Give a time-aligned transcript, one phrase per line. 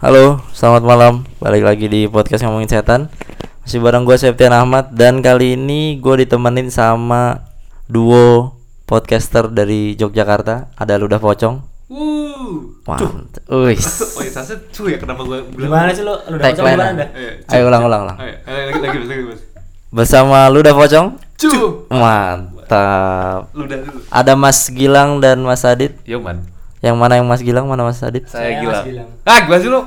[0.00, 1.28] Halo, selamat malam.
[1.44, 3.12] Balik lagi di podcast ngomongin setan.
[3.60, 7.44] Masih bareng gue Septian Ahmad dan kali ini gue ditemenin sama
[7.84, 8.56] duo
[8.88, 10.72] podcaster dari Yogyakarta.
[10.72, 11.60] Ada Ludah Pocong.
[11.92, 12.80] Wuh.
[12.88, 13.44] Mantap.
[13.68, 13.84] Wis.
[14.16, 16.16] Oh iya, saya cu ya kenapa gue bilang Gimana sih lu?
[16.16, 17.08] Lu udah Tagline pocong gimana dah?
[17.52, 18.16] Ayo, ulang ulang ulang.
[18.24, 19.44] Ayo, ayo, lagi lagi lagi.
[19.92, 21.06] Bersama Ludah Pocong.
[21.36, 21.52] Cu.
[21.92, 23.52] Mantap.
[23.52, 24.00] Lu udah dulu.
[24.08, 25.92] Ada Mas Gilang dan Mas Adit.
[26.08, 26.59] Yo man.
[26.80, 28.24] Yang mana yang Mas Gilang, mana Mas Adit?
[28.24, 28.72] Saya, Saya gila.
[28.72, 29.08] Mas Gilang.
[29.22, 29.80] Ah, gimana sih lu?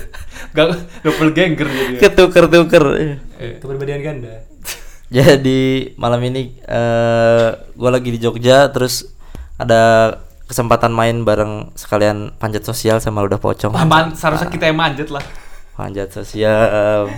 [0.54, 0.66] Gak
[1.00, 1.94] doppelganger jadi.
[1.98, 2.84] Ketuker-tuker.
[2.94, 3.16] Eh,
[3.58, 4.44] Kepribadian ganda.
[5.10, 9.04] Jadi malam ini eh gue lagi di Jogja terus
[9.54, 13.72] ada kesempatan main bareng sekalian panjat sosial sama Ludah Pocong.
[13.72, 14.12] Apaan?
[14.12, 15.22] Seharusnya kita yang manjat lah.
[15.74, 17.08] Panjat sosial.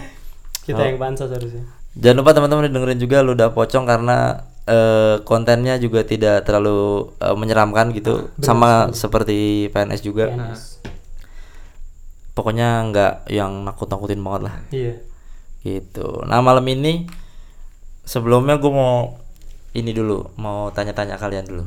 [0.62, 0.86] Kita Oh.
[0.86, 1.62] yang pansos harusnya.
[1.92, 7.90] Jangan lupa teman-teman dengerin juga Ludah Pocong karena eh, kontennya juga tidak terlalu eh, menyeramkan
[7.90, 8.98] gitu Benar sama sekali.
[8.98, 9.38] seperti
[9.70, 10.24] PNS juga.
[10.28, 10.62] PNS.
[12.30, 14.94] Pokoknya nggak yang nakut-nakutin banget lah Iya.
[15.62, 16.20] gitu.
[16.22, 17.08] Nah malam ini
[18.04, 19.16] sebelumnya gue mau
[19.72, 21.64] ini dulu mau tanya-tanya kalian dulu.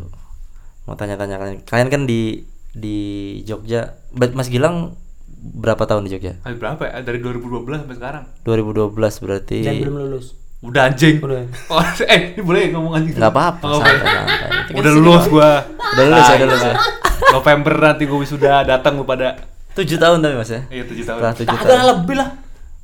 [0.85, 1.59] Mau tanya-tanya kalian.
[1.63, 2.97] Kalian kan di di
[3.43, 3.97] Jogja.
[4.13, 4.93] Mas Gilang
[5.39, 6.37] berapa tahun di Jogja?
[6.43, 7.01] Ah, berapa ya?
[7.01, 8.23] Dari 2012 sampai sekarang.
[8.43, 9.59] 2012 berarti.
[9.61, 10.37] Dan belum lulus.
[10.59, 11.23] Udah anjing.
[11.23, 11.47] Udah.
[11.67, 11.79] Oh,
[12.13, 13.15] eh, ini boleh ngomong anjing?
[13.15, 13.63] Nggak apa-apa.
[13.65, 14.75] Oh, santai, santai.
[14.75, 15.51] Udah lulus gua.
[15.71, 16.75] Udah lulus ya, Ah, udah lulus ya.
[17.35, 20.61] November nanti gua sudah datang lu pada Tujuh tahun tapi mas ya?
[20.67, 21.19] Iya, tujuh tahun.
[21.21, 21.85] Setelah tujuh Ada tahun.
[21.95, 22.29] lebih lah.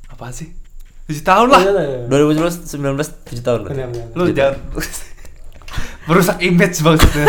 [0.08, 0.48] Apa sih?
[1.06, 1.60] 7 tahun lah.
[1.60, 2.00] Iya, iya.
[2.08, 3.76] 2019 19 tujuh tahun berarti.
[3.76, 4.08] Benar, benar.
[4.16, 4.54] Lu jangan
[6.08, 7.26] merusak image maksudnya.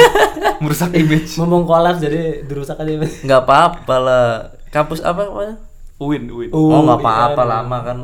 [0.58, 1.30] merusak image.
[1.36, 3.06] Ngomong kolaps jadi dirusak aja.
[3.22, 4.28] Nggak apa-apa lah.
[4.70, 5.56] Kampus apa namanya?
[5.98, 6.30] Win.
[6.30, 7.52] Uh, Oh nggak iya, apa-apa iya.
[7.52, 7.98] lama kan.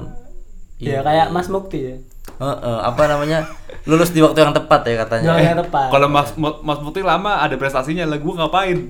[0.78, 1.96] Iya kayak Mas Mukti ya.
[2.34, 3.40] Heeh, apa namanya?
[3.84, 5.36] Lulus di waktu yang tepat ya katanya.
[5.36, 5.88] Yang tepat.
[5.92, 8.90] Kalau Mas Mas Putih lama ada prestasinya lah gua ngapain?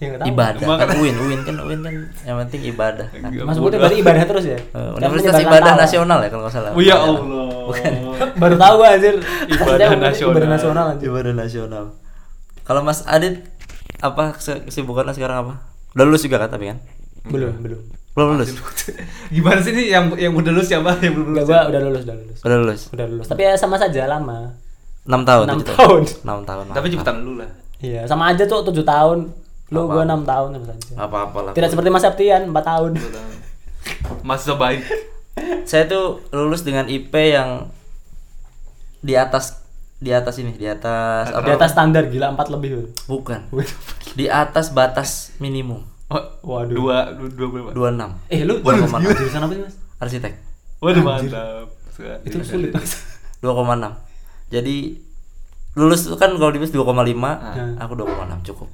[0.00, 0.32] Ya, tahu.
[0.32, 1.92] ibadah kan UIN UIN kan UIN kan
[2.24, 3.20] yang penting ibadah kan.
[3.44, 4.56] Mas Mukti berarti ibadah terus ya?
[4.72, 5.82] Kan Universitas Ibadah tawa.
[5.84, 6.70] Nasional ya kalau nggak salah.
[6.72, 7.92] Oh ya Bukan.
[8.00, 8.28] Allah.
[8.40, 9.14] Baru tahu anjir.
[9.20, 10.48] Ibadah Maksudnya Ibadah nasional.
[10.48, 11.04] nasional anjir.
[11.04, 11.84] Ibadah Nasional.
[12.64, 13.44] Kalau Mas Adit
[14.00, 15.52] apa kesi- kesibukannya sekarang apa?
[15.92, 16.80] Udah lulus juga kan tapi kan?
[17.28, 17.99] Belum, belum.
[18.10, 18.50] Belum lulus.
[19.34, 20.98] Gimana sih ini yang yang udah lulus siapa?
[20.98, 21.50] Yang belum Enggak, lulus?
[21.54, 22.38] gua udah lulus, udah lulus.
[22.42, 22.80] Udah lulus.
[22.90, 23.26] Udah lulus.
[23.30, 24.38] Tapi ya sama saja lama.
[25.06, 25.44] 6 tahun.
[25.48, 26.02] Enam tujuh tahun.
[26.26, 26.64] 6 tahun.
[26.74, 27.50] Tapi cepetan lu lah.
[27.80, 29.18] Iya, sama aja tuh 7 tahun.
[29.70, 29.92] Lu Apa?
[29.94, 30.92] gua 6 tahun sama saja.
[30.98, 31.52] Apa-apa lah.
[31.54, 32.90] Tidak seperti Mas Septian 4 tahun.
[34.26, 34.80] Mahasiswa baik.
[35.64, 37.70] Saya tuh lulus dengan IP yang
[39.00, 39.62] di atas
[40.00, 42.90] di atas ini, di atas Di Di atas standar gila 4 lebih.
[43.06, 43.40] Bukan.
[44.18, 45.86] Di atas batas minimum.
[46.10, 46.74] Oh, Waduh.
[46.74, 47.70] Dua, dua, dua berapa?
[47.70, 48.34] 26.
[48.34, 49.14] Eh, lu Waduh, jurusan gila.
[49.14, 49.74] jurusan apa sih, Mas?
[49.96, 50.32] Arsitek.
[50.80, 51.66] Waduh mantap.
[52.26, 52.92] Itu sulit, Mas.
[53.38, 53.94] 2,6.
[54.50, 54.76] Jadi
[55.72, 56.74] lulus itu kan kalau di 2,5,
[57.30, 57.78] Ah.
[57.78, 58.68] aku 2,6 cukup.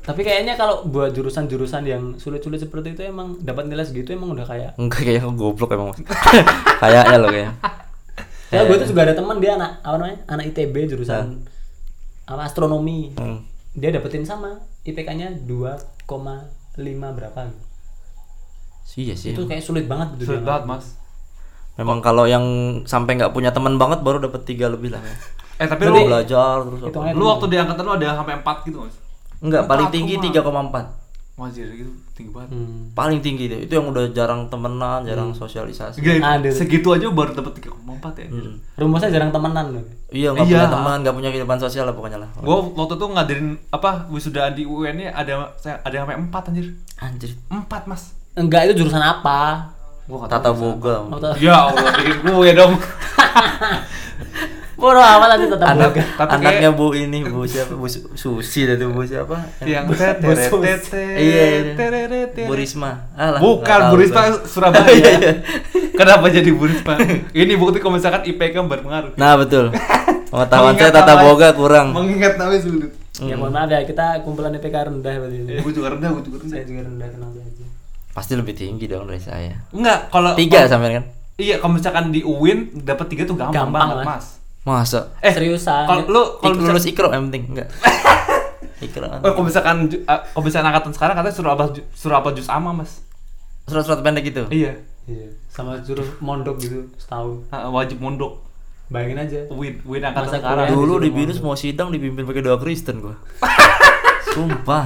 [0.00, 4.46] Tapi kayaknya kalau buat jurusan-jurusan yang sulit-sulit seperti itu emang dapat nilai segitu emang udah
[4.46, 4.72] kayak.
[4.80, 5.92] Enggak kayaknya aku goblok emang.
[5.92, 6.00] Mas.
[6.80, 7.52] Kayaknya lo kayaknya.
[8.48, 10.18] Ya, gue tuh juga ada teman dia anak apa namanya?
[10.24, 11.44] Anak ITB jurusan
[12.24, 13.12] apa astronomi.
[13.18, 13.44] Hmm.
[13.76, 14.56] Dia dapetin sama
[14.86, 15.44] IPK-nya
[16.78, 17.68] 2,5 berapa gitu.
[18.98, 19.30] Iya sih.
[19.34, 20.98] Itu kayak sulit banget gitu Sulit banget mas.
[21.78, 22.42] Memang kalau yang
[22.82, 25.02] sampai nggak punya teman banget baru dapat tiga lebih lah.
[25.58, 26.86] Eh tapi lu, belajar terus
[27.18, 28.94] lu waktu di angkatan lu ada sampai 4 gitu mas?
[29.42, 30.70] Enggak, paling Empat tinggi koma.
[30.70, 31.07] 3,4.
[31.38, 32.50] Wajir gitu tinggi banget.
[32.50, 32.90] Hmm.
[32.92, 33.62] Paling tinggi deh.
[33.62, 36.02] Itu yang udah jarang temenan, jarang sosialisasi.
[36.02, 36.50] Gila, Ada.
[36.50, 37.78] segitu aja baru dapat 3,4
[38.18, 38.26] ya.
[38.26, 38.58] Hmm.
[38.74, 39.84] Rumusnya jarang temenan loh.
[40.10, 40.58] Iya, nggak Iya.
[40.58, 42.30] punya teman, nggak punya kehidupan sosial lah pokoknya lah.
[42.42, 46.66] Gua waktu itu ngadain apa wisudaan di UN nya ada saya ada sampai 4 anjir.
[46.98, 47.30] Anjir.
[47.46, 48.02] 4 mas.
[48.34, 49.70] Enggak, itu jurusan apa?
[50.10, 51.06] Gua Tata boga.
[51.06, 51.20] Oh.
[51.38, 52.74] Ya Allah, bikin gue dong.
[54.78, 56.02] Bodoh amat tadi tetap Anak, boga.
[56.14, 57.74] Tapi anaknya Bu ini, Bu siapa?
[57.74, 59.34] Bu Su- Susi itu Bu siapa?
[59.66, 62.46] yang Iya, iya.
[62.46, 63.10] Bu Risma.
[63.18, 64.38] Alah, Bukan Bu Risma.
[64.46, 64.86] Surabaya.
[64.94, 65.32] Iya, iya.
[65.98, 66.94] Kenapa jadi Bu Risma?
[67.34, 69.18] Ini bukti kalau misalkan IPK berpengaruh.
[69.18, 69.74] Nah, betul.
[70.30, 71.90] Pengetahuan saya tata boga kurang.
[71.90, 72.90] Mengingat namanya sulit.
[73.18, 75.58] Ya mohon maaf ya, kita kumpulan IPK rendah berarti.
[75.58, 76.54] Gue juga rendah, gue juga rendah.
[76.54, 77.64] Saya juga rendah kenal saja.
[78.14, 79.58] Pasti lebih tinggi dong dari saya.
[79.74, 81.04] Enggak, kalau Tiga sampai kan?
[81.34, 84.37] Iya, kalau misalkan di UIN dapat tiga tuh gampang, Gampang, banget, Mas.
[84.68, 84.86] Mas.
[84.86, 85.00] Masa?
[85.18, 85.84] Eh, Seriusan.
[85.84, 87.68] Kalau lu kalau lulus ikro yang penting enggak?
[88.86, 89.08] ikro.
[89.08, 93.00] Oh, kalau misalkan kalau misalkan angkatan sekarang katanya suruh apa suruh apa jus ama, Mas.
[93.64, 94.44] Surat-surat pendek itu.
[94.48, 94.76] Iya.
[95.04, 97.40] Iya, sama suruh mondok gitu setahun.
[97.48, 98.44] Ah, wajib mondok.
[98.88, 99.40] Bayangin aja.
[99.48, 100.66] UIN, UIN angkatan Masa sekarang.
[100.68, 103.16] Dulu di BINUS mau sidang dipimpin pakai doa Kristen gua.
[104.34, 104.84] Sumpah.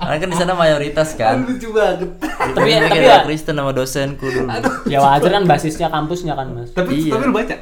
[0.00, 1.44] Karena kan di sana mayoritas kan.
[1.44, 2.08] Lucu banget.
[2.20, 4.48] Tapi ya- tapi ya- Kristen sama dosenku dulu.
[4.84, 6.72] Ya wajar kan basisnya kampusnya kan, Mas.
[6.72, 7.12] Tapi Iya.
[7.14, 7.56] tapi lu baca.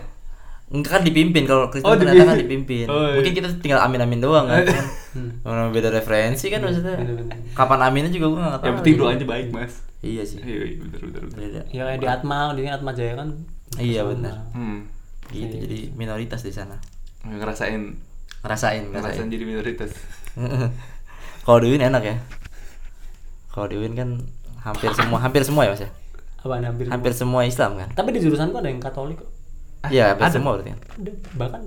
[0.69, 2.85] Enggak kan dipimpin kalau Kristen Oh, ternyata kan dipimpin.
[2.85, 2.93] dipimpin.
[2.93, 3.15] Oh, iya.
[3.17, 4.65] Mungkin kita tinggal amin-amin doang kan.
[5.09, 5.41] Hmm.
[5.41, 6.95] Orang beda referensi kan maksudnya.
[6.95, 7.33] bener-bener.
[7.57, 8.67] Kapan aminnya juga gue gak tahu.
[8.69, 9.03] Yang penting gitu.
[9.03, 9.73] doanya baik mas.
[9.99, 10.39] Iya sih.
[10.39, 11.39] Iya iya bener bener bener.
[11.41, 11.61] Beda.
[11.73, 13.29] Ya kayak di Atma, di Atma Jaya kan.
[13.75, 14.37] Iya, benar.
[14.53, 14.85] Hmm.
[15.33, 15.65] Gitu Iya.
[15.65, 16.77] jadi minoritas di sana.
[17.25, 17.97] Ngerasain
[18.39, 19.27] Ngerasain, ngerasain ngerasain.
[19.27, 19.91] jadi minoritas.
[21.45, 22.17] kalau di UIN enak ya.
[23.51, 24.09] Kalau di UIN kan
[24.61, 25.91] hampir semua hampir semua ya Mas ya.
[26.39, 26.85] Apa hampir.
[26.87, 27.89] Hampir semua Islam kan.
[27.91, 29.29] Tapi di jurusanku ada yang Katolik kok.
[29.85, 30.35] Iya, hampir ada.
[30.35, 30.81] semua berarti kan.
[30.97, 31.63] Ada bahkan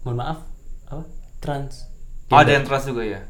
[0.00, 0.38] mohon maaf
[0.86, 1.04] apa
[1.38, 1.86] trans
[2.26, 3.20] Oh ada yang trans juga ya?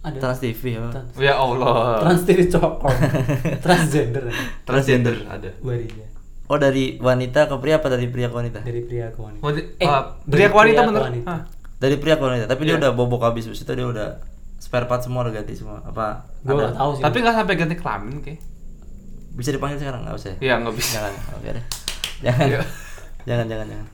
[0.00, 0.82] ada Trans TV ya.
[0.88, 2.02] trans, Ya Allah.
[2.02, 2.90] trans TV cokok
[3.64, 4.24] transgender
[4.62, 5.50] Transgender ada.
[5.60, 6.06] warinya
[6.44, 8.60] Oh dari wanita ke pria apa dari pria ke wanita?
[8.60, 9.40] dari pria ke wanita
[9.78, 11.02] Eh, ah, dari pria ke wanita pria ke bener?
[11.02, 11.26] wanita.
[11.26, 11.40] Hah.
[11.78, 12.80] Dari pria ke wanita, tapi dia Iya.
[12.80, 14.08] udah bobok habis Habis itu dia udah
[14.56, 15.80] spare part semua udah ganti semua.
[15.80, 16.62] Apa Gua ada?
[16.62, 18.40] nggak tahu sih Tapi nggak sampai ganti kelamin kayak.
[19.32, 20.30] Bisa dipanggil sekarang nggak usah.
[20.30, 20.36] ya?
[20.40, 20.90] Iya nggak bisa.
[20.92, 21.64] Jangan, oke deh.
[22.20, 22.46] Jangan.
[23.22, 23.28] Iya.
[23.32, 23.88] jangan, jangan, jangan.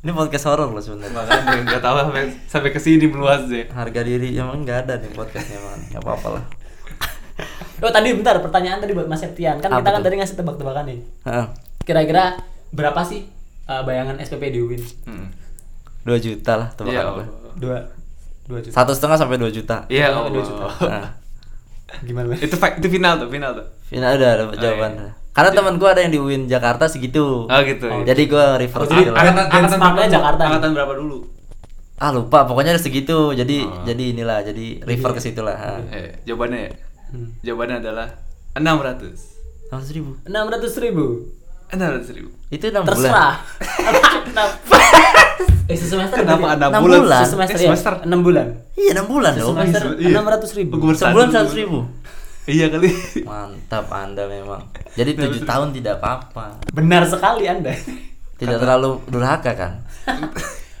[0.00, 1.12] Ini podcast horor loh sebenarnya.
[1.14, 3.64] Makanya nggak tahu sampai sampai ke sini meluas deh.
[3.66, 6.44] Harga diri emang nggak ada nih podcastnya emang nggak apa-apa lah.
[7.80, 10.06] oh tadi bentar pertanyaan tadi buat Mas Septian kan Apa kita kan tuh?
[10.06, 11.46] tadi ngasih tebak-tebakan nih Heeh.
[11.82, 12.38] kira-kira
[12.70, 13.26] berapa sih
[13.66, 15.28] uh, bayangan SPP di UIN Hmm.
[16.00, 17.10] Dua juta lah Iya tebakan apa?
[17.10, 17.26] Allah.
[17.54, 17.76] dua
[18.44, 19.82] dua juta Satu setengah sampai dua juta.
[19.88, 20.64] Iya Oh, dua juta.
[20.86, 21.10] Nah,
[22.00, 22.38] gimana Mas?
[22.38, 23.66] itu itu final tuh final tuh.
[23.84, 24.92] final udah dapat Oh, jawaban.
[24.94, 25.10] iya.
[25.34, 27.44] Karena teman gua ada yang di UIN Jakarta segitu.
[27.44, 27.86] Oh gitu.
[27.86, 29.18] Oh, Jadi gua refer Oh, ke jadi situ lah.
[29.20, 30.42] angkatan- benchmarknya Jakarta.
[30.44, 31.18] Angkatan berapa dulu?
[31.96, 33.30] Ah lupa, pokoknya ada segitu.
[33.32, 33.82] Jadi Oh.
[33.82, 35.82] jadi inilah, jadi refer ke situ lah.
[35.88, 36.72] Eh, jawabannya ya.
[37.10, 37.28] Hmm.
[37.40, 38.08] Jawabannya adalah
[38.54, 39.34] 600.
[39.64, 40.10] Seratus ribu.
[40.24, 41.06] enam ratus ribu
[41.68, 42.30] 600 ribu.
[42.48, 42.94] Itu enam bulan.
[42.94, 43.34] terserah
[45.64, 46.54] eh sesemester Kenapa berarti?
[46.54, 47.00] enam Enam bulan?
[47.00, 47.22] bulan?
[47.24, 47.94] sesemester Eh, ya semester.
[48.04, 48.46] enam bulan
[48.76, 49.54] Iya enam bulan dong.
[49.56, 50.08] Semester Iya.
[50.12, 51.32] enam ratus ribu Sebulan dulu.
[51.32, 51.78] seratus ribu.
[52.46, 52.90] Iya kali.
[53.22, 54.60] Mantap anda memang.
[54.92, 56.60] Jadi tujuh tahun tidak apa-apa.
[56.70, 57.72] benar sekali anda
[58.34, 59.72] Tidak terlalu durhaka kan?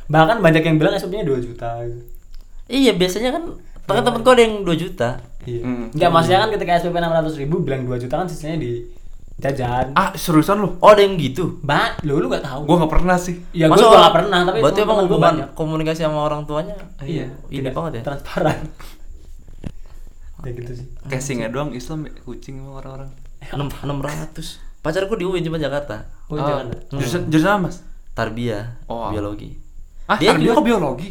[0.04, 1.80] bahkan banyak yang bilang SPP-nya 2 juta
[2.66, 3.42] Iya biasanya kan
[3.82, 5.88] Bahkan temen gua ada yang 2 juta iya Hmm.
[5.90, 8.84] nggak maksudnya kan ketika SPP 600 ribu bilang 2 juta kan sisanya di
[9.34, 10.76] jajan Ah, seriusan lu?
[10.78, 12.64] Oh ada yang gitu Mbak, lu lu gak tahu.
[12.64, 13.40] Gua nggak pernah sih.
[13.50, 16.76] ya gue juga orang- gak pernah, tapi Berarti emang gua hubungan komunikasi sama orang tuanya
[16.98, 18.58] Iya, Ini tidak banget ya Transparan.
[20.44, 20.86] Ya gitu sih.
[21.04, 23.10] Casingnya doang Islam kucing emang orang-orang.
[23.82, 26.66] enam ratus pacarku di UIN cuma Jakarta Oh, Ah, jangan.
[26.90, 27.76] Jurusan jurusan apa, Mas?
[28.10, 29.08] tarbiyah Oh.
[29.08, 29.56] biologi
[30.02, 31.08] Ah, Dia dia juga- kok biologi?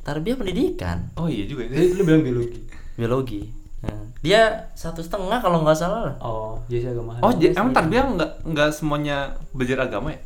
[0.00, 1.92] tarbiyah pendidikan Oh iya juga Jadi ya.
[1.92, 2.60] lu bilang biologi.
[2.94, 3.40] biologi
[3.78, 4.40] Nah, dia
[4.72, 7.20] satu setengah kalau nggak salah lah Oh, jadi agak mahal.
[7.20, 9.16] Oh, j- emang tarbiyah nggak nggak semuanya
[9.50, 10.18] belajar agama ya?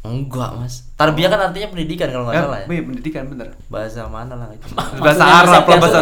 [0.00, 3.48] enggak mas tarbiyah kan artinya pendidikan kalau nggak Eh, salah ya iya, pendidikan bener.
[3.66, 4.64] bahasa mana lah itu
[4.96, 6.00] Bahasa Arab lah, bahasa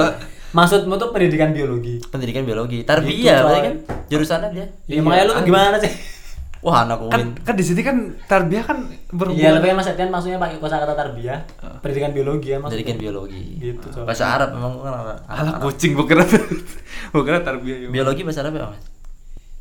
[0.50, 2.00] Maksudmu tuh pendidikan biologi.
[2.04, 3.62] pendidikan biologi Gitu, tarbiyah berarti coy.
[3.62, 3.74] kan
[4.06, 5.92] jurusannya dia Iya, makanya lu tuh gimana sih?
[6.58, 9.52] wah anak Kan kan di sini kan tarbiyah kan Iya, berhubungan.
[9.54, 11.38] tapi kan Mas Septian maksudnya pakai kosakata tarbiyah,
[11.78, 12.80] pendidikan biologi ya maksudnya.
[12.80, 14.02] pendidikan biologi Gitu, coy.
[14.02, 15.60] bahasa Arab memang kan Arab, Alah Arab.
[15.62, 16.24] kucing gua kira
[17.12, 17.88] gua kira tarbiyah ya.
[17.90, 18.80] biologi bahasa Arab ya mas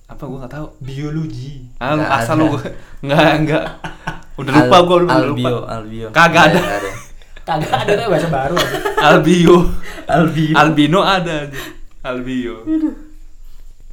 [0.07, 0.67] Apa gua nggak tahu.
[0.79, 1.67] Biologi.
[1.77, 2.47] Ah, lu asal lu
[3.03, 3.63] enggak enggak.
[4.35, 5.49] Udah lupa gua udah albio lupa.
[5.69, 6.61] albio Kagak ada.
[7.47, 8.55] Nggak ada Kagak ada tuh bahasa baru.
[8.99, 9.57] Albio.
[10.05, 11.59] albio Albino ada aja.
[12.03, 12.55] Albio.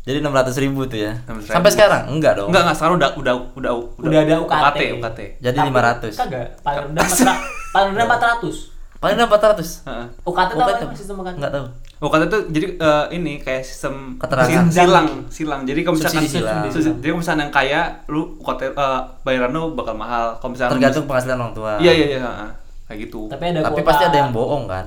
[0.05, 1.55] jadi enam ratus ribu tuh ya 600.000.
[1.55, 4.59] sampai sekarang enggak dong Enggak enggak sekarang udah udah udah Udah ada UKT.
[4.61, 5.21] UKT, UKT.
[5.41, 7.73] jadi lima ratus Kagak, paling rendah 400.
[7.73, 8.75] paling rendah 400.
[8.97, 10.07] paling enam empat ratus Heeh.
[10.23, 11.35] UKT tuh apa UKT emang sistem UKT?
[11.37, 11.67] enggak tahu
[12.01, 14.67] UKT itu jadi eh, ini kayak sistem Keterangan.
[14.67, 15.61] sil- silang, silang.
[15.65, 16.69] Jadi kalau misalkan silang.
[16.69, 20.37] jadi kalau misalkan yang kaya lu UKT eh, bayaran lu bakal mahal.
[20.37, 22.51] Kalau misalkan tergantung penghasilan orang tua Iya iya iya, heeh
[22.89, 24.85] kayak gitu tapi ada tapi pasti ada yang bohong kan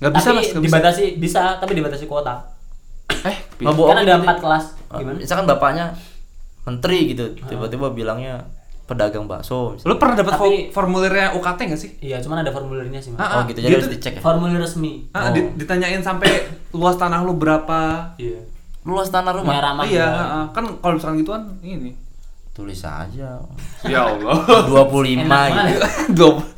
[0.00, 1.20] nggak tapi bisa mas gak dibatasi bisa.
[1.20, 2.34] bisa tapi dibatasi kuota
[3.08, 3.70] eh bisa.
[3.72, 5.94] Bohong kan ada empat kelas ah, gimana misalkan bapaknya
[6.64, 7.48] menteri gitu ah.
[7.48, 8.44] tiba-tiba bilangnya
[8.84, 9.88] pedagang bakso misalnya.
[9.88, 10.32] Lu pernah dapat
[10.68, 11.90] formulirnya UKT gak sih?
[12.04, 13.20] Iya, cuman ada formulirnya sih, Mas.
[13.20, 13.64] Ah, ah, oh, gitu.
[13.64, 14.20] Jadi gitu, harus dicek ya.
[14.20, 15.08] Formulir resmi.
[15.16, 15.48] Ah, oh.
[15.56, 16.28] ditanyain sampai
[16.76, 18.12] luas tanah lu berapa?
[18.20, 18.44] Iya.
[18.84, 19.56] Luas tanah rumah.
[19.56, 20.52] Ramah iya, juga.
[20.52, 21.96] kan kalau misalkan gituan ini
[22.52, 23.40] tulis aja.
[23.88, 24.36] ya Allah.
[24.68, 26.28] 25 gitu.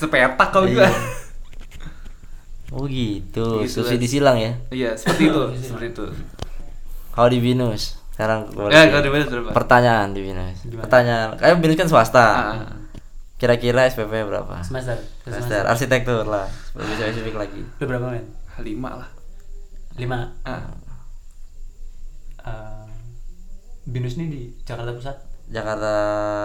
[0.00, 0.84] sepetak kau juga.
[0.84, 0.92] Iya.
[2.72, 4.12] oh gitu Gitu, subsidi Mas.
[4.12, 6.06] silang ya Iya, seperti itu, seperti itu.
[7.10, 9.50] kalau di binus sekarang boleh Ya, kalau di Binus berapa?
[9.50, 10.82] pertanyaan di binus Gimana?
[10.82, 12.68] pertanyaan kayak binus kan swasta Ah.
[13.36, 15.00] kira-kira SPP berapa Semester.
[15.20, 18.24] semester arsitektur lah lebih spesifik lagi Lu berapa, men?
[18.60, 19.08] lima lah.
[19.96, 20.36] 5.
[20.42, 20.68] Ah.
[22.40, 22.84] Eh,
[23.82, 25.16] Binus ini di Jakarta Pusat,
[25.48, 25.92] Jakarta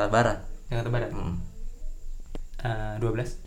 [0.08, 1.10] Barat Jakarta Barat.
[1.12, 1.36] Hmm.
[2.58, 3.45] Eh, 12.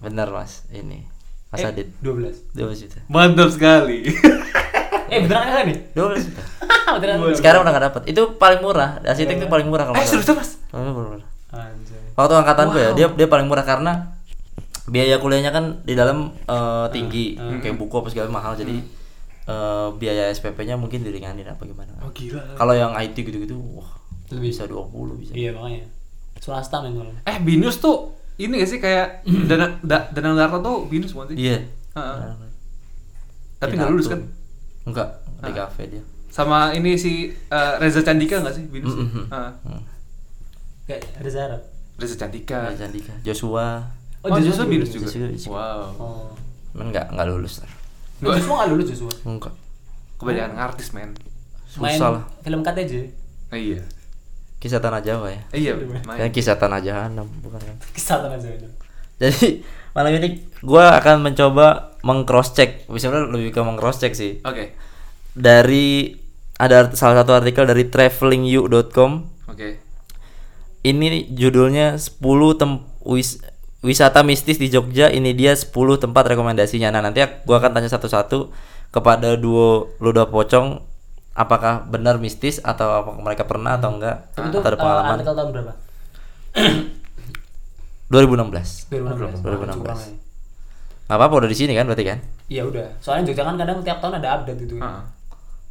[0.00, 1.04] Bener mas ini
[1.48, 2.54] mas eh, Adit 12.
[2.54, 4.04] 12 juta Mantap sekali.
[5.10, 5.76] Eh, beneran enggak nih?
[5.92, 6.42] 12 juta
[6.96, 7.18] beneran.
[7.34, 10.50] sekarang udah gak dapet itu paling murah arsitek itu paling murah kalau eh, serius Mas?
[10.66, 11.26] Paling murah.
[11.50, 12.14] Anjay.
[12.14, 14.14] waktu angkatanku ya dia dia paling murah karena
[14.86, 18.78] biaya kuliahnya kan di dalam eh, tinggi kayak buku apa segala mahal jadi
[19.44, 22.54] eh, biaya SPP-nya mungkin diringanin apa gimana Oh gila.
[22.54, 23.90] kalau yang IT gitu-gitu wah
[24.30, 24.46] Lebih.
[24.48, 25.90] bisa 20 bisa Iya makanya.
[26.38, 27.18] Swasta men.
[27.20, 31.36] Eh binus tuh ini gak sih kayak dana da, dana Darto tuh binus bukan sih?
[31.42, 31.56] iya
[31.90, 32.32] Heeh.
[33.56, 34.20] Tapi nggak lulus kan?
[34.82, 38.94] enggak di kafe dia Sama ini si eh, Reza Candika nggak sih binus?
[38.94, 39.26] Mm-mm.
[39.26, 39.50] Heeh.
[40.86, 41.62] Kayak Reza Arab.
[41.96, 42.58] Reza Candika.
[42.66, 43.84] Reza Andika Joshua
[44.20, 45.12] Oh, Joshua binus binus.
[45.12, 45.28] juga.
[45.28, 45.82] Joshua- Wow.
[45.96, 46.28] Oh.
[46.70, 47.60] cuman enggak enggak lulus
[48.20, 49.12] Lu Joshua nggak lulus Joshua.
[49.24, 49.54] enggak
[50.16, 51.10] Kebanyakan artis men.
[51.76, 52.92] Main susah lah film KTJ.
[53.50, 53.80] Eh, iya.
[54.60, 55.72] Kisah tanah Jawa ya iya.
[55.74, 56.04] Main.
[56.20, 58.68] kayak kisah tanah Jahanam bukan kan Kisah tanah Jawa.
[59.16, 60.28] jadi malam ini
[60.60, 64.76] gua akan mencoba meng-cross check misalnya lebih ke meng-cross check sih Oke.
[65.32, 66.14] dari
[66.56, 69.10] ada salah satu artikel dari travelingyou.com
[69.48, 69.80] Oke.
[70.82, 72.20] ini judulnya 10
[72.54, 72.70] tem
[73.02, 73.40] wis-
[73.80, 78.52] wisata mistis di Jogja ini dia 10 tempat rekomendasinya nah nanti gua akan tanya satu-satu
[78.90, 80.84] kepada duo Luda Pocong
[81.40, 85.34] apakah benar mistis atau apakah mereka pernah atau enggak itu atau ada eh, pengalaman artikel
[85.34, 85.72] tahun berapa?
[88.10, 89.40] 2016 2016.
[89.40, 89.80] 2016.
[89.80, 90.10] Curang ya.
[91.06, 92.86] nggak apa-apa udah di sini kan berarti kan Iya udah.
[92.98, 94.82] Soalnya Jogja kan kadang tiap tahun ada update kan.
[94.82, 95.02] Heeh.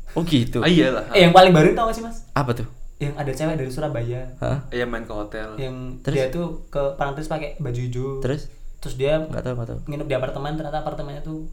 [0.10, 1.04] oh gitu Ah, iyalah.
[1.12, 2.24] Eh yang paling baru tau gak sih mas?
[2.34, 4.58] apa tuh Yang ada cewek dari Surabaya Hah?
[4.70, 5.56] Iya main ke hotel.
[5.56, 6.16] yang Terus?
[6.16, 8.08] dia tuh ke Parangtritis pakai baju hijau.
[8.20, 8.48] terus
[8.80, 11.44] Terus dia nggak tahu nggak tahu nginep di apartemen ternyata apartemennya tuh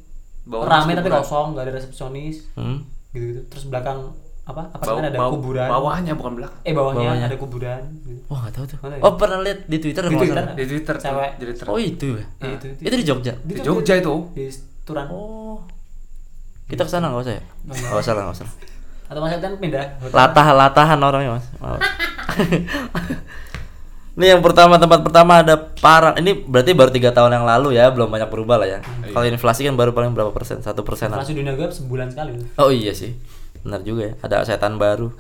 [0.43, 2.79] Bawahnya rame tapi kosong nggak ada resepsionis hmm?
[3.11, 3.41] Gitu-gitu.
[3.47, 3.99] Terus belakang
[4.43, 5.67] apa apartemen ada baw- kuburan.
[5.67, 6.61] Bawahnya bukan belakang.
[6.63, 7.27] Eh bawahnya, Bawahnya.
[7.27, 7.81] ada kuburan.
[8.01, 8.21] Gitu.
[8.27, 9.01] wah nggak tahu tuh Mana ya?
[9.03, 10.45] oh pernah lihat di Twitter Di Twitter.
[10.53, 11.31] Di Twitter Cewek.
[11.37, 11.69] jadi thread.
[11.69, 14.15] oh itu ya Ya, itu, itu di Jogja Di Jogja itu.
[14.33, 14.45] Di
[14.83, 15.07] Turan.
[15.09, 15.61] oh
[16.67, 18.47] kita ke sana nggak usah ya nggak usah lah nggak usah
[19.07, 21.47] Atau mas kan pindah latah latahan orangnya mas.
[24.17, 26.17] ini yang pertama tempat pertama ada parang.
[26.17, 28.79] Ini berarti baru tiga tahun yang lalu ya belum banyak berubah lah ya.
[29.13, 30.65] Kalau inflasi kan baru paling berapa persen?
[30.65, 31.21] Satu persenan.
[31.21, 32.33] Inflasi dunia gue sebulan sekali.
[32.57, 33.13] oh iya sih
[33.61, 34.15] benar juga ya.
[34.25, 35.13] Ada setan baru.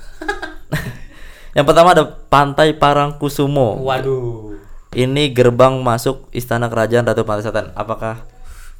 [1.56, 3.84] Yang pertama ada pantai Parangkusumo.
[3.84, 4.56] Waduh.
[4.96, 8.24] ini gerbang masuk istana kerajaan Ratu Pantai Selatan apakah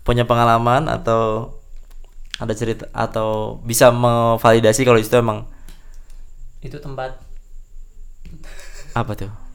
[0.01, 1.53] punya pengalaman atau
[2.41, 5.45] ada cerita atau bisa memvalidasi kalau itu emang
[6.65, 7.21] Itu tempat.
[8.97, 9.46] Apa tuh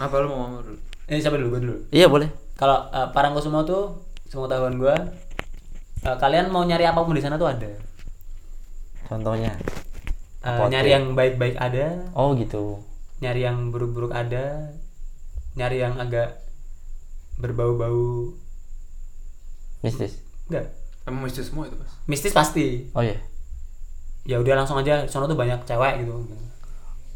[0.00, 0.78] Apa lu mau ngomong dulu?
[1.06, 1.76] ini siapa dulu gue dulu.
[1.90, 4.94] iya boleh Kalau uh, Parangkusumo tuh sepengetahuan gue
[6.02, 7.68] uh, kalian mau nyari apa pun di sana tuh ada.
[9.06, 9.54] contohnya
[10.40, 10.94] Uh, Apa nyari tuh?
[10.96, 12.80] yang baik-baik ada, oh gitu
[13.20, 14.72] nyari yang buruk-buruk ada,
[15.52, 16.40] nyari yang agak
[17.36, 18.32] berbau-bau
[19.80, 20.16] mistis
[20.48, 20.72] enggak
[21.04, 21.92] Emang mesti semua itu, Mas.
[22.06, 22.88] mistis pasti.
[22.92, 23.20] oh iya
[24.24, 26.24] Ya udah langsung aja sana tuh banyak cewek gitu.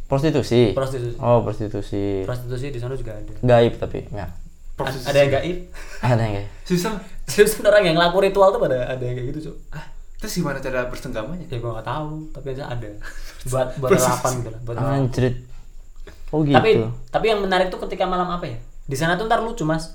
[0.04, 1.16] Prostitusi Prostitusi.
[1.16, 3.32] oh prostitusi Prostitusi di sana juga ada.
[3.40, 4.28] gaib tapi ya
[4.74, 5.58] A- Ada yang gaib.
[6.04, 6.98] ada yang gaib Susah.
[7.24, 9.56] Serius orang yang ngelaku ritual tuh pada ada yang kayak gitu, Cuk.
[9.70, 9.86] Ah,
[10.18, 11.46] terus gimana cara bersenggamanya?
[11.46, 12.88] Ya gua nggak tahu, tapi aja ada.
[13.54, 15.36] Buat buat lalapan gitu lah, buat anjrit
[16.32, 16.70] oh gitu Tapi
[17.08, 18.58] tapi yang menarik tuh ketika malam apa ya?
[18.84, 19.94] Di sana tuh ntar lucu, Mas.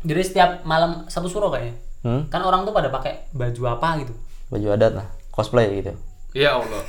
[0.00, 1.74] Jadi setiap malam satu suro kayaknya.
[2.04, 2.30] hmm?
[2.30, 4.14] Kan orang tuh pada pakai baju apa gitu.
[4.46, 5.90] baju adat lah cosplay gitu
[6.36, 6.82] Ya Allah.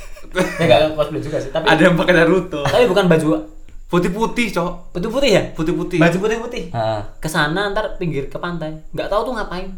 [0.59, 2.59] Ya enggak cosplay juga sih, tapi Ada yang pakai Naruto.
[2.61, 3.27] tapi bukan baju
[3.87, 4.91] Putih-putih, Cok.
[4.91, 5.43] putih-putih ya?
[5.55, 5.95] Putih-putih.
[5.97, 6.63] Baju putih-putih.
[6.75, 8.75] ah Ke sana ntar pinggir ke pantai.
[8.91, 9.71] Nggak tahu tuh ngapain.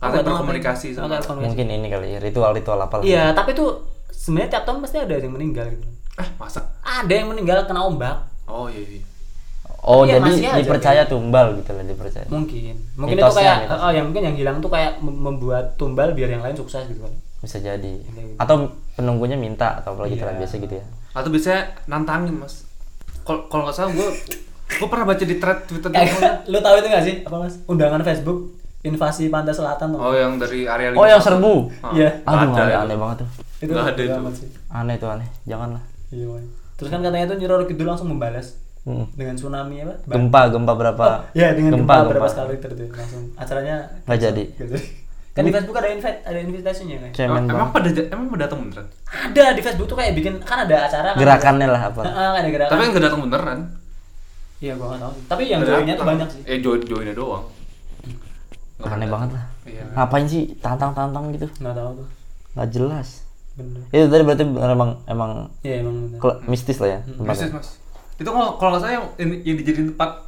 [0.00, 4.80] Tahu berkomunikasi sama- mungkin ini kali ya ritual-ritual apa Iya, tapi tuh sebenarnya tiap tahun
[4.80, 5.84] pasti ada yang meninggal gitu.
[6.16, 6.72] Eh, masa?
[6.80, 8.16] Ada yang meninggal kena ombak.
[8.48, 9.02] Oh iya iya.
[9.82, 12.74] oh Iya, jadi masih aja dipercaya tumbal gitu lah dipercaya Mungkin.
[12.94, 13.82] Mungkin Mitosnya, itu kayak mitosnya.
[13.82, 17.02] oh, yang mungkin yang hilang tuh kayak mem- membuat tumbal biar yang lain sukses gitu
[17.02, 17.12] kan.
[17.42, 18.38] Bisa jadi gitu.
[18.38, 18.56] atau
[18.94, 20.24] penunggunya minta atau apalagi Iya.
[20.24, 22.64] gitu biasa gitu ya Atau biasanya nantangin, Mas.
[23.20, 24.08] Kalau kalau nggak salah gue
[24.72, 25.90] gue pernah baca di thread Twitter
[26.48, 27.16] lu tahu itu gak sih?
[27.20, 27.54] Apa Mas?
[27.66, 28.48] Undangan Facebook
[28.80, 30.00] invasi pantai selatan tuh.
[30.00, 32.08] Oh, yang dari area oh yang serbu Ah, Iya.
[32.24, 32.80] aduh ada aneh, itu.
[32.80, 33.28] aneh banget tuh
[33.60, 34.14] itu nggak ada itu.
[34.16, 34.48] amat sih.
[34.68, 36.26] aneh tuh aneh janganlah Iya.
[36.74, 39.06] Terus kan katanya tuh Nyi Roro Kidul langsung membalas Hmm.
[39.12, 39.94] dengan tsunami apa?
[40.08, 42.26] Gempa gempa berapa Oh, ya dengan gempa, berapa gempa.
[42.28, 44.44] skala Richter tuh langsung acaranya Nggak jadi.
[44.52, 44.86] Nggak jadi.
[45.32, 47.10] Kan di Facebook ada invite, ada invitasinya kan.
[47.16, 48.86] cemen Emang, emang pada emang pada datang beneran?
[49.08, 51.18] Ada di Facebook tuh kayak bikin kan ada acara kan.
[51.18, 52.70] gerakannya lah apa Heeh, ada gerakan.
[52.70, 53.58] Tapi kan nggak datang beneran.
[54.60, 55.12] Iya, gua nggak tahu.
[55.26, 56.42] Tapi yang joinnya tuh banyak sih.
[56.44, 57.44] Eh join joinnya doang.
[58.76, 59.84] Nggak aneh banget lah Iya.
[59.94, 62.08] ngapain sih tantang-tantang gitu Nggak tahu tuh.
[62.52, 63.08] nggak jelas
[63.54, 63.78] Bener.
[63.88, 65.30] itu tadi berarti bener emang emang
[65.62, 66.18] Iya, emang bener.
[66.44, 67.30] mistis lah ya tempatnya.
[67.30, 67.68] Mistis mas.
[68.18, 70.26] Itu kalau kalau salah yang yang, yang dijadiin tempat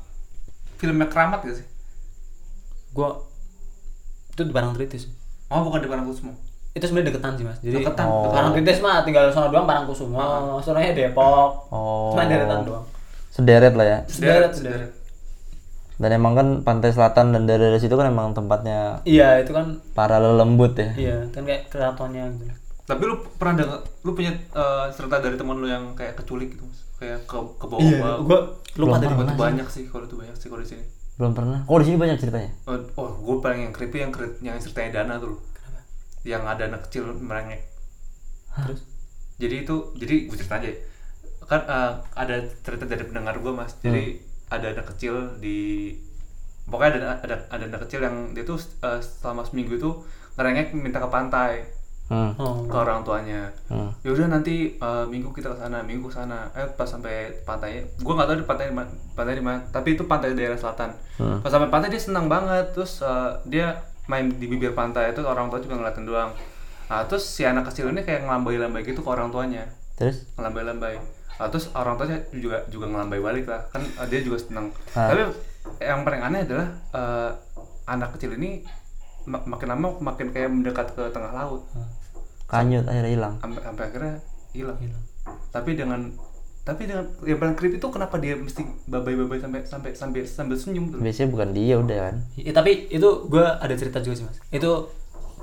[0.79, 1.67] filmnya keramat gak sih?
[2.91, 3.19] Gua
[4.35, 5.07] itu di Parangtritis.
[5.47, 6.35] Oh bukan di Parangkusumo.
[6.75, 7.59] Itu sebenarnya deketan sih, Mas.
[7.63, 8.07] Jadi Deketan.
[8.11, 8.29] Oh.
[8.29, 11.71] Parangtritis mah tinggal sana doang Parangkusumo, sonanya Depok.
[11.71, 12.85] oh Cuma deretan doang.
[13.31, 14.91] sederet lah ya Sederet, sederet.
[15.95, 20.19] Dan emang kan pantai selatan dan daerah situ kan emang tempatnya iya itu kan para
[20.19, 20.91] lelembut ya.
[20.95, 22.51] iya kan kayak keratonnya gitu
[22.85, 26.63] Tapi lu pernah dengar lu punya eh, cerita dari teman lu yang kayak keculik gitu
[26.63, 26.79] Mas?
[26.95, 28.39] Kayak ke ke bawah iya gua
[28.75, 30.85] lupa tadi banyak sih kalau itu banyak sih kalau di sini.
[31.15, 31.63] Belum pernah.
[31.71, 32.51] Oh, di sini banyak ceritanya.
[32.67, 35.41] Oh, oh gue paling yang creepy yang yang ceritanya Dana tuh loh.
[36.27, 37.63] Yang ada anak kecil merengek.
[38.55, 38.87] terus
[39.39, 40.69] Jadi itu jadi gue cerita aja.
[40.71, 40.77] ya.
[41.45, 43.79] Kan eh, ada cerita dari pendengar gue mas.
[43.79, 44.19] Jadi
[44.51, 45.91] ada anak kecil di
[46.65, 49.91] pokoknya ada ada ada anak kecil yang dia tuh eh, selama seminggu itu
[50.35, 51.63] ngerengek minta ke pantai
[52.05, 52.37] Hmm.
[52.37, 53.49] oh ke orang tuanya.
[53.73, 53.89] Hmm.
[54.05, 56.53] Ya udah nanti eh, minggu kita ke sana, minggu ke sana.
[56.53, 59.59] Eh pas sampai pantai, gue nggak tahu di pantai di mana, pantai di mana.
[59.73, 60.93] Tapi itu pantai daerah selatan.
[61.17, 61.41] Hmm.
[61.41, 63.73] Pas sampai pantai dia senang banget, terus eh, dia
[64.05, 66.31] main di bibir pantai itu orang tua juga ngeliatin doang.
[66.93, 69.65] Nah, terus si anak kecil ini kayak ngelambai-lambai gitu ke orang tuanya,
[69.97, 70.29] Terus?
[70.37, 71.01] ngelambai-lambai.
[71.41, 74.69] Nah, terus orang tuanya juga juga ngelambai balik lah, kan eh, dia juga senang.
[74.93, 75.09] Ah.
[75.09, 75.33] Tapi
[75.81, 77.31] yang paling aneh adalah eh,
[77.89, 78.61] anak kecil ini
[79.25, 81.63] mak- makin lama makin kayak mendekat ke tengah laut.
[82.49, 83.35] Kanyut akhirnya hilang.
[83.41, 84.15] sampai sampai akhirnya
[84.53, 84.79] hilang.
[85.51, 86.01] Tapi dengan
[86.65, 90.89] tapi dengan yang paling creepy itu kenapa dia mesti babai-babai sampai sampai sampai sambil senyum
[90.89, 91.01] tuh?
[91.01, 92.15] Biasanya bukan dia udah kan.
[92.41, 94.41] Ya, tapi itu gua ada cerita juga sih mas.
[94.49, 94.89] Itu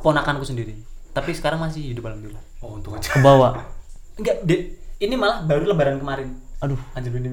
[0.02, 0.82] ponakanku sendiri.
[1.14, 2.42] Tapi sekarang masih hidup alhamdulillah.
[2.66, 3.14] Oh untung aja.
[3.14, 3.54] Ke bawah.
[4.18, 6.38] enggak di, ini malah baru lebaran kemarin.
[6.62, 6.78] Aduh.
[6.94, 7.30] anjir ini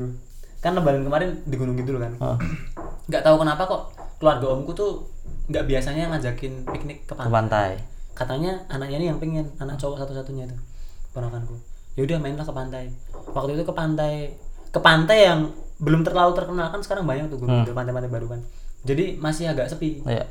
[0.59, 2.13] kan lebaran kemarin di gunung gitu kan?
[2.19, 2.37] Ah,
[3.07, 3.83] nggak tahu kenapa kok
[4.19, 5.07] keluarga omku tuh
[5.47, 7.33] nggak biasanya ngajakin piknik ke ke pantai.
[7.33, 7.71] Pantai.
[8.13, 10.57] katanya anaknya ini yang pengen anak cowok satu-satunya itu
[11.11, 11.55] ponakanku.
[11.95, 12.91] Ya udah mainlah ke pantai.
[13.29, 14.35] Waktu itu ke pantai
[14.69, 15.41] ke pantai yang
[15.79, 18.41] belum terlalu terkenal kan sekarang banyak tuh gunung pantai-pantai baru kan.
[18.83, 20.03] Jadi masih agak sepi.
[20.05, 20.27] Iya.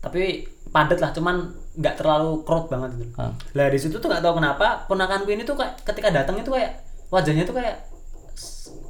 [0.00, 1.44] tapi padat lah cuman
[1.74, 3.36] nggak terlalu crowd banget gitu Ah.
[3.52, 6.80] lah di situ tuh nggak tahu kenapa ponakanku ini tuh kayak ketika datang itu kayak
[7.08, 7.84] wajahnya tuh kayak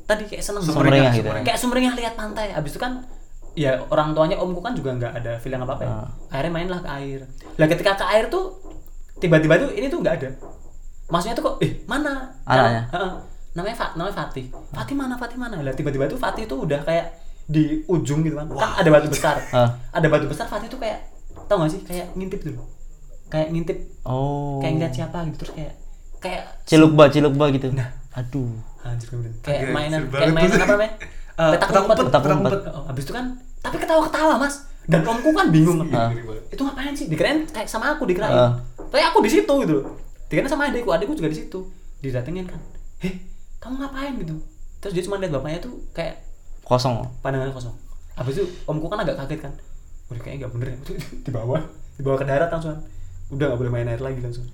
[0.06, 1.26] tadi kayak seneng Sumringah gitu.
[1.42, 2.50] kayak sumringah lihat pantai.
[2.52, 3.02] Abis itu kan
[3.58, 5.90] ya orang tuanya omku kan juga nggak ada feeling apa apa ya.
[5.90, 6.08] Ah.
[6.30, 7.20] akhirnya mainlah ke air.
[7.58, 8.54] Lah ketika ke air tuh
[9.18, 10.28] tiba-tiba tuh ini tuh nggak ada.
[11.10, 12.30] Maksudnya tuh kok eh mana?
[12.46, 12.82] Anaknya?
[12.94, 13.12] Heeh.
[13.50, 14.46] namanya Fat namanya Fatih.
[14.70, 15.58] Fatih mana Fatih mana?
[15.58, 17.18] Lah tiba-tiba tuh Fatih tuh udah kayak
[17.50, 18.46] di ujung gitu kan.
[18.46, 19.36] Kan ada batu besar.
[19.56, 19.74] Ah.
[19.90, 21.02] ada batu besar Fatih tuh kayak
[21.50, 21.82] tau gak sih?
[21.82, 22.62] Kayak ngintip dulu
[23.30, 23.78] kayak ngintip.
[24.02, 24.58] Oh.
[24.58, 25.72] kayak ngeliat siapa gitu terus kayak
[26.20, 27.70] kayak Cilukba, cilukba gitu.
[28.18, 28.52] Aduh.
[28.80, 29.12] anjir
[29.44, 30.92] kayak mainan kayak mainan apa namanya
[31.40, 32.60] Eh, petak petak umpet umpet, petak umpet.
[32.84, 33.24] Habis itu kan
[33.60, 34.68] tapi ketawa-ketawa mas.
[34.84, 35.80] Dan omku kan bingung.
[35.88, 36.12] Ah.
[36.52, 37.06] itu ngapain sih?
[37.08, 38.28] Dikirain kayak sama aku dikirain.
[38.32, 38.52] Ah.
[38.76, 39.76] tapi aku di situ gitu.
[40.28, 41.64] Dikirain sama adikku adikku juga di situ.
[42.04, 42.60] Didatengin kan.
[43.00, 43.14] Heh
[43.60, 44.12] kamu ngapain?
[44.20, 44.36] gitu.
[44.80, 46.24] Terus dia cuma lihat bapaknya tuh kayak
[46.64, 47.02] Kosong.
[47.20, 47.76] pandangannya kosong.
[48.16, 49.52] Habis itu omku kan agak kaget kan.
[50.08, 50.78] Udah kayaknya nggak bener ya.
[51.28, 51.60] Di bawah
[51.96, 52.76] dibawa ke darat langsung
[53.30, 54.46] udah nggak boleh main air lagi langsung.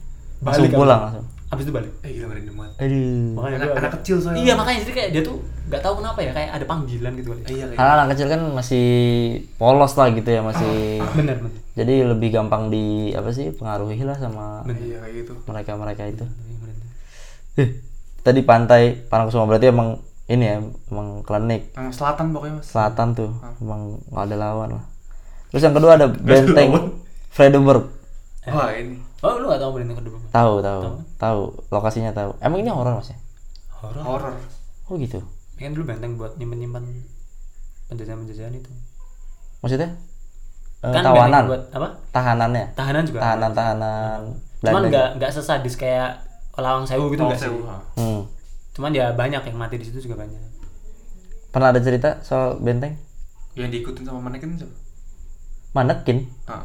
[0.43, 0.79] Langsung kan.
[0.79, 1.27] pulang langsung.
[1.57, 3.27] Habis itu balik eh gila merinding banget Aduh.
[3.33, 4.39] makanya Anak- gua anak kecil soalnya.
[4.39, 7.41] iya makanya jadi kayak dia tuh nggak tahu kenapa ya kayak ada panggilan gitu kali
[7.49, 8.87] iya kayak Karena anak kecil kan masih
[9.57, 10.75] polos lah gitu ya, masih
[11.13, 16.03] bener bener jadi lebih gampang di apa sih pengaruhi lah sama iya kayak gitu mereka-mereka
[16.07, 16.25] itu.
[16.25, 16.77] Bener, bener.
[17.57, 17.69] Eh,
[18.21, 20.59] tadi pantai Parangkusumo berarti emang ini ya,
[20.91, 24.85] emang klinik yang selatan pokoknya mas selatan tuh, emang nggak ada lawan lah.
[25.49, 26.91] Terus yang kedua ada benteng
[27.31, 27.87] Fredeburg.
[28.47, 30.81] wah ini oh lu nggak tahu benteng kedua Tahu, tahu,
[31.17, 32.37] tahu lokasinya tahu.
[32.39, 33.19] Emang ini horor mas ya?
[33.73, 34.35] horor horor
[34.87, 35.19] Oh gitu.
[35.55, 36.85] ini kan dulu benteng buat nyimpen nyimpen
[37.87, 38.71] penjajahan penjajahan itu
[39.59, 39.89] Maksudnya?
[40.79, 44.21] Eh, kan tawanan, buat apa tahanannya, tahanan juga tahanan-tahanan.
[44.59, 44.89] cuman Belanda.
[44.89, 46.21] nggak nggak sesadis kayak
[46.55, 47.65] Lawang Sewu gitu Oh, nggak sih sewu.
[47.95, 48.21] Hmm.
[48.73, 50.41] cuman ya banyak yang mati di situ juga banyak
[51.49, 52.93] Pernah ada cerita soal benteng?
[53.55, 54.77] yang diikutin sama manekin siapa
[55.73, 56.29] Manekin?
[56.47, 56.65] ah.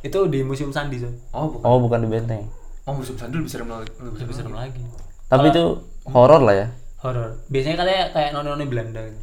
[0.00, 1.64] Itu di museum Sandi so oh bukan.
[1.66, 2.44] Oh, bukan di benteng.
[2.88, 3.92] oh musuh sandul bisa serem lagi.
[4.00, 4.82] Lebih lebih serem lagi.
[5.30, 5.64] Tapi itu
[6.10, 6.66] horor lah ya,
[7.04, 9.20] horor biasanya katanya kayak noni-noni Belanda gitu.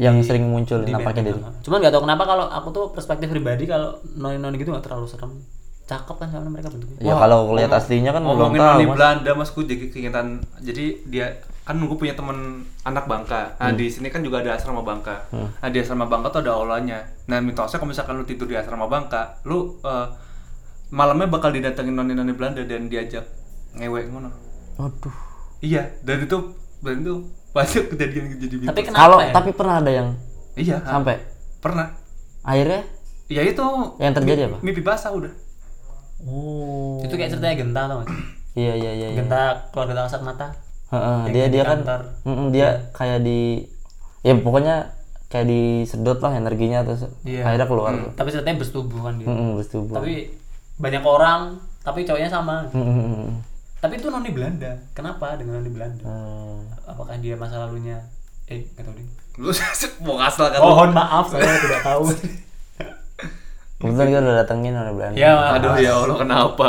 [0.00, 1.38] Yang sering muncul di nampaknya itu.
[1.38, 5.38] cuman nggak tahu kenapa kalau aku tuh perspektif pribadi kalau noni-noni gitu nggak terlalu serem.
[5.86, 6.98] Cakep kan soalnya mereka bentuknya.
[7.02, 8.96] Ya kalau lihat aslinya kan belum ngomongin tahu noni mas.
[8.96, 10.26] Belanda mas gue jadi keingetan.
[10.62, 11.26] Jadi dia
[11.60, 12.38] kan gue punya temen
[12.82, 16.40] anak Bangka nah di sini kan juga ada asrama Bangka nah di asrama Bangka tuh
[16.42, 20.06] ada aulanya nah mitosnya kalau misalkan lu tidur di asrama Bangka lu eh,
[20.90, 23.22] malamnya bakal didatengin noni-noni Belanda dan diajak
[23.72, 24.30] ngewek ngono
[24.76, 25.14] Waduh.
[25.60, 26.36] iya dan itu
[26.80, 27.14] dan itu
[27.50, 28.86] banyak kejadian-kejadian tapi mitos.
[28.88, 29.30] kenapa Kalau ya?
[29.30, 30.08] tapi pernah ada yang
[30.56, 31.16] iya ah, sampai
[31.58, 31.86] pernah
[32.40, 32.82] akhirnya
[33.28, 34.58] ya itu Yang terjadi apa?
[34.60, 35.30] mimpi basah udah
[36.20, 37.00] Oh.
[37.00, 38.20] itu kayak ceritanya Genta tau gak sih?
[38.60, 39.08] Iya iya iya.
[39.08, 39.16] iya.
[39.16, 39.40] Genta
[39.72, 40.52] keluarga kasat mata
[40.90, 42.00] Heeh, Yang dia di dia kan kantor.
[42.24, 43.40] Mm-mm, dia kayak di
[44.20, 44.76] ya pokoknya
[45.26, 47.42] kayak disedot lah energinya terus Iya.
[47.44, 47.92] akhirnya keluar.
[48.12, 49.94] tapi ceritanya bersetubuh kan dia Mm-mm, bersetubuh.
[49.94, 50.34] tapi
[50.76, 51.40] banyak orang
[51.80, 53.38] tapi cowoknya sama Mm-mm.
[53.78, 56.66] tapi itu noni Belanda kenapa dengan noni Belanda Hmm.
[56.84, 58.02] apakah dia masa lalunya
[58.44, 59.06] eh nggak tahu deh
[59.38, 59.48] Lu
[60.04, 60.58] mau ngasal kan?
[60.58, 62.04] mohon maaf saya tidak tahu
[63.78, 65.16] Kebetulan kita udah datengin orang Belanda.
[65.16, 66.68] ya Aduh ya Allah kenapa?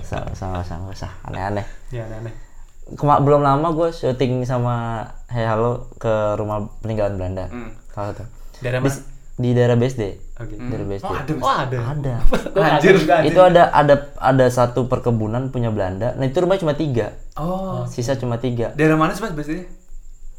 [0.00, 1.66] Sama sama sama usah aneh-aneh.
[1.90, 2.30] ya aneh
[2.82, 7.46] Kema belum lama gue syuting sama Hey Halo ke rumah peninggalan Belanda.
[7.48, 7.72] Hmm.
[7.94, 8.24] Salah satu.
[8.62, 9.00] daerah Di, mana
[9.32, 10.02] di daerah BSD.
[10.38, 11.06] oke Daerah BSD.
[11.08, 12.14] Oh ada oh ada Ada.
[12.76, 12.94] Anjir.
[13.00, 13.32] anjir.
[13.32, 16.12] Itu ada ada ada satu perkebunan punya Belanda.
[16.18, 17.16] Nah itu rumah cuma tiga.
[17.38, 17.88] Oh.
[17.88, 18.76] Sisa cuma tiga.
[18.76, 19.64] Daerah mana sih mas biasanya?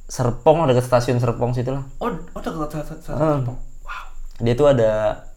[0.05, 1.83] Serpong ada ke stasiun Serpong situ lah.
[1.97, 3.55] Oh, oh dekat satu satu Hmm.
[3.81, 4.03] Wow.
[4.45, 4.91] Dia tuh ada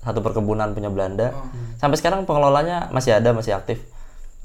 [0.05, 1.33] satu perkebunan punya Belanda.
[1.33, 1.49] Oh.
[1.81, 3.81] Sampai sekarang pengelolanya masih ada, masih aktif.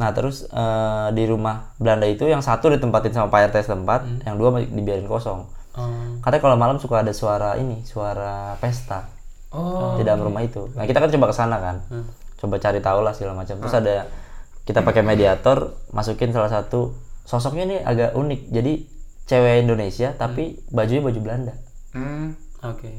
[0.01, 4.41] Nah terus eh, di rumah Belanda itu yang satu ditempatin sama Pak RT setempat, yang
[4.41, 5.45] dua dibiarin kosong.
[5.77, 6.17] Oh.
[6.25, 9.05] Katanya kalau malam suka ada suara ini, suara pesta
[9.51, 9.99] Oh.
[9.99, 10.71] di dalam rumah itu.
[10.79, 11.83] Nah kita kan coba ke sana kan,
[12.39, 13.59] coba cari tahu lah segala macam.
[13.59, 14.07] Terus ada
[14.63, 16.95] kita pakai mediator, masukin salah satu
[17.27, 18.41] sosoknya ini agak unik.
[18.47, 18.73] Jadi
[19.27, 21.53] cewek Indonesia tapi bajunya baju Belanda.
[21.91, 22.39] Hmm.
[22.63, 22.91] oke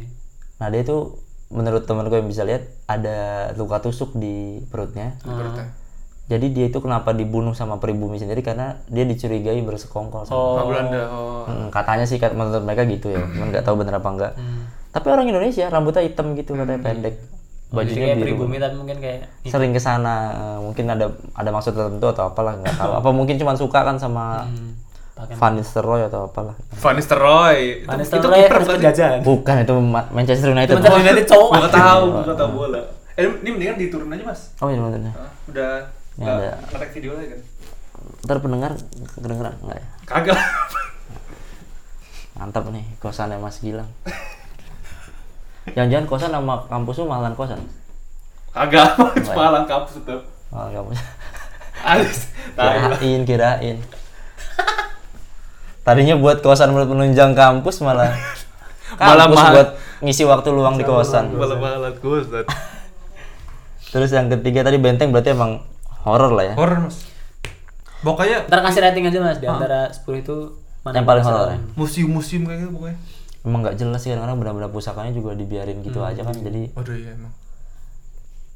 [0.60, 1.16] Nah dia itu
[1.48, 5.16] menurut temen gue yang bisa lihat ada luka tusuk di perutnya.
[5.24, 5.81] Berarti.
[6.32, 11.02] Jadi dia itu kenapa dibunuh sama pribumi sendiri karena dia dicurigai bersekongkol sama Oh, Belanda.
[11.06, 11.44] Oh.
[11.44, 14.32] Hmm, katanya sih kat- menurut mereka gitu ya, cuman nggak tahu bener apa enggak.
[14.90, 17.28] Tapi orang Indonesia rambutnya hitam gitu katanya pendek, Jadi
[17.70, 18.26] bajunya kayak biru.
[18.26, 22.52] pribumi tapi mungkin kayak Sering ke sana, eh, mungkin ada ada maksud tertentu atau apalah
[22.54, 22.92] nggak tahu.
[22.94, 24.70] Apa mungkin cuma suka kan sama hmm,
[25.32, 26.56] Van Nistelrooy atau apalah.
[26.72, 27.84] Van Nistelrooy.
[27.84, 28.72] Van Itu, kiper harus bukan sih?
[28.74, 30.74] penjajahan Bukan itu Ma- Manchester United.
[30.74, 32.80] Manchester United cowok Gua nggak tahu, gua nggak tahu bola.
[33.12, 34.40] Eh, ini mendingan diturun aja mas.
[34.58, 35.12] Oh iya bener.
[35.12, 36.50] Ah, Udah Ya, nggak ada.
[36.68, 37.40] ngetek video lagi kan?
[38.22, 38.72] Ntar pendengar
[39.14, 39.86] kedengeran enggak ya?
[40.04, 40.38] Kagak.
[42.32, 43.88] Mantap nih kosannya Mas Gilang.
[45.72, 47.60] Jangan-jangan kosan sama kampus lu mahalan kosan.
[48.50, 48.98] Kagak.
[49.32, 50.20] Malang kampus tetap.
[50.50, 50.98] Mahalan kampus.
[51.82, 52.18] Alis.
[52.54, 53.76] Kirain, kirain.
[55.82, 58.10] Tadinya buat kosan buat penunjang kampus malah
[58.94, 59.52] Malah kampus mahal.
[59.52, 59.68] buat
[60.02, 61.32] ngisi waktu luang di kosan.
[61.32, 62.46] Malah-malah gue Ustaz.
[63.88, 65.62] Terus yang ketiga tadi benteng berarti emang
[66.02, 66.54] horor lah ya.
[66.54, 66.96] Horor mas.
[68.00, 70.36] Pokoknya ntar kasih rating aja mas di antara 10 itu
[70.82, 71.58] mana Yang paling horor ya?
[71.74, 72.98] museum-museum kayak gitu pokoknya.
[73.42, 76.30] Emang nggak jelas sih kadang-kadang benda-benda pusakanya juga dibiarin gitu aja kan.
[76.32, 77.30] Jadi Waduh iya emang.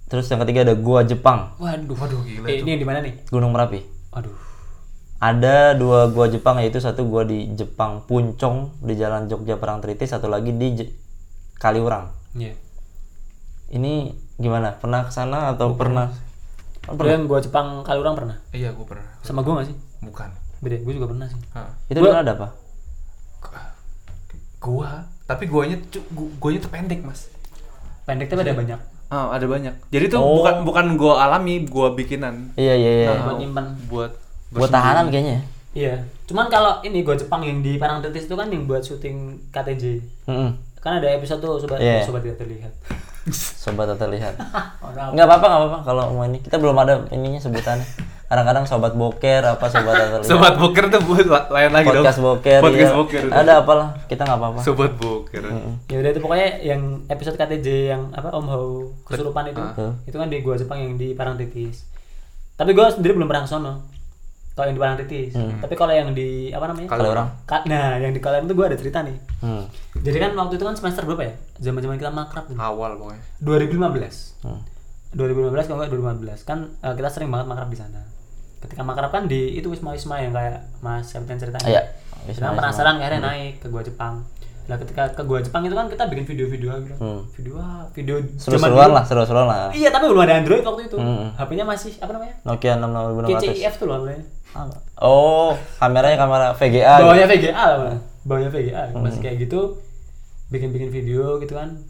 [0.07, 2.63] terus yang ketiga ada gua Jepang, waduh Waduh gila eh, itu.
[2.63, 3.83] ini di mana nih Gunung Merapi.
[4.13, 4.31] aduh
[5.17, 10.07] Ada dua gua Jepang yaitu satu gua di Jepang Puncong di Jalan Jogja Perang Tritis,
[10.09, 10.95] satu lagi di Je-
[11.57, 12.15] Kaliurang.
[12.35, 12.55] iya
[13.67, 14.77] Ini gimana?
[14.77, 16.15] Pernah ke sana atau pernah?
[16.89, 19.07] Lu yang gua Jepang Kaliurang pernah Iya gue pernah.
[19.21, 20.31] sama gua gak sih Bukan.
[20.59, 21.71] beda gua juga pernah sih Hah.
[21.87, 22.49] Itu Gua- ada apa?
[24.59, 24.91] Gua,
[25.25, 25.77] tapi guanya
[26.37, 27.31] guanya tuh pendek mas.
[28.03, 29.71] pendek tapi ada banyak Oh, ada banyak.
[29.87, 30.43] Jadi tuh Oh.
[30.43, 32.51] bukan bukan gua alami, gua bikinan.
[32.57, 33.07] Iya iya iya.
[33.09, 34.11] Nah, buat nyimpan buat
[34.49, 35.39] Buat tahanan kayaknya.
[35.39, 35.43] ya?
[35.77, 35.95] iya
[36.25, 39.17] cuman kalau ini gua Jepang yang di Parangtritis itu kan yang buat syuting
[39.49, 40.51] KTJ Mm-mm.
[40.77, 42.03] kan ada episode tuh sobat Iya.
[42.03, 42.73] sobat tidak terlihat
[43.29, 44.35] Sobat tak terlihat.
[45.09, 47.83] Nggak apa-apa nggak apa-apa kalau mau ini kita belum ada ininya sebutannya.
[48.27, 50.27] Kadang-kadang sobat boker apa sobat tak terlihat.
[50.27, 52.01] Sobat boker tuh buat la- lain lagi dong.
[52.01, 52.61] podcast boker.
[52.61, 52.97] Podcast iya.
[52.97, 53.23] boker.
[53.29, 54.61] Ada apalah kita nggak apa-apa.
[54.61, 55.43] Sobat boker.
[55.87, 58.67] ya udah itu pokoknya yang episode KTJ yang apa Om Hao
[59.05, 59.95] kesurupan itu Ah.
[60.03, 61.87] itu kan di gua Jepang yang di Parangtritis
[62.53, 63.73] tapi gua sendiri belum pernah ke sono
[64.57, 65.61] kalau yang di Parangtritis Hmm.
[65.61, 67.29] tapi kalau yang di apa namanya Kaliurang.
[67.45, 69.69] Ka- nah yang di Kaliurang itu gua ada cerita nih Hmm.
[69.95, 72.57] jadi kan waktu itu kan semester berapa ya zaman zaman kita makrab tuh.
[72.57, 73.21] Awal pokoknya.
[73.39, 74.61] 2015 Hmm.
[75.13, 78.01] 2015 kalau nggak 2015 kan eh, kita sering banget makrab di sana
[78.59, 81.83] ketika makrab kan di itu wisma wisma yang kayak mas Septian ceritanya Iya.
[82.27, 82.59] Wisma-wisma.
[82.59, 84.25] penasaran akhirnya naik ke gua Jepang
[84.67, 87.23] nah ketika ke gua Jepang itu kan kita bikin video-video gitu Hmm.
[87.31, 89.71] video ah, video Seru-seruan lah, seru-seruan lah.
[89.71, 91.31] iya tapi belum ada Android waktu itu Hmm.
[91.33, 93.47] HP-nya masih apa namanya Nokia 6600.
[93.47, 94.27] KCIF tuh loh namanya
[94.97, 96.73] Oh, kameranya kamera VGA.
[96.95, 97.05] gitu.
[97.05, 97.99] bawahnya VGA lah Bang.
[98.23, 99.03] bawahnya VGA Hmm.
[99.03, 99.61] masih kayak gitu
[100.47, 101.83] bikin-bikin video gitu kan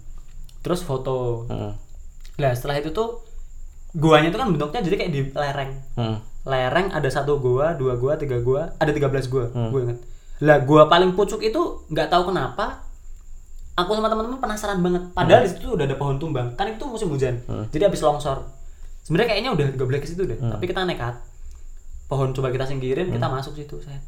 [0.60, 1.72] terus foto Hmm.
[2.36, 3.22] Nah setelah itu tuh
[3.92, 5.72] guanya itu kan bentuknya jadi kayak di lereng.
[5.94, 6.16] Hmm.
[6.42, 9.70] Lereng ada satu gua, dua gua, tiga gua, ada 13 gua, Hmm.
[9.70, 9.98] gue inget.
[10.38, 12.84] Lah gua paling pucuk itu nggak tahu kenapa.
[13.74, 15.02] Aku sama teman-teman penasaran banget.
[15.10, 15.46] Padahal Hmm.
[15.46, 16.52] di situ udah ada pohon tumbang.
[16.54, 17.40] Kan itu musim hujan.
[17.68, 18.44] Jadi habis longsor.
[19.02, 20.34] Sebenarnya kayaknya udah gak boleh ke situ deh.
[20.34, 20.50] Hmm.
[20.50, 21.14] Tapi kita nekat.
[22.06, 23.76] Pohon coba kita singkirin, kita masuk situ.
[23.78, 24.02] Set.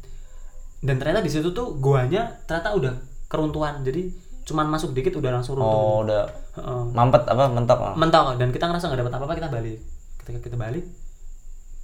[0.79, 2.93] Dan ternyata di situ tuh guanya ternyata udah
[3.25, 3.81] keruntuhan.
[3.81, 4.09] Jadi
[4.41, 5.69] cuman masuk dikit udah langsung runtuh.
[5.69, 7.79] Oh, udah Heeh mampet apa mentok.
[7.79, 7.93] ah.
[7.93, 9.77] mentok dan kita ngerasa nggak dapat apa-apa kita balik
[10.17, 10.85] ketika kita balik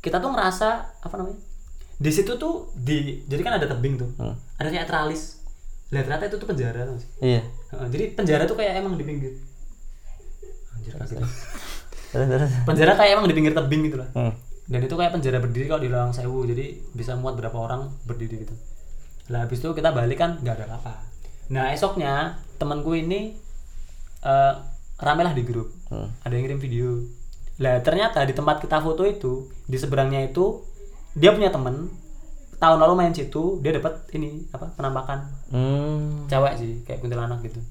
[0.01, 1.37] kita tuh ngerasa apa namanya
[1.95, 4.33] di situ tuh di jadi kan ada tebing tuh Hmm.
[4.55, 5.39] ada kayak tralis
[5.87, 7.41] lihat ternyata itu tuh penjara tuh Iya.
[7.87, 9.33] jadi penjara tuh kayak emang di pinggir
[10.71, 10.91] Anjir.
[10.91, 11.11] Terus
[12.27, 12.51] terus.
[12.65, 14.33] penjara kayak emang di pinggir tebing gitu lah Hmm.
[14.65, 16.45] Dan itu kayak penjara berdiri kalau di Lawang Sewu.
[16.49, 18.55] Jadi bisa muat berapa orang berdiri gitu.
[19.29, 23.37] Lah habis itu kita balik kan nggak ada apa nah esoknya temanku ini
[24.25, 24.53] eh
[24.95, 25.69] rame lah di grup.
[25.91, 26.09] Hmm.
[26.23, 26.87] ada yang kirim video.
[27.61, 30.63] Lah ternyata di tempat kita foto itu di seberangnya itu
[31.13, 31.91] dia punya temen
[32.57, 35.19] tahun lalu main situ dia dapat ini apa penampakan.
[35.51, 36.25] Hmm.
[36.25, 37.61] cewek sih kayak kuntilanak gitu.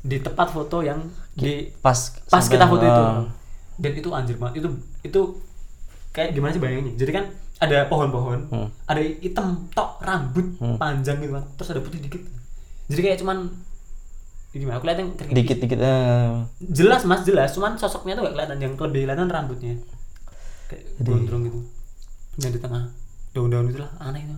[0.00, 1.02] Di tempat foto yang
[1.36, 1.98] di Pas
[2.30, 3.02] pas kita foto itu.
[3.04, 3.28] Ah.
[3.76, 4.64] dan itu anjir banget.
[4.64, 4.68] Itu
[5.04, 5.20] itu
[6.12, 7.24] kayak gimana sih bayanginnya jadi kan
[7.58, 8.68] ada pohon-pohon Hmm.
[8.84, 10.42] ada hitam tok rambut
[10.76, 11.46] panjang gitu kan.
[11.54, 12.18] Terus ada putih dikit.
[12.86, 13.54] Jadi kayak cuman
[14.52, 14.76] gimana?
[14.76, 17.48] Aku lihat yang kering- dikit-dikit eh, jelas mas jelas.
[17.50, 18.58] Cuman sosoknya tuh gak kelihatan.
[18.58, 19.78] Yang lebih kelihatan rambutnya.
[20.66, 21.58] Kayak gondrong gitu.
[22.36, 22.82] Dan di tengah.
[23.30, 24.36] Daun-daun itulah aneh itu.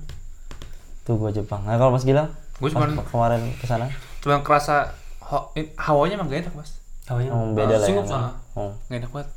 [1.02, 1.64] Tuh gua Jepang.
[1.64, 2.28] Nah, kalau Mas Gilang?
[2.54, 3.88] Gue pas cuman kemarin ke sana?
[4.20, 4.92] Cuma kerasa
[5.24, 6.76] ho- eh, hawanya emang gak enak mas.
[7.04, 7.86] Hawanya oh, beda lah ya.
[7.88, 8.36] singgup soalnya.
[8.52, 8.76] Oh.
[8.86, 9.28] Gak enak banget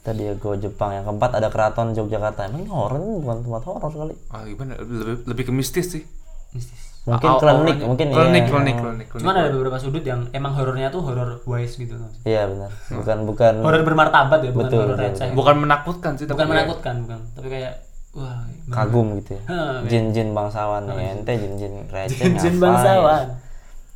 [0.00, 2.46] Tadi ya gua Jepang yang keempat ada keraton Yogyakarta.
[2.46, 4.14] Emang ini horor ini bukan tempat horor kali.
[4.28, 6.04] ah gimana lebih lebih ke mistis sih
[6.50, 7.86] mistis Mungkin Ah, klinik, auranya.
[7.86, 8.48] mungkin klinik, ya.
[8.50, 8.82] klinik, Oh.
[8.82, 9.20] klinik, klinik.
[9.20, 11.96] cuman ada beberapa sudut yang emang horornya tuh horor wise gitu.
[12.22, 12.70] Iya benar.
[12.90, 17.20] Bukan bukan horor bermartabat ya bukan Betul, horor receh bukan menakutkan sih bukan menakutkan bukan
[17.32, 17.72] tapi kayak
[18.12, 19.42] wah kagum gitu ya.
[19.82, 21.12] Jin-jin bangsawan nih.
[21.14, 22.20] Ente jin-jin receh.
[22.30, 22.56] jin ngapain?
[22.58, 23.24] bangsawan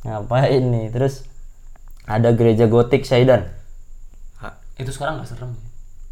[0.01, 0.85] Ngapain nih?
[0.89, 1.13] Terus
[2.05, 3.45] ada gereja gotik Syaidan.
[4.75, 5.53] Itu sekarang nggak serem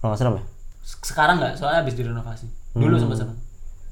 [0.05, 0.43] nggak serem ya?
[0.81, 3.37] Se- sekarang nggak soalnya habis direnovasi dulu sempat serem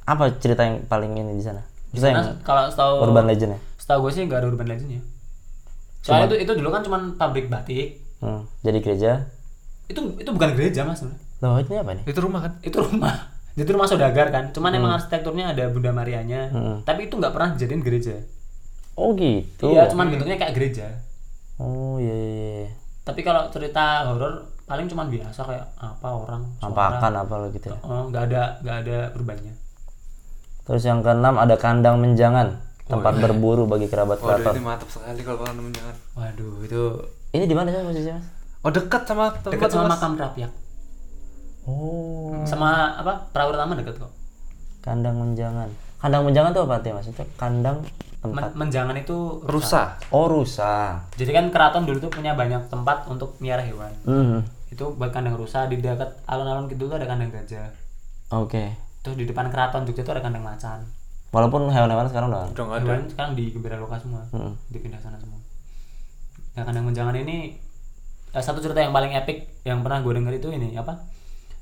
[0.01, 1.61] Apa cerita yang paling ini di sana?
[1.89, 3.59] Bisa yang Karena kalau setahu urban legend ya?
[3.77, 5.01] setahu gue sih nggak ada urban legend ya
[6.01, 8.45] soalnya itu itu dulu kan cuman pabrik batik Hmm.
[8.61, 9.25] Jadi gereja.
[9.87, 11.25] itu itu bukan gereja mas sebenarnya.
[11.41, 12.03] Loh, ini apa nih?
[12.05, 13.13] itu rumah kan itu rumah
[13.57, 17.81] itu rumah saudagar kan cuman emang arsitekturnya ada Bunda Marianya tapi itu nggak pernah dijadiin
[17.81, 18.13] gereja
[18.93, 19.69] Oh gitu.
[19.69, 21.01] iya cuman bentuknya kayak gereja
[21.57, 22.29] Oh iya iya.
[22.59, 22.69] iya.
[23.01, 27.75] tapi kalau cerita horor paling cuman biasa kayak apa orang Nampakan apa lo gitu ya.
[27.81, 29.53] oh nggak ada nggak ada perubahannya
[30.61, 32.55] Terus yang keenam ada kandang menjangan,
[32.85, 34.53] tempat berburu bagi kerabat waduh keraton.
[34.53, 36.81] ini mantap sekali kalau kalian menjangan waduh itu
[37.31, 38.27] Ini di mana sih posisinya, Mas?
[38.61, 39.91] oh dekat sama tempat dekat sama Mas.
[39.91, 40.51] makam rapiak
[41.61, 44.09] Oh, sama apa perahu utama dekat kok
[44.81, 45.69] kandang menjangan.
[45.97, 47.07] Kandang menjangan tuh apa artinya, Mas?
[47.07, 47.85] Itu kandang
[48.17, 48.49] tempat.
[48.49, 51.05] Men- menjangan itu rusa Oh, rusa.
[51.13, 54.41] jadi kan keraton dulu tuh punya banyak tempat untuk miara hewan Hmm.
[54.71, 57.67] Itu buat kandang rusa di dekat alun-alun gitu tuh ada kandang gajah
[58.31, 58.71] Oke.
[59.01, 60.81] terus di depan keraton Jogja tuh ada kandang macan
[61.29, 64.51] Walaupun hewan-hewan sekarang udah udah nggak ada hewan sekarang di Gembira Loka semua Hmm.
[64.67, 65.39] dipindah sana semua
[66.51, 67.55] nah kandang menjangan ini
[68.29, 70.95] eh, satu cerita yang paling epic yang pernah gue denger itu ini apa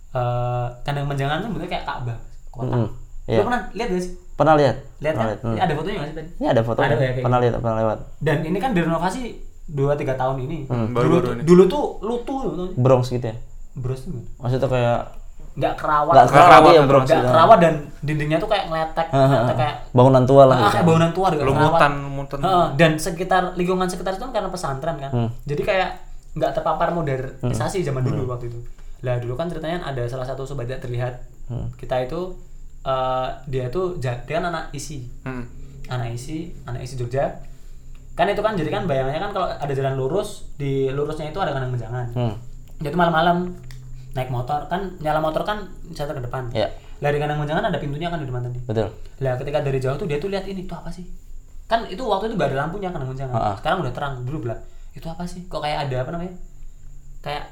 [0.09, 2.17] Eh, kandang menjangan tuh bentuknya kayak Ka'bah
[2.47, 2.89] kotak Hmm.
[3.29, 3.45] Lu Iya.
[3.45, 4.75] pernah lihat gak sih Pernah lihat?
[4.97, 5.39] lihat Pernah kan lihat.
[5.39, 5.53] Hmm.
[5.53, 6.79] Ini ada fotonya nggak sih tadi Ini ada foto.
[6.79, 7.97] Ada ya, pernah lihat, pernah lewat.
[8.19, 9.21] dan ini kan direnovasi
[9.69, 10.89] 2-3 tahun ini Hmm.
[10.89, 11.43] dulu, Baru-baru tuh- ini.
[11.43, 12.63] dulu tuh lutu gitu.
[12.75, 13.35] Bronx gitu ya.
[13.71, 14.19] bros tuh?
[14.37, 14.99] Maksudnya kayak
[15.51, 17.29] nggak kerawat Nggak kerawat, iya, Bronx nggak gitu.
[17.29, 20.55] kerawat dan dindingnya tuh kayak ngeletek ngeletek kayak bangunan tua lah.
[20.55, 20.73] ah, gitu.
[20.73, 22.39] kayak bangunan tua kerawat lumutan lumutan
[22.75, 25.29] dan sekitar lingkungan sekitar itu kan karena pesantren kan Hmm.
[25.43, 25.89] jadi kayak
[26.31, 28.59] nggak terpapar modernisasi zaman dulu waktu itu
[28.99, 31.71] lah dulu kan ceritanya ada salah satu sobat terlihat Hmm.
[31.73, 32.35] kita itu
[32.81, 35.43] eh, dia itu ja- dia kan anak isi Hmm.
[35.87, 37.35] anak isi anak isi Jogja
[38.19, 41.51] kan itu kan jadi kan bayangannya kan kalau ada jalan lurus di lurusnya itu ada
[41.51, 42.35] kandang menjangan Hmm.
[42.77, 43.55] jadi malam-malam
[44.11, 46.67] naik motor kan nyala motor kan saya ke depan Iya.
[46.99, 48.91] lah di kandang menjangan ada pintunya kan di depan tadi Betul.
[49.19, 51.07] lah ketika dari jauh tuh dia tuh lihat ini itu apa sih
[51.65, 53.55] kan itu waktu itu gak ada lampunya kandang menjangan Ha-ha.
[53.55, 54.59] sekarang udah terang dulu belak
[54.91, 56.33] itu apa sih kok kayak ada apa namanya
[57.21, 57.43] kayak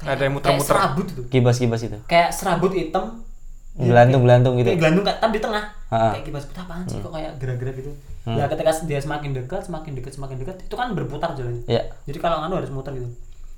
[0.00, 0.64] Ada yang kayak muter-muter.
[0.66, 1.98] serabut itu Kibas-kibas itu.
[2.04, 3.20] kayak serabut hitam
[3.72, 4.66] Gelantung-gelantung gitu.
[4.66, 6.10] kayak gelandung kan tapi di tengah Ha-ha.
[6.10, 7.04] kayak kibas putar apaan sih Hmm.
[7.04, 7.92] kok kayak gerak-gerak gitu
[8.28, 11.64] lah ketika dia semakin dekat semakin dekat semakin dekat itu kan berputar jalannya.
[11.64, 13.08] Iya, jadi kalau anu harus muter gitu.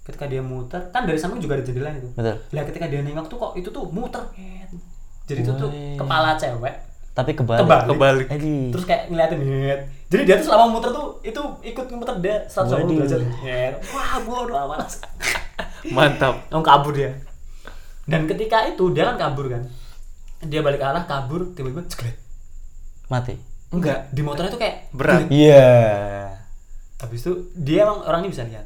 [0.07, 2.11] Ketika dia muter kan dari samping juga ada jendela itu.
[2.14, 2.37] Betul.
[2.55, 4.22] lah ketika dia nengok tuh kok itu tuh muter
[5.27, 6.75] jadi itu tuh kepala cewek.
[7.12, 7.61] Tapi kebalik.
[7.66, 7.87] Kebalik.
[7.92, 8.27] kebalik.
[8.72, 9.81] Terus kayak ngeliatin Nyet.
[10.09, 12.96] jadi dia tuh selama muter tuh itu ikut muter dia 180 Waduh.
[13.03, 13.75] derajat Nyet.
[13.92, 14.90] wah bodoh amat
[15.96, 16.35] mantap.
[16.48, 17.18] Langsung kabur dia.
[18.07, 19.66] Dan ketika itu dia kan kabur kan.
[20.42, 21.83] Dia balik arah kabur tiba-tiba
[23.11, 23.52] Mati.
[23.73, 25.27] Enggak di motornya tuh kayak berat.
[25.33, 25.69] Iya.
[27.03, 28.63] habis itu dia emang orangnya bisa lihat.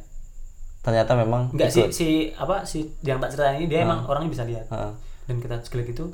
[0.85, 1.91] Ternyata memang enggak si ikut.
[1.95, 4.67] si apa si yang tak cerita ini dia emang orangnya bisa lihat.
[4.69, 4.93] Heeh.
[5.27, 6.13] dan kita ceklik itu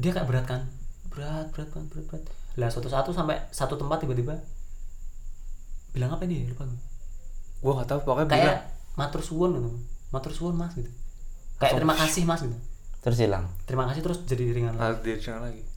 [0.00, 0.66] dia kayak berat kan?
[1.12, 2.24] Berat berat berat berat, berat.
[2.58, 4.34] lah suatu satu sampai satu tempat tiba-tiba
[5.94, 6.80] bilang apa dia lupa gue
[7.62, 8.60] gua nggak tahu pokoknya kayak bilang.
[8.98, 9.70] matur suwun gitu.
[10.10, 10.90] Matur suwun mas gitu.
[11.62, 12.58] Kayak terima kasih mas gitu.
[13.04, 13.44] Terus hilang.
[13.68, 14.98] terima kasih terus jadi ringan lagi.
[15.04, 15.73] dia jangan lagi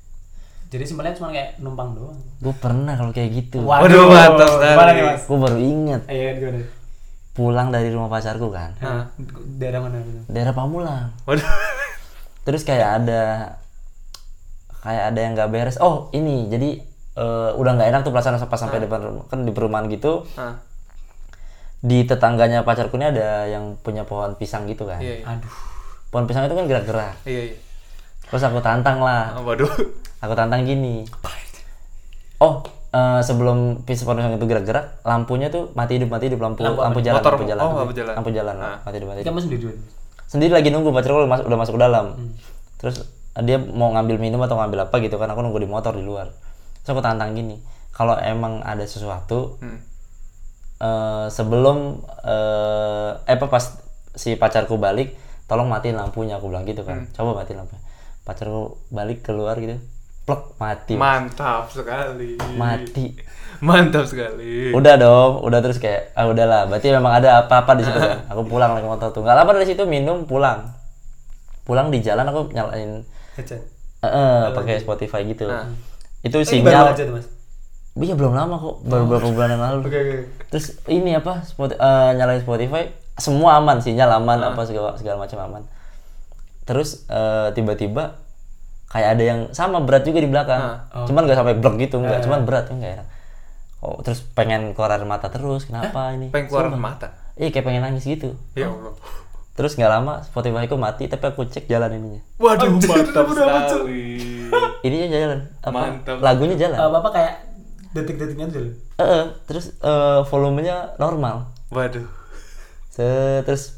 [0.68, 3.62] jadi simpelnya cuma kayak numpang doang Gue pernah kalau kayak gitu.
[3.62, 5.02] Waduh, mantap sekali.
[5.02, 6.62] mas Gue baru inget iya gimana
[7.32, 8.74] pulang dari rumah pacarku kan.
[8.78, 9.08] Hah,
[9.56, 11.14] daerah mana gitu Daerah Pamulang.
[11.24, 11.46] waduh
[12.46, 13.54] Terus kayak ada
[14.80, 15.78] kayak ada yang nggak beres.
[15.78, 16.80] Oh ini jadi
[17.14, 20.58] eh, udah nggak enak tuh perasaan pas sampai depan rumah kan di perumahan gitu Ah,
[21.78, 25.26] di tetangganya pacarku ini ada yang punya pohon pisang gitu kan iya, iya.
[25.28, 25.54] aduh
[26.08, 27.58] pohon pisang itu kan gerak-gerak Iya, iya.
[28.26, 29.70] terus aku tantang lah Ah, waduh.
[30.18, 31.06] Aku tantang gini.
[32.38, 32.62] Oh
[32.94, 36.40] eh, sebelum pis- pohon pisang itu gerak-gerak lampunya tuh mati hidup mati hidup.
[36.40, 37.32] Lampu lampu, jalan Motor.
[37.34, 37.62] lampu jalan.
[37.64, 38.14] Oh, lampu jalan.
[38.16, 38.78] lampu jalan Ah.
[38.82, 39.30] mati hidup mati hidup.
[39.30, 39.62] kamu sendiri
[40.28, 42.06] sendiri lagi nunggu pacarku udah masuk, udah masuk ke dalam.
[42.78, 42.96] Terus
[43.34, 46.04] eh, dia mau ngambil minum atau ngambil apa gitu kan aku nunggu di motor di
[46.04, 46.30] luar.
[46.82, 47.58] Terus aku tantang gini
[47.92, 49.82] kalau emang ada sesuatu Hmm.
[50.78, 53.66] eh, sebelum eh eh, apa pas
[54.14, 55.14] si pacarku balik
[55.46, 57.10] tolong matiin lampunya aku bilang gitu kan.
[57.12, 57.82] Coba matiin lampunya.
[58.22, 59.78] Pacarku balik keluar gitu
[60.28, 62.36] plek mati Mantap sekali.
[62.60, 63.16] mati.
[63.64, 64.76] Mantap sekali.
[64.76, 66.68] udah dong udah terus kayak ah udahlah.
[66.68, 67.96] Berarti memang ada apa-apa di situ.
[67.96, 69.24] Kan aku pulang naik motor tuh.
[69.24, 70.68] Nggak lama dari situ minum pulang.
[71.64, 73.08] Pulang di jalan aku nyalain
[73.40, 73.64] headset.
[74.04, 75.48] Eh, eh, pakai Spotify gitu.
[75.48, 75.72] Nah.
[76.22, 77.28] itu Eh, baru sinyal aja tuh mas.
[77.98, 78.76] Iya belum lama kok.
[78.84, 79.80] Baru beberapa bulan yang lalu.
[79.88, 80.18] Oke oke
[80.52, 85.40] terus ini apa Spot, eh, nyalain Spotify semua aman sinyal aman apa segala segala macam
[85.40, 85.64] aman.
[86.68, 88.27] Terus eh, tiba-tiba
[88.98, 90.58] kayak ada yang sama berat juga di belakang.
[91.06, 92.26] Cuman nggak sampai blok gitu nggak.
[92.26, 93.08] Cuman berat enggak enak.
[93.78, 96.34] Oh terus pengen keluar air mata terus kenapa ini?
[96.34, 97.14] Pengen keluar mata.
[97.38, 98.34] iya kayak pengen nangis gitu.
[98.58, 98.98] Ya Allah.
[99.54, 102.22] terus nggak lama Spotify aku mati tapi aku cek jalan ininya.
[102.38, 104.18] Waduh, mantap sekali.
[104.82, 105.80] ininya jalan apa?
[105.94, 106.18] Mantap.
[106.22, 106.78] lagunya jalan.
[106.78, 107.34] Apa apa kayak
[107.94, 108.74] detik-detiknya tuh jalan.
[108.98, 111.54] Eh, eh, terus eh, volumenya normal.
[111.70, 112.06] Waduh.
[112.90, 113.78] Se- terus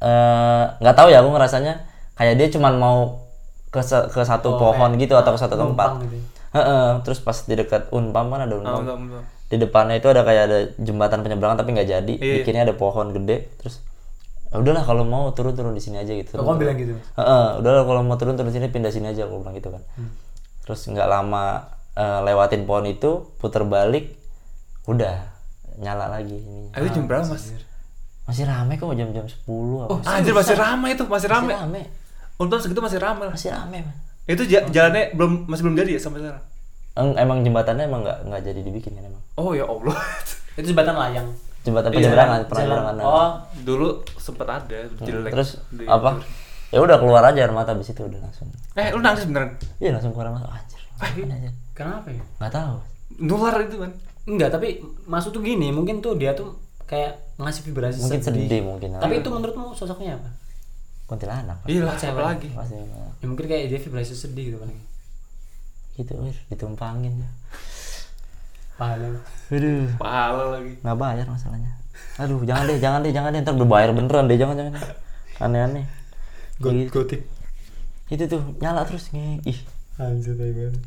[0.00, 1.74] eh, nggak tahu ya aku ngerasanya
[2.16, 2.98] kayak dia cuman mau
[3.70, 6.02] ke ke satu pohon gitu atau ke satu tempat.
[6.02, 6.18] gitu.
[6.50, 8.82] Heeh, terus pas di dekat Unpam kan ada Unpam.
[8.82, 9.24] Mantap, mantap.
[9.46, 12.14] Di depannya itu ada kayak ada jembatan penyeberangan tapi nggak jadi.
[12.18, 12.34] Iya.
[12.42, 13.50] Bikinnya ada pohon gede.
[13.56, 13.82] Terus
[14.50, 16.34] "Ya udahlah kalau mau turun turun di sini aja gitu.
[16.34, 19.38] Oh, kamu bilang gitu Heeh, udahlah kalau mau turun turun sini pindah sini aja aku
[19.38, 19.82] bilang gitu kan.
[19.94, 20.10] Hmm.
[20.66, 24.14] Terus nggak lama eh, lewatin pohon itu, puter balik,
[24.86, 25.30] udah
[25.78, 26.70] nyala lagi ini.
[26.70, 27.54] Ah, Itu jam berapa, Mas?
[28.26, 29.90] Masih rame kok jam-jam 10 apa.
[29.90, 31.50] Oh, anjir masih ramai itu, masih ramai.
[31.50, 31.82] Masih rame.
[32.40, 33.34] Untung segitu masih ramai lah.
[33.34, 33.94] Masih rame, Man.
[34.26, 36.44] Itu ja- jalannya belum masih belum jadi ya sampai sekarang.
[36.92, 39.22] Eng- Emang jembatannya emang nggak nggak jadi dibikin kan emang.
[39.34, 39.94] Oh ya Allah.
[40.56, 41.28] itu jembatan layang
[41.60, 42.94] Jembatan Iya, penyeberangan, penyeberangan.
[42.98, 45.30] oh Dulu sempet ada jelek.
[45.30, 46.16] Terus di- apa?
[46.70, 48.48] Ya udah keluar aja air mata habis itu udah langsung.
[48.72, 49.60] Eh, lu nangis beneran?
[49.76, 50.48] Iya langsung keluar mata.
[50.50, 50.80] Anjir.
[50.98, 51.50] Aja?
[51.72, 52.76] kenapa ya Nggak tahu.
[53.18, 53.92] Nular itu kan.
[54.22, 58.94] enggak tapi maksud tuh gini mungkin tuh dia tuh kayak ngasih vibrasi Mungkin sedih mungkin.
[58.94, 60.28] tapi itu menurutmu sosoknya apa
[61.10, 61.58] kuntilanak.
[61.66, 62.14] Iya lah, Cewek.
[62.14, 62.48] apa lagi?
[62.54, 62.78] Pasti
[63.20, 64.70] ya mungkin kayak dia vibrasi sedih gitu kan
[65.98, 67.30] gitu, wir, ditumpangin ya.
[68.80, 69.20] pahala
[69.52, 70.72] Aduh, Pahala lagi.
[70.80, 71.76] nggak bayar masalahnya.
[72.16, 74.80] Aduh, jangan deh, jangan deh, jangan deh, ntar berbayar beneran deh, jangan jangan.
[75.36, 75.84] Aneh-aneh.
[76.56, 76.88] Gitu.
[76.92, 77.22] gotik
[78.08, 79.40] Itu tuh nyala terus nih.
[79.44, 79.60] Ih.
[80.00, 80.80] anjir banget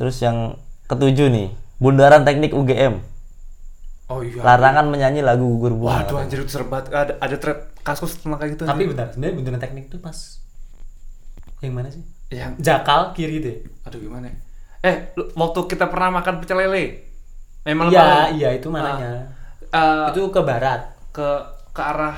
[0.00, 0.56] Terus yang
[0.88, 3.04] ketujuh nih, Bundaran Teknik UGM.
[4.06, 4.38] Oh iya.
[4.38, 6.04] Larangan menyanyi lagu gugur bunga.
[6.04, 8.62] Waduh anjir itu serbat ada ada thread kasus tentang kayak gitu.
[8.62, 8.88] tapi anjir.
[8.90, 10.16] bentar sebenarnya benturan teknik tuh pas
[11.58, 14.36] yang mana sih yang jakal kiri deh aduh gimana ya?
[14.84, 14.96] Eh,
[15.32, 16.84] waktu kita pernah makan pecel lele.
[17.64, 19.32] Memang iya iya itu mananya
[19.66, 21.24] Eh, itu ke barat ke
[21.72, 22.14] ke arah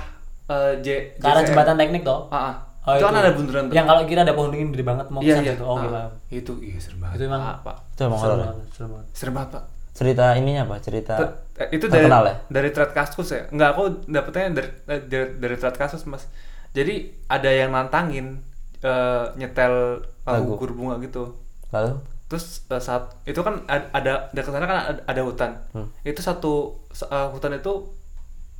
[0.46, 2.56] eh, J ke arah jembatan teknik toh Ah, ah.
[2.84, 3.74] Oh, itu, kan ada bundaran tuh.
[3.74, 5.54] yang kalau kira ada pohon dingin gede banget mau Iya ke sana iya.
[5.54, 5.64] gitu.
[5.64, 7.16] oh Ah, gila Itu iya serem banget.
[7.16, 7.76] Itu emang- Pak, Pak.
[7.88, 9.64] Itu emang serem banget Serem banget, Pak.
[9.96, 10.76] Cerita ininya apa?
[10.84, 12.34] Cerita Ter- eh, itu dari terkenal ya?
[12.52, 13.42] dari thread kasus ya?
[13.48, 16.28] Nggak aku dapetnya dari eh, dari, dari thread kasus mas.
[16.76, 18.44] Jadi ada yang nantangin
[18.84, 21.32] eh, nyetel lagu gugur bunga gitu.
[21.72, 21.96] Lalu?
[22.28, 25.50] Terus eh, saat itu kan ad- ada dekat sana kan ada, ada hutan.
[25.72, 25.88] Hmm.
[26.04, 27.72] itu satu eh, hutan itu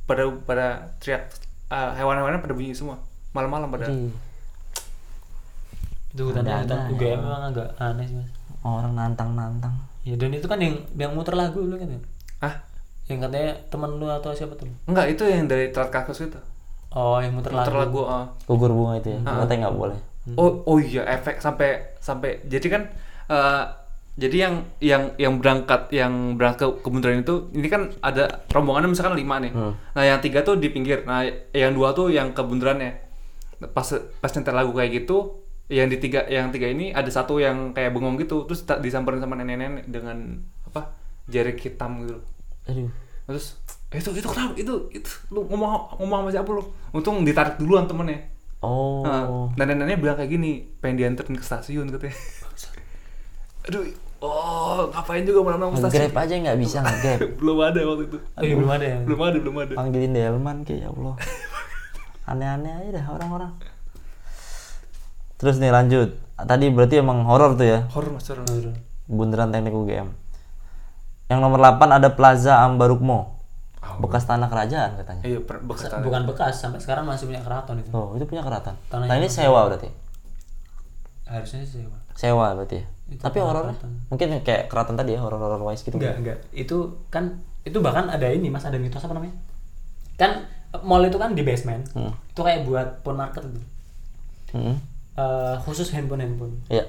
[0.09, 1.29] pada pada teriak
[1.69, 2.97] eh, hewan-hewannya pada bunyi semua.
[3.37, 3.85] Malam-malam pada.
[3.93, 4.09] Ih,
[6.15, 6.65] itu hutan ya.
[6.89, 8.31] UGM memang agak aneh sih mas.
[8.65, 9.75] Orang nantang-nantang.
[10.07, 11.99] Ya dan itu kan yang yang muter lagu lu kan ya?
[12.47, 12.55] ah
[13.11, 16.39] yang katanya temen lu atau siapa tuh enggak itu yang dari thread kasus itu
[16.95, 18.25] oh yang muter muter lagu, lagu ah.
[18.47, 19.19] Gugur bunga itu ya.
[19.27, 19.43] Ah.
[19.43, 19.99] Katanya nggak boleh.
[20.35, 22.81] Oh oh iya efek sampai sampai jadi kan
[23.31, 23.63] eh,
[24.17, 28.91] jadi yang yang yang berangkat yang berangkat ke, ke bundaran itu ini kan ada rombongannya
[28.91, 29.53] misalkan lima nih.
[29.53, 29.77] Hmm.
[29.93, 31.05] Nah yang tiga tuh di pinggir.
[31.05, 31.23] Nah
[31.53, 32.97] yang dua tuh yang ke bundarannya.
[33.71, 37.75] Pas pas nyetel lagu kayak gitu, yang di tiga yang tiga ini ada satu yang
[37.75, 40.95] kayak bengong gitu, terus disamperin sama nenek-nenek dengan apa
[41.27, 42.19] jari hitam gitu.
[42.71, 42.89] Aduh.
[43.27, 43.59] Terus
[43.91, 46.63] "Eh, itu itu kenapa itu itu lu ngomong ngomong sama siapa lu?
[46.95, 48.19] Untung ditarik duluan temennya.
[48.63, 49.03] Oh.
[49.03, 52.15] Nah, dan neneknya bilang kayak gini, pengen dianterin ke stasiun katanya.
[53.67, 53.83] Aduh,
[54.23, 56.07] oh ngapain juga malam-malam ke stasiun?
[56.07, 57.19] Nge-grab aja nggak bisa nge-grab.
[57.43, 58.17] belum ada waktu itu.
[58.17, 59.73] oh, iya, belum ada ya Belum ada, belum ada.
[59.75, 61.15] Panggilin Delman kayak ya Allah.
[62.27, 63.51] Aneh-aneh aja dah orang-orang.
[65.37, 66.09] Terus nih lanjut.
[66.35, 67.79] Tadi berarti emang horor tuh ya.
[67.87, 68.45] Horor mas horor.
[69.05, 70.09] Bundaran Teknik UGM.
[71.27, 73.37] Yang nomor 8 ada Plaza Ambarukmo.
[73.97, 75.23] Bekas tanah kerajaan katanya.
[75.23, 76.03] Iya, per- bekas tanah.
[76.03, 78.75] bukan bekas sampai sekarang masih punya keraton itu Oh, itu punya keraton.
[78.87, 79.87] Tanah Nah, ini sewa berarti.
[81.25, 82.85] harusnya sewa Sewa berarti ya.
[83.07, 83.75] Itu Tapi horornya
[84.07, 85.95] mungkin kayak keraton tadi ya, horor-horor wise gitu.
[85.95, 86.77] enggak enggak itu
[87.07, 89.35] kan itu bahkan ada ini mas ada mitos apa namanya
[90.15, 90.47] kan
[90.81, 92.11] mall itu kan di basement Hmm.
[92.25, 93.61] itu kayak buat phone market itu
[94.49, 94.75] Hmm.
[95.17, 96.85] Eh, khusus handphone handphone Iya.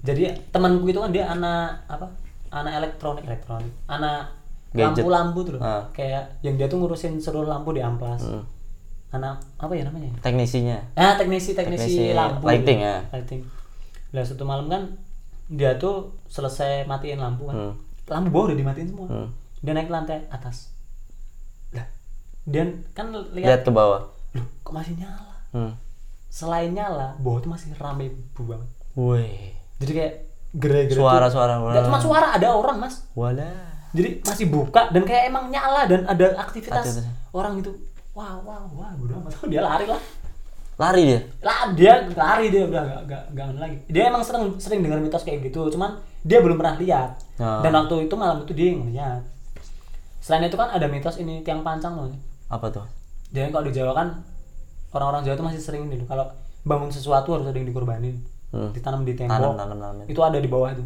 [0.00, 2.10] jadi temanku itu kan dia anak apa
[2.50, 4.34] anak elektronik elektronik anak
[4.72, 5.86] lampu-lampu tuh loh Ah.
[5.90, 8.42] kayak yang dia tuh ngurusin seluruh lampu di amplas Hmm.
[9.10, 10.74] anak apa ya namanya Teknisinya.
[10.94, 12.84] ah teknisi teknisi, Teknisi lampu lighting, gitu.
[12.84, 12.96] ya.
[13.10, 13.40] lighting
[14.10, 14.82] lah satu malam kan
[15.48, 15.94] dia tuh
[16.26, 17.74] selesai matiin lampu kan Hmm.
[18.06, 19.28] lampu bawah udah dimatiin semua Hmm.
[19.60, 20.74] dia naik ke lantai atas
[21.70, 21.86] lah
[22.44, 24.02] dia kan Lihat lihat ke bawah.
[24.34, 25.72] loh kok masih nyala Hmm.
[26.28, 29.52] Selain nyala bawah tuh masih rame banget Wih.
[29.78, 30.14] jadi kayak
[30.50, 31.52] gerai-gerai Suara-suara.
[31.60, 33.68] Nggak cuma suara ada orang mas Walah.
[33.90, 37.08] jadi masih buka dan kayak emang nyala dan ada aktivitas Aktivitas.
[37.30, 37.70] orang itu
[38.12, 40.00] wah wah wah gue udah tahu dia lari lah
[40.78, 41.20] Lari dia.
[41.40, 45.20] lah dia lari dia udah gak, gak, gak lagi dia emang sering sering dengar mitos
[45.20, 47.62] kayak gitu cuman dia belum pernah lihat Ah.
[47.62, 49.22] dan waktu itu malam itu dia yang ngeliat
[50.18, 52.10] selain itu kan ada mitos ini tiang pancang loh
[52.46, 52.86] Apa tuh?
[53.28, 54.08] jadi kalau di Jawa kan
[54.98, 56.26] orang-orang Jawa tuh masih sering ini loh, kalau
[56.62, 58.18] bangun sesuatu harus ada yang dikorbanin
[58.48, 58.72] Hmm.
[58.72, 60.04] ditanam di Tanam, tembok tanam, tanam.
[60.04, 60.80] itu ada di bawah itu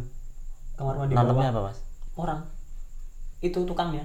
[0.75, 1.77] kamar mandi Nanamnya bawah apa, Mas?
[2.13, 2.39] orang
[3.39, 4.03] itu tukangnya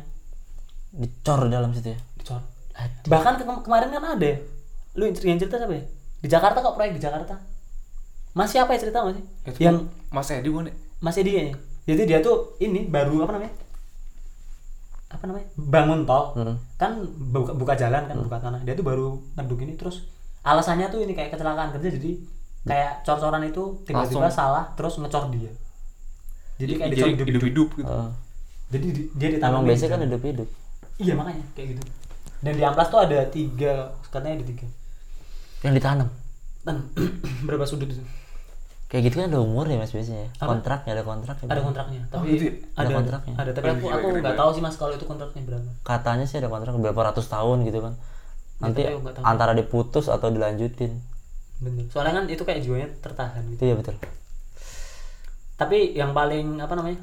[0.91, 1.99] Dicor dalam situ ya.
[2.15, 2.39] dicor
[3.05, 4.39] bahkan ke- kemarin kan ada ya.
[4.95, 5.85] lu yang cerita siapa ya
[6.19, 7.35] di Jakarta kok proyek di Jakarta
[8.33, 9.77] masih apa ya cerita masih Itu yang
[10.09, 10.75] Mas Edi gue nih.
[10.99, 11.55] masih dia kayaknya.
[11.85, 13.53] jadi dia tuh ini baru apa namanya
[15.19, 16.55] apa namanya bangun tol Hmm.
[16.77, 16.93] kan
[17.29, 20.07] buka, buka jalan kan buka tanah dia tuh baru ngeduk ini terus
[20.41, 22.11] alasannya tuh ini kayak kecelakaan kerja jadi
[22.65, 25.51] kayak cor-coran itu tiba-tiba salah terus ngecor dia
[26.57, 27.87] jadi kayak dicor Jadi hidup hidup-hidup gitu.
[27.89, 28.11] Heeh.
[28.69, 30.49] jadi di- dia ditanam Emang biasanya kan hidup-hidup.
[30.97, 31.83] iya makanya kayak gitu
[32.39, 33.73] dan di amplas tuh ada tiga
[34.07, 34.67] katanya ada tiga
[35.59, 36.09] Yang ditanam.
[37.47, 38.03] berapa sudut itu
[38.89, 40.25] Kayak gitu kan ada umur ya Mas biasanya.
[40.25, 40.29] ya?
[40.39, 40.49] Apa?
[40.51, 41.47] Kontraknya ada kontraknya.
[41.47, 42.55] ada kontraknya tapi gitu ya?
[42.73, 43.35] ada Ada kontraknya.
[43.37, 44.41] ada tapi Oh, aku gila, aku keren nggak banget.
[44.41, 47.79] tahu sih mas kalau itu kontraknya berapa Katanya sih ada kontrak berapa ratus tahun gitu
[47.79, 47.95] kan.
[48.59, 48.81] Nanti
[49.23, 50.93] antara diputus atau dilanjutin.
[51.59, 53.99] bener soalnya kan itu kayak jiwanya tertahan gitu Itu ya betul.
[55.55, 57.03] tapi yang paling apa namanya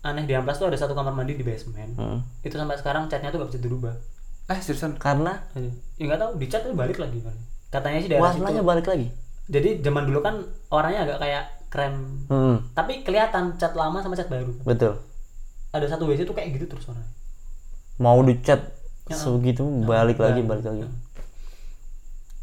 [0.00, 2.20] aneh di amplas tuh ada satu kamar mandi di basement Heeh.
[2.40, 3.94] itu sampai sekarang catnya tuh gak bisa dirubah
[4.46, 4.94] Eh seriusan?
[4.96, 5.42] Karena
[5.98, 7.34] ya nggak tahu dicat tuh balik lagi kan
[7.68, 9.06] katanya sih daerah warnanya situ balik lagi.
[9.46, 11.94] Jadi zaman dulu kan warnanya agak kayak krem.
[12.30, 14.52] Hmm, tapi kelihatan cat lama sama cat baru.
[14.62, 14.98] Betul.
[15.70, 17.10] ada satu WC tuh kayak gitu terus warnanya
[18.00, 18.72] Mau dicat
[19.06, 19.14] Ya.
[19.14, 20.82] sebegitu balik lagi balik lagi.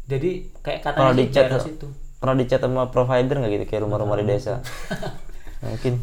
[0.08, 1.86] jadi kayak katanya sih dicat situ
[2.24, 3.64] pernah dicat sama provider nggak gitu?
[3.68, 4.64] Kayak rumah-rumah di desa?
[5.60, 6.00] mungkin.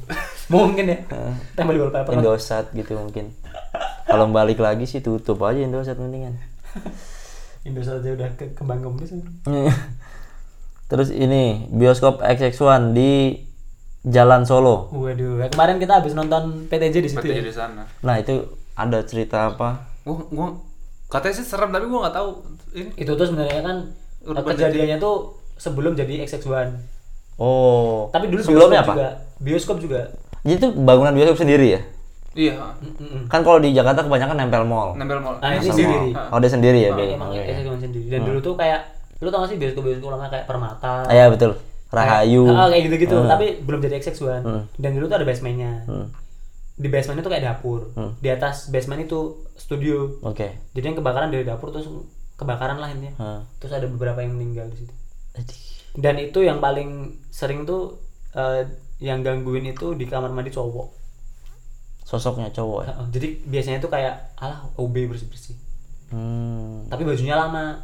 [0.54, 0.98] Mungkin ya.
[1.58, 2.14] Tempel di wallpaper.
[2.14, 3.34] Indosat gitu mungkin.
[4.06, 6.38] Kalau balik lagi sih tutup aja Indosat mendingan.
[7.68, 9.18] Indosat aja udah ke kembang kempis
[10.92, 13.40] Terus ini bioskop XX1 di
[14.04, 14.92] Jalan Solo.
[14.92, 17.84] waduh ya kemarin kita habis nonton PTJ di situ PTJ ya di sana.
[18.02, 19.88] Nah itu ada cerita apa?
[20.04, 20.48] Gua gua
[21.08, 22.30] katanya sih serem tapi gua nggak tahu
[22.74, 22.90] ini.
[22.98, 23.78] itu tuh sebenarnya kan
[24.22, 25.16] Urban kejadiannya tuh
[25.56, 26.92] sebelum jadi XX1
[27.38, 28.12] Oh.
[28.12, 28.94] tapi dulu sebelumnya bioskop apa?
[28.94, 30.02] juga bioskop juga
[30.44, 31.82] Jadi itu bangunan bioskop sendiri ya?
[32.32, 32.54] Iya.
[32.80, 33.28] Mm-mm.
[33.28, 34.94] Kan kalau di Jakarta kebanyakan nempel mall.
[34.96, 35.36] Nempel mall.
[35.40, 36.14] Ah, ini sendiri.
[36.14, 36.32] mall.
[36.32, 36.90] Oh dia sendiri ya?
[36.92, 37.16] Biasanya?
[37.18, 37.52] emang Oke, oke.
[37.52, 38.82] XX1 sendiri dan dulu tuh kayak
[39.22, 41.54] lu tau gak sih bioskop bioskop lama kayak Permata Ah, Iya betul.
[41.88, 42.48] Rahayu.
[42.48, 43.28] Ah, kayak gitu-gitu Hmm.
[43.28, 44.64] tapi belum jadi XX1 Hmm.
[44.76, 46.08] dan dulu tuh ada basementnya Hmm.
[46.74, 48.16] di basement itu kayak dapur Hmm.
[48.18, 49.20] di atas basement itu
[49.54, 50.56] studio Oke.
[50.72, 51.86] jadi yang kebakaran dari dapur terus
[52.34, 53.42] kebakaran lah intinya Hmm.
[53.58, 54.94] terus ada beberapa yang meninggal di situ
[55.94, 56.90] dan itu yang paling
[57.30, 58.00] sering tuh
[58.32, 58.64] eh,
[58.98, 61.04] yang gangguin itu di kamar mandi cowok
[62.02, 62.94] Sosoknya cowok ya?
[63.10, 65.56] Jadi biasanya tuh kayak alah OB bersih bersih
[66.08, 66.88] Hmm.
[66.88, 67.80] tapi bajunya lama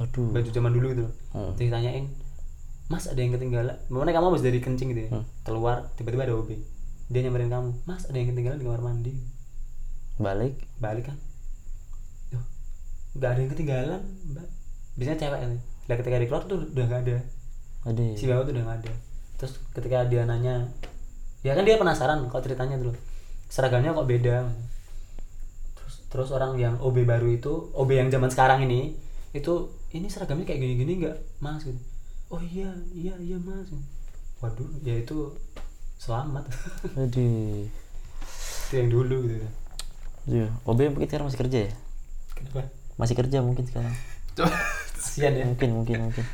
[0.00, 0.32] Aduh.
[0.32, 1.06] baju zaman dulu gitu.
[1.30, 1.52] Hmm.
[1.54, 2.08] ditanyain
[2.88, 3.76] mas ada yang ketinggalan?
[3.86, 5.24] Mana kamu habis dari kencing gitu ya Hmm.
[5.44, 6.56] keluar tiba-tiba ada OB
[7.06, 9.12] dia nyamperin kamu mas ada yang ketinggalan di kamar mandi?
[10.16, 10.54] Balik.
[10.76, 11.16] balik kan?
[12.28, 12.44] Duh,
[13.14, 14.46] nggak ada yang ketinggalan mbak.
[14.94, 15.50] Biasanya cewek kan
[15.86, 17.16] lah ketika dia keluar tuh udah nggak ada.
[17.82, 18.12] Aduh.
[18.12, 18.92] si bapak tuh udah nggak ada.
[19.36, 20.68] Terus ketika dia nanya
[21.40, 22.92] ya kan dia penasaran kok ceritanya dulu
[23.46, 24.36] seragamnya kok beda?
[25.74, 28.94] Terus terus orang yang OB baru itu OB yang zaman sekarang ini
[29.30, 29.54] itu
[29.94, 31.78] ini seragamnya kayak gini-gini nggak mas gitu
[32.34, 33.70] oh iya iya iya mas
[34.42, 35.34] waduh ya itu
[36.00, 36.46] selamat
[36.98, 37.66] Aduh.
[38.70, 39.48] itu yang dulu gitu
[40.30, 40.50] Aduh.
[40.68, 41.72] OB mungkin sekarang masih kerja ya?
[42.36, 42.70] kenapa
[43.00, 43.94] Masih kerja mungkin sekarang.
[45.00, 46.24] Kasian ya Mungkin, mungkin, mungkin.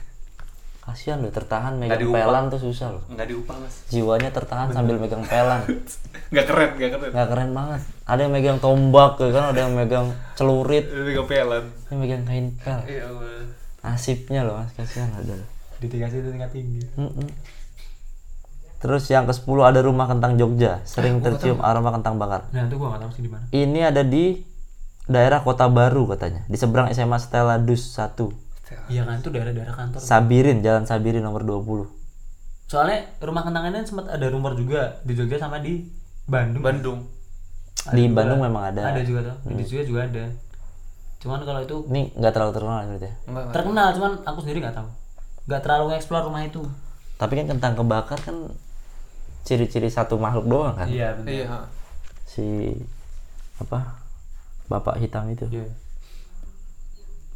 [0.86, 3.02] Kasihan loh tertahan megang pelan tuh susah loh.
[3.10, 3.74] Nggak diupah mas.
[3.90, 5.66] Jiwanya tertahan sambil megang pelan.
[6.32, 7.10] Nggak keren nggak keren.
[7.10, 7.80] Nggak keren banget.
[8.06, 9.44] Ada yang megang tombak ya kan?
[9.50, 10.06] Ada yang megang
[10.38, 10.86] celurit.
[10.90, 12.80] Ini kepelan ada yang megang kain pel.
[12.86, 13.06] Iya
[13.82, 14.70] nasibnya loh mas.
[14.74, 15.34] Kasihan ada
[15.76, 17.28] di dikasih itu tingkat tinggi Mm-mm.
[18.80, 20.80] terus yang ke 10 ada rumah kentang Jogja.
[20.88, 22.48] Sering tercium aroma kentang bakar.
[22.54, 23.44] Nah itu gua tahu sih di mana.
[23.50, 24.40] Ini ada di
[25.10, 26.44] daerah Kota Baru katanya.
[26.46, 28.45] Di seberang SMA Stella Dus 1
[28.90, 29.22] iya kan?
[29.22, 30.00] Itu daerah-daerah kantor.
[30.02, 32.06] Sabirin Jalan Sabirin nomor 20
[32.66, 35.86] soalnya rumah kentangan ini sempat ada rumor juga di Jogja sama di
[36.26, 36.62] Bandung.
[36.66, 36.98] Bandung.
[37.86, 38.16] Ada di juga.
[38.18, 38.80] Bandung memang ada.
[38.90, 40.24] Ada juga tuh di Jogja juga ada.
[41.22, 43.14] Cuman kalau itu ini nggak terlalu terkenal berarti ya?
[43.30, 44.88] Enggak terkenal cuman aku sendiri nggak tahu.
[45.46, 46.62] Nggak terlalu eksplor rumah itu.
[47.16, 48.36] Tapi kan kentang kebakar kan
[49.46, 50.90] ciri-ciri satu makhluk doang kan?
[50.90, 51.30] Iya benar.
[51.30, 51.46] Iya
[52.26, 52.74] si
[53.62, 54.02] apa
[54.66, 55.46] bapak hitam itu.
[55.54, 55.70] Iya.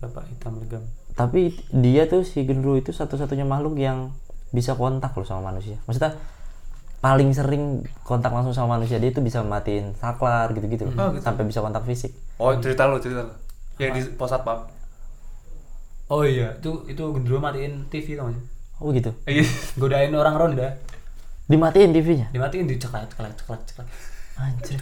[0.01, 0.81] bapak hitam legam
[1.21, 4.09] tapi dia tuh si gendro itu satu-satunya makhluk yang
[4.57, 5.77] bisa kontak loh sama manusia.
[5.85, 6.17] Maksudnya
[7.05, 11.13] paling sering kontak langsung sama manusia dia tuh bisa matiin saklar gitu-gitu loh.
[11.21, 12.17] sampai bisa kontak fisik.
[12.41, 13.37] Oh cerita lo cerita lo
[13.77, 14.65] yang di pos satpam
[16.13, 18.45] oh iya itu itu gendro matiin TV tau gak sih?
[18.81, 19.11] Oh gitu?
[19.29, 19.45] Iya.
[19.81, 20.69] Godain orang ronda
[21.49, 23.87] dimatiin TV-nya dimatiin diceklat ceklat ceklat ceklat
[24.41, 24.81] anjir.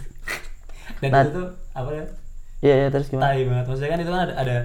[1.03, 1.21] Dan Nah.
[1.23, 2.05] itu tuh apa ya?
[2.59, 3.31] Iya iya terus gimana?
[3.31, 3.65] Tai banget.
[3.71, 4.55] Maksudnya kan itu kan ada ada,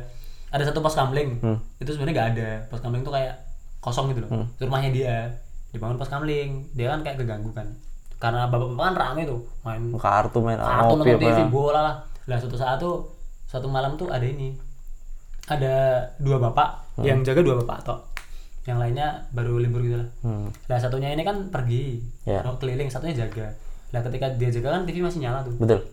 [0.55, 1.43] ada satu pos kamling.
[1.43, 1.59] Hmm.
[1.83, 2.49] itu sebenarnya nggak ada.
[2.71, 3.35] Pos kamling tuh kayak
[3.83, 4.31] kosong gitu loh.
[4.55, 5.19] Itu rumahnya dia.
[5.75, 6.71] Dibangun pos kamling.
[6.79, 7.75] Dia kan kayak keganggu kan.
[8.23, 11.97] Karena bapak-bapak kan rame tuh main kartu main kartu nonton TV apa bola lah.
[12.31, 13.11] Lah suatu saat tuh
[13.51, 14.55] suatu malam tuh ada ini.
[15.51, 17.03] Ada dua bapak.
[17.03, 18.01] Yang jaga dua bapak tok
[18.65, 20.09] yang lainnya baru libur gitu lah.
[20.25, 20.49] Hmm.
[20.73, 22.01] lah satunya ini kan pergi.
[22.25, 22.41] Ya.
[22.57, 23.53] keliling satunya jaga.
[23.93, 25.53] Lah ketika dia jaga kan TV masih nyala tuh.
[25.61, 25.85] Betul.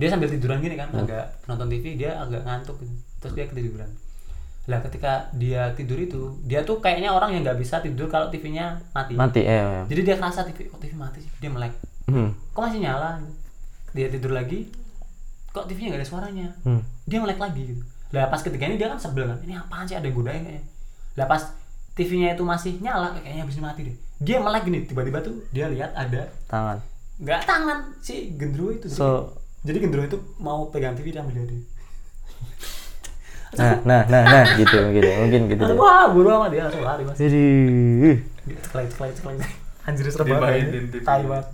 [0.00, 2.94] Dia sambil tiduran gini kan agak nonton TV dia agak ngantuk gitu
[3.24, 3.88] terus dia ketiduran
[4.64, 8.80] lah ketika dia tidur itu dia tuh kayaknya orang yang nggak bisa tidur kalau TV-nya
[8.96, 9.12] mati.
[9.12, 9.84] Mati eh, eh.
[9.92, 11.28] jadi dia kerasa TV kok TV mati sih?
[11.36, 11.76] Dia melek.
[12.08, 12.32] Hmm.
[12.52, 13.20] kok masih nyala?
[13.92, 14.72] Dia tidur lagi
[15.52, 16.48] kok TV-nya nggak ada suaranya?
[16.64, 16.80] Hmm.
[17.04, 17.82] dia melek lagi gitu.
[18.16, 20.00] Lah pas ketika ini dia kan sebel kan ini apaan sih?
[20.00, 20.64] Ada godain kayaknya.
[21.20, 21.42] Lah pas
[21.92, 23.96] TV-nya itu masih nyala kayaknya habis mati deh.
[24.24, 26.80] Dia melek gini tiba-tiba tuh dia lihat ada tangan.
[27.20, 28.88] Nggak tangan si gendruwo itu.
[28.88, 31.60] So jadi gendruwo itu mau pegang TV dia ambil dia
[33.56, 35.08] nah nah nah nah gitu gitu.
[35.24, 37.16] Mungkin gitu wah buru amat dia langsung lari mas.
[37.16, 37.44] Jadi
[38.44, 39.36] ceklek ceklek ceklek
[39.84, 41.46] anjir serem banget tai banget.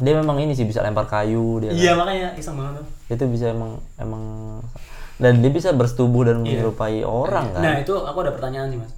[0.00, 2.86] Dia memang ini sih bisa lempar kayu dia iya makanya iseng banget tuh.
[3.12, 4.22] Itu bisa emang emang
[5.20, 7.60] dan dia bisa bersetubuh dan menyerupai orang kan?
[7.60, 8.92] nah itu aku ada pertanyaan sih mas.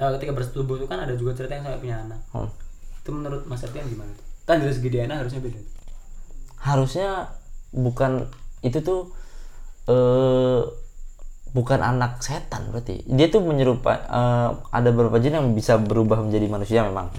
[0.00, 2.20] Eh, ketika bersetubuh itu kan ada juga cerita yang sampai punya anak.
[2.32, 2.50] Hmm.
[3.04, 4.24] itu menurut mas Septian gimana tuh?
[4.48, 5.60] Kan dari segi DNA harusnya beda
[6.64, 7.28] harusnya
[7.76, 8.24] bukan
[8.64, 9.12] itu tuh
[9.84, 10.60] eh
[11.54, 13.06] bukan anak setan berarti.
[13.06, 17.14] Dia tuh menyerupai eh, ada beberapa jin yang bisa berubah menjadi manusia memang.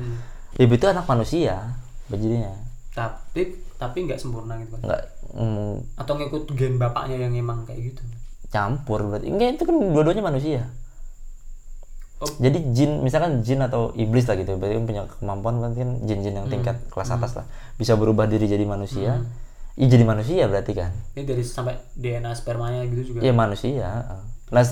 [0.60, 2.66] Ibu itu anak manusia bajinnya
[2.96, 5.04] tapi tapi nggak sempurna gitu kan nggak
[5.36, 8.02] mm, atau ngikut gen bapaknya yang emang kayak gitu?
[8.48, 9.28] Campur berarti.
[9.28, 10.64] Enggak itu kan dua-duanya manusia.
[12.16, 12.32] Oh.
[12.40, 16.40] jadi jin misalkan jin atau iblis lah gitu berarti kan punya kemampuan berarti kan jin-jin
[16.40, 17.44] yang tingkat kelas atas lah
[17.76, 19.20] bisa berubah diri jadi manusia
[19.76, 20.92] Iya jadi manusia berarti kan?
[21.20, 23.20] Ini dari sampai DNA spermanya gitu juga.
[23.28, 24.08] Iya manusia.
[24.48, 24.64] Nah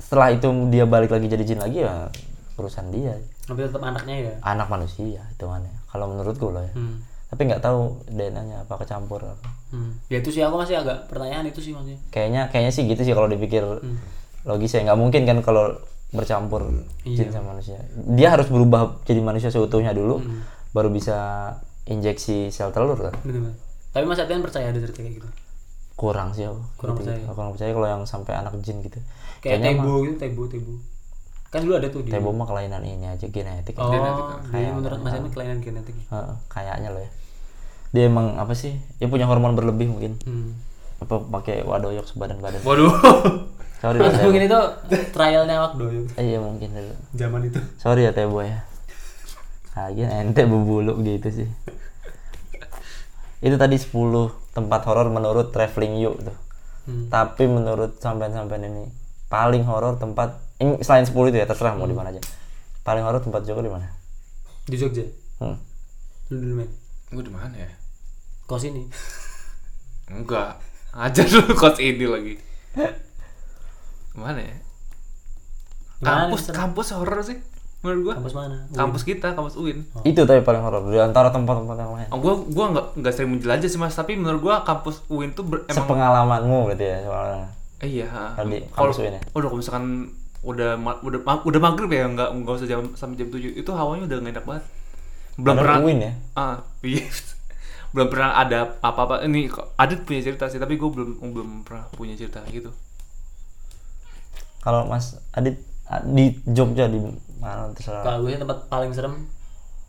[0.00, 2.10] setelah itu dia balik lagi jadi jin lagi ya
[2.58, 3.14] urusan dia.
[3.46, 4.34] Tapi tetap anaknya ya?
[4.42, 5.70] Anak manusia hitungannya.
[5.86, 6.74] Kalau menurutku loh ya.
[6.74, 6.98] Hmm.
[7.30, 9.54] tapi nggak tahu DNA-nya apa kecampur apa.
[9.70, 9.94] Hmm.
[10.10, 12.02] ya itu sih aku masih agak pertanyaan itu sih maksudnya.
[12.10, 13.62] Kayaknya kayaknya sih gitu sih kalau dipikir
[14.42, 14.82] logis ya.
[14.82, 15.78] Nggak mungkin kan kalau
[16.10, 17.78] bercampur jin sama manusia.
[17.94, 20.18] Dia harus berubah jadi manusia seutuhnya dulu
[20.74, 21.54] baru bisa
[21.86, 23.14] injeksi sel telur kan?
[23.22, 23.69] -bener.
[23.90, 25.28] Tapi mas Septian percaya ada cerita kayak gitu?
[25.94, 26.60] Kurang sih aku.
[26.76, 27.12] Kurang Gitu-gitu.
[27.12, 27.26] percaya.
[27.26, 28.98] Aku kurang percaya kalau yang sampai anak jin gitu.
[29.40, 30.72] Kayak Kayaknya tebo gitu tebo tebo.
[31.50, 33.74] Kan dulu ada tuh di Tebo mah kelainan ini aja genetik.
[33.74, 34.24] Oh Genetik.
[34.48, 37.10] jadi menurut mas Septian kelainan genetik Heeh, kayaknya loh ya.
[37.90, 38.78] Dia emang apa sih?
[38.96, 40.14] Dia punya hormon berlebih mungkin.
[40.22, 40.54] Hmm.
[41.00, 42.60] apa pakai wadoyok sebadan badan?
[42.60, 42.92] Waduh.
[43.80, 44.24] Sorry ya Atau Tebo.
[44.28, 44.58] Mungkin itu
[45.10, 46.94] trialnya waktu dulu Eh, iya mungkin dulu.
[47.16, 47.56] Zaman itu.
[47.76, 48.62] Sorry ya Tebo ya.
[49.72, 51.48] Lagi ente bebuluk gitu sih
[53.40, 53.88] itu tadi 10
[54.52, 56.36] tempat horor menurut traveling yuk tuh.
[56.80, 57.12] Hmm.
[57.12, 58.88] tapi menurut sampean-sampean ini
[59.28, 62.20] paling horor tempat ini selain 10 itu ya terserah mau di mana aja.
[62.80, 63.84] Paling horor tempat Joko di mana?
[64.64, 65.04] Di Jogja?
[65.40, 65.56] Hmm.
[66.32, 66.70] lu dulu men
[67.10, 67.70] gue di mana ya?
[68.48, 68.88] Kos ini.
[70.08, 70.56] Enggak.
[70.96, 72.34] Aja dulu kos ini lagi.
[74.16, 74.56] Mana ya?
[76.00, 77.36] Kampus kampus horor sih
[77.80, 78.14] menurut gua.
[78.20, 78.56] Kampus mana?
[78.72, 79.88] Kampus kita kampus UIN.
[80.04, 82.08] Itu tapi paling horor di antara tempat-tempat yang lain.
[82.12, 83.96] Oh, gua gua nggak nggak sering menjelajah sih mas.
[83.96, 87.46] Tapi menurut gua kampus UIN tuh ber- emang sepengalamanmu berarti ya soalnya.
[87.80, 89.22] Eh, iya di kampus UIN ya?
[89.32, 89.84] udah kalau misalkan
[90.40, 94.04] udah udah ma- udah maghrib ya nggak nggak usah jam sampai jam 7 itu hawanya
[94.08, 94.64] udah nggak enak banget.
[95.40, 96.12] Belum Ada pernah Uin ya?
[96.36, 97.04] Ah iya.
[97.96, 99.26] Belum pernah ada apa-apa.
[99.26, 102.70] Ini Adit punya cerita sih tapi gue belum belum pernah punya cerita gitu.
[104.60, 105.58] Kalau Mas Adit
[106.06, 107.00] di Jogja di
[107.40, 109.14] mana terserah Kalau gue tempat paling serem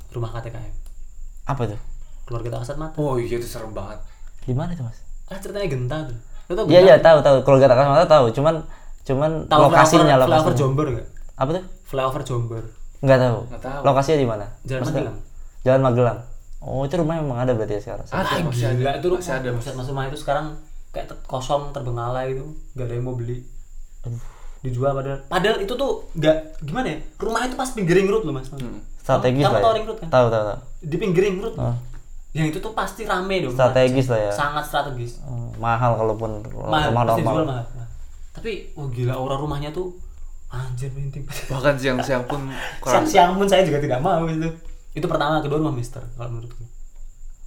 [0.09, 0.73] rumah KTKM.
[1.45, 1.79] apa tuh
[2.23, 2.95] Keluarga tak kasat mata.
[2.95, 3.99] oh iya itu serem banget
[4.41, 4.97] di mana tuh Mas
[5.27, 6.17] Ah ceritanya genta tuh.
[6.47, 8.55] Lu tau Iya iya tahu tahu keluarga tak kasih mata tahu cuman
[9.01, 11.07] cuman Tahu lokasinya flyover, flyover Jombor gak?
[11.35, 12.63] apa tuh Flyover Jombor.
[12.99, 13.81] nggak tahu Nggak tahu.
[13.81, 15.17] lokasinya di mana Jalan Maksudnya- Magelang.
[15.61, 16.19] Jalan Magelang
[16.59, 18.75] oh itu rumah memang ada berarti ya sekarang Ah, masih ada.
[18.75, 19.17] gila, itu rumah.
[19.19, 19.65] Masih ada, Mas.
[19.83, 20.45] Rumah itu sekarang
[20.91, 22.45] kayak kosong terbengkalai itu,
[22.75, 23.41] gak ada yang mau beli.
[24.61, 25.19] Dijual padahal.
[25.25, 26.97] Padahal itu tuh gak gimana ya?
[27.17, 28.45] Rumah itu pas pinggiring road loh mas.
[28.95, 30.09] strategis Kamu lah tahu ya ring road kan?
[30.09, 31.55] tahu tahu tahu Di pinggiring road.
[31.57, 31.75] Oh.
[32.31, 33.51] Yang itu tuh pasti rame dong.
[33.51, 35.17] strategis lah ya Sangat strategis.
[35.21, 37.65] Oh, mahal kalaupun Mahal, rumah pasti normal dijual mahal.
[37.67, 37.87] mahal.
[38.31, 39.97] Tapi oh gila aura rumahnya tuh
[40.47, 41.23] anjir penting.
[41.47, 42.45] bahkan siang-siang pun
[42.79, 44.47] kurang Siang-siang pun saya juga tidak mau itu.
[44.91, 46.63] Itu pertama, kedua rumah Mister kalau menurutku.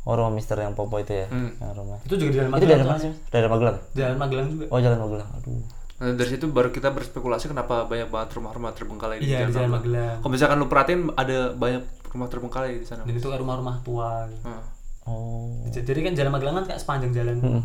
[0.03, 1.49] oh rumah Mister yang popo itu ya Hmm.
[1.55, 2.69] yang rumah Itu juga di dalam itu Magelang.
[2.69, 3.13] dari tuh, mana sih
[3.47, 4.65] Magelang Jalan Magelang juga.
[4.69, 5.63] oh jalan Magelang aduh
[5.95, 10.19] Nah, dari situ baru kita berspekulasi kenapa banyak banget rumah-rumah terbengkalai di Iya, Jalan Magelang.
[10.19, 13.03] Kalau misalkan lu perhatiin ada banyak rumah terbengkalai di sana.
[13.03, 14.27] Dan itu kayak rumah-rumah tua.
[14.27, 14.43] gitu.
[14.45, 14.63] Nah,
[15.05, 17.65] oh Jadi kan jalan Magelang kan kayak sepanjang jalan gitu kan.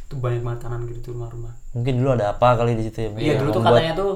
[0.00, 1.52] Itu banyak banget kanan gitu tuh rumah-rumah.
[1.68, 4.12] mungkin dulu ada apa kali di situ ya Iya, dulu tuh membuat- katanya tuh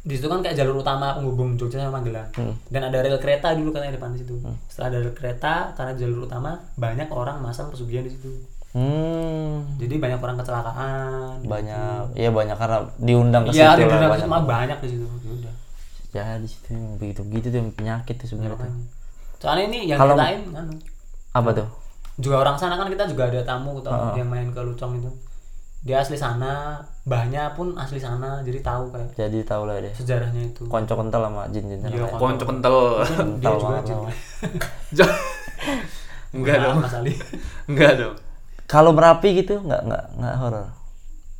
[0.00, 2.28] di situ kan kayak jalur utama penghubung Jogja sama Magelang.
[2.66, 4.34] Dan ada rel kereta dulu katanya di depan di situ.
[4.66, 8.32] Setelah ada rel kereta karena jalur utama banyak orang masang pesugihan di situ.
[8.70, 11.42] Hmm Jadi banyak orang kecelakaan.
[11.42, 15.06] banyak iya banyak karena diundang ke Iya, situ di lah dunia banyak banyak di situ.
[15.06, 15.54] Ya udah.
[16.10, 18.78] ya di situ yang begitu begitu tuh penyakit tuh sebenarnya makanya.
[19.36, 20.66] Soalnya ini yang Kalau- lain kan
[21.32, 21.68] apa tuh
[22.16, 25.10] juga orang sana kan kita juga ada tamu atau yang main ke Lucong itu.
[25.80, 30.42] Dia asli sana, mbahnya pun asli sana, jadi tahu kayak jadi tahu lah deh sejarahnya
[30.46, 30.68] itu.
[30.68, 33.00] konco kental sama jin jin Iya, konco kental.
[33.00, 34.12] Dia kental juga banget.
[36.30, 36.76] Enggak dong.
[36.78, 37.12] Mas Ali.
[37.66, 38.14] Enggak dong.
[38.70, 40.66] Kalau merapi gitu nggak nggak nggak horor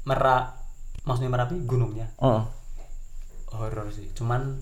[0.02, 0.44] Merak
[1.00, 2.42] maksudnya Merapi gunungnya Heeh.
[3.50, 4.10] horor sih.
[4.12, 4.58] Cuman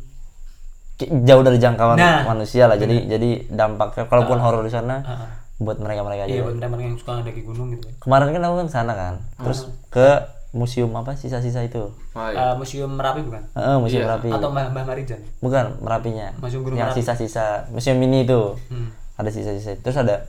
[0.99, 2.27] jauh dari jangkauan Nah.
[2.27, 6.43] manusia lah jadi jadi dampaknya kalaupun horor di sana ah, buat mereka mereka aja iya
[6.43, 7.95] buat mereka yang suka mendaki gunung gitu kan.
[8.01, 10.09] kemarin kan aku kan sana kan terus ke
[10.51, 12.51] museum apa sisa-sisa itu Oh, iya.
[12.51, 13.43] Eh, museum Merapi bukan?
[13.53, 14.07] Heeh, museum Iya.
[14.11, 15.21] merapi Atau Mbah Mbah Marijan?
[15.39, 16.99] bukan merapinya Museum Gunung yang Merapi.
[16.99, 18.91] sisa-sisa museum mini itu Hmm.
[19.14, 20.27] ada sisa-sisa terus ada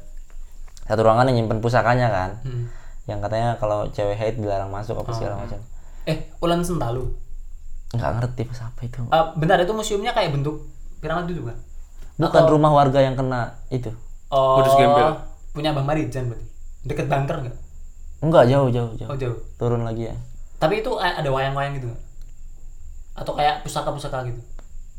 [0.90, 2.66] satu ruangan yang nyimpen pusakanya kan Hmm.
[3.06, 5.62] yang katanya kalau cewek haid dilarang masuk apa segala macam
[6.04, 7.06] Eh, Ulan Sentalu.
[7.92, 10.66] nggak ngerti pas apa itu Eh, bentar itu museumnya kayak bentuk
[10.98, 11.58] piramid itu kan?
[12.20, 13.94] bukan rumah warga yang kena itu
[14.28, 15.10] Oh, Kudus Gembel.
[15.52, 16.46] punya Mbah Marijan berarti.
[16.84, 17.58] Deket bunker nggak?
[18.20, 19.38] enggak jauh jauh jauh Oh jauh.
[19.56, 20.16] turun lagi ya
[20.58, 22.02] Tapi itu ada wayang-wayang gitu nggak?
[23.16, 24.42] Atau kayak pusaka-pusaka gitu?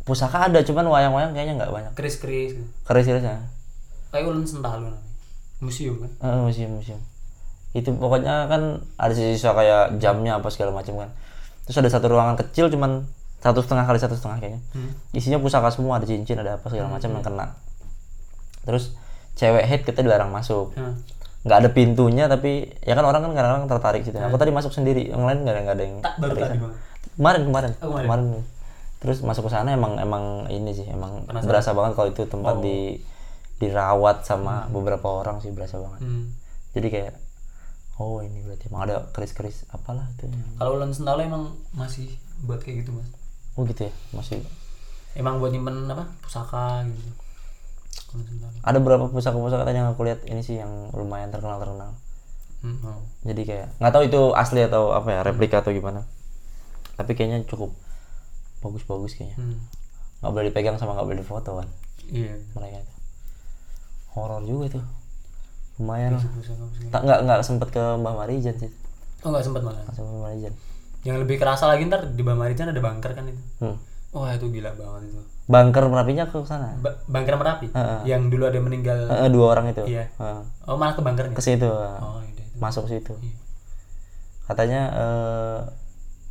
[0.02, 2.66] pusaka ada cuman wayang-wayang kayaknya nggak banyak Keris-keris gitu.
[2.82, 3.44] keris-kerisnya
[4.08, 5.09] Kayak Ulan Sentalu namanya.
[5.60, 6.10] Museum kan?
[6.18, 7.00] Eh, museum museum.
[7.70, 8.62] Itu pokoknya kan
[8.96, 11.08] ada sisa kayak jamnya apa segala macam kan.
[11.64, 13.04] Terus ada satu ruangan kecil cuman
[13.38, 14.60] satu setengah kali satu setengah kayaknya.
[14.74, 14.90] Hmm.
[15.12, 17.46] isinya pusaka semua ada cincin ada apa segala macam yang kena.
[18.62, 18.92] Terus
[19.32, 20.72] cewek head kita dilarang masuk.
[20.74, 20.96] Hmm.
[21.40, 25.08] nggak ada pintunya tapi ya kan orang kan kadang-kadang tertarik situ aku tadi masuk sendiri.
[25.08, 26.56] Yang lain nggak ada nggak ada yang Tak baru tadi
[27.16, 27.70] kemarin kemarin.
[27.80, 28.44] Oh, kemarin.
[29.00, 32.60] terus masuk ke sana emang emang ini sih emang berasa banget kalau itu tempat Oh.
[32.60, 33.00] di
[33.60, 36.32] dirawat sama beberapa orang sih berasa banget Hmm.
[36.72, 37.12] jadi kayak
[37.96, 40.24] oh ini berarti emang ada keris-keris apalah itu
[40.56, 42.08] Kalau Ulan Sentalu emang masih
[42.40, 43.08] buat kayak gitu mas.
[43.54, 44.40] oh gitu ya masih
[45.10, 46.06] Emang buat nyimpen apa?
[46.20, 47.10] Pusaka gitu.
[48.62, 51.92] Ada beberapa pusaka-pusaka tadi yang aku lihat ini sih yang lumayan terkenal terkenal
[52.60, 52.76] Hmm.
[52.82, 53.00] Oh.
[53.22, 56.04] jadi kayak nggak tahu itu asli atau apa ya replika atau gimana
[56.94, 57.72] tapi kayaknya cukup
[58.58, 59.58] bagus-bagus kayaknya Hmm.
[60.20, 61.68] nggak boleh dipegang sama nggak boleh difoto kan
[62.06, 62.36] Iya.
[62.52, 62.89] mereka itu
[64.10, 64.84] horor juga tuh
[65.76, 66.24] lumayan lah
[66.90, 68.70] tak nggak nggak sempet ke Mbah Marijan sih
[69.20, 69.80] Oh nggak sempat malah.
[69.82, 70.54] nggak sempet Mbah Marijan
[71.00, 73.40] Yang lebih kerasa lagi ntar di Mbah Marijan ada bunker kan itu.
[73.58, 73.76] hmm.
[74.10, 75.22] Wah itu gila banget itu.
[75.46, 77.66] bunker merapinya ke sana Ba- bunker Merapi.
[77.68, 78.00] Heeh.
[78.04, 78.98] Yang dulu ada meninggal.
[79.08, 80.10] Eh, dua orang itu Iya.
[80.12, 80.42] Heeh.
[80.64, 81.32] Oh malah ke bunkernya.
[81.32, 82.42] ke situ Oh iya itu.
[82.56, 83.36] masuk situ Iya.
[84.44, 85.58] katanya eh,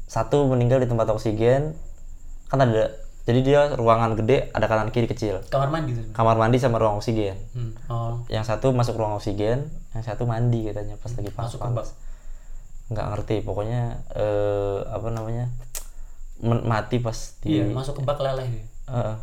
[0.05, 1.73] satu meninggal di tempat oksigen
[2.45, 2.89] kan ada
[3.29, 6.01] jadi dia ruangan gede ada kanan kiri kecil Kamar mandi tuh.
[6.11, 7.71] kamar mandi sama ruang oksigen Hmm.
[7.87, 8.25] Oh.
[8.27, 11.87] yang satu masuk ruang oksigen yang satu mandi katanya pas lagi panas Masuk ke bak.
[12.89, 15.45] nggak ngerti pokoknya eh, apa namanya
[16.39, 18.65] men- mati pas di Iya masuk ke bak leleh dia.
[18.89, 19.15] Heeh.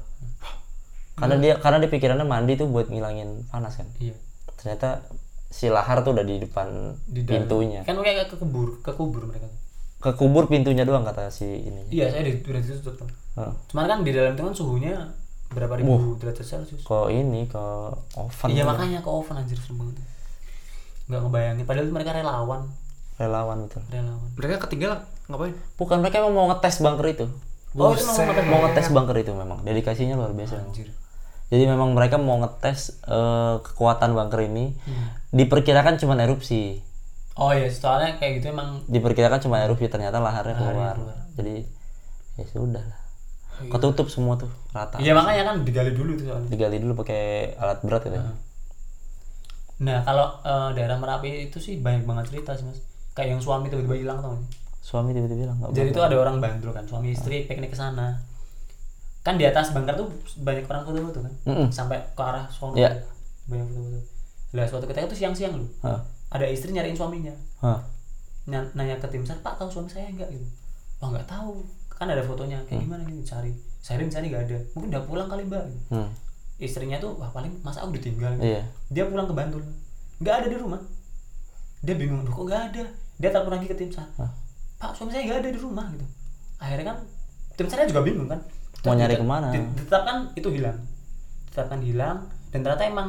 [1.17, 4.15] karena dia karena dia pikirannya mandi tuh buat ngilangin panas kan Iya.
[4.55, 5.03] ternyata
[5.49, 7.43] si lahar tuh udah di depan Di dalam.
[7.43, 9.61] pintunya Kan kayak ke kubur, ke kubur mereka tuh.
[9.99, 13.53] kekubur pintunya doang kata si ini iya saya di, udah ditutup tuh Heeh.
[13.69, 14.97] cuman kan di dalam itu kan suhunya
[15.53, 16.83] berapa ribu derajat celcius?
[16.83, 17.65] Ke ini ke
[18.19, 19.97] oven iya makanya ke oven anjir serem banget.
[21.07, 22.61] Nggak ngebayangin padahal mereka relawan.
[23.17, 24.31] Relawan itu relawan.
[24.35, 25.01] Mereka ketinggalan?
[25.27, 25.55] Ngapain?
[25.79, 27.27] bukan mereka emang mau ngetes bunker itu.
[27.77, 29.59] Oh itu memang mereka mau ngetes bunker itu memang.
[29.63, 30.57] Dedikasinya luar biasa.
[30.67, 30.89] Anjir.
[31.47, 34.75] Jadi memang mereka mau ngetes eh, kekuatan bunker ini.
[34.89, 35.15] Hmm.
[35.37, 36.81] diperkirakan cuma erupsi.
[37.37, 40.97] Oh iya soalnya kayak gitu emang diperkirakan cuma erupsi ternyata laharnya keluar.
[40.97, 41.19] keluar.
[41.37, 41.69] jadi
[42.41, 43.06] ya sudah lah
[43.59, 44.97] ketutup semua tuh rata.
[44.97, 46.49] Iya makanya kan digali dulu tuh soalnya.
[46.49, 48.21] Digali dulu pakai alat berat gitu
[49.77, 52.81] nah kalau eh, daerah merapi itu sih banyak banget cerita sih mas.
[53.13, 54.37] Kayak yang suami tiba-tiba hilang tau
[54.81, 58.17] suami tiba-tiba bilang nggak jadi itu ada orang bandel kan suami istri piknik ke sana.
[59.21, 61.33] Kan di atas bunker tuh banyak orang foto-foto kan?
[61.45, 61.69] Mm-mm.
[61.69, 63.05] sampai ke arah sono Iya.
[63.45, 63.99] banyak foto-foto.
[64.55, 65.69] Lah suatu ketika itu siang-siang loh.
[65.83, 66.01] Hah.
[66.27, 67.35] ada istri nyariin suaminya.
[68.47, 70.47] Ny- nanya ke tim sar pak tahu suami saya enggak gitu.
[71.03, 71.61] Oh nggak tahu
[71.97, 75.43] kan ada fotonya kayak gimana gitu cari saya cari nggak ada mungkin udah pulang kali
[75.43, 75.81] mbak gitu.
[75.91, 76.09] Hmm.
[76.57, 78.45] istrinya tuh wah paling masa aku ditinggal gitu.
[78.47, 79.65] iya dia pulang ke Bantul
[80.19, 80.81] nggak ada di rumah
[81.79, 82.85] dia bingung kok nggak ada
[83.17, 84.29] dia telepon lagi ke tim sar Hah.
[84.77, 86.07] pak suami saya nggak ada di rumah gitu
[86.57, 86.99] akhirnya kan
[87.55, 88.41] tim sarnya juga bingung kan
[88.83, 89.49] Mau nyari ditet- ke mana?
[89.51, 90.79] di- ditetapkan itu hilang
[91.47, 92.17] ditetapkan hilang
[92.49, 93.09] dan ternyata emang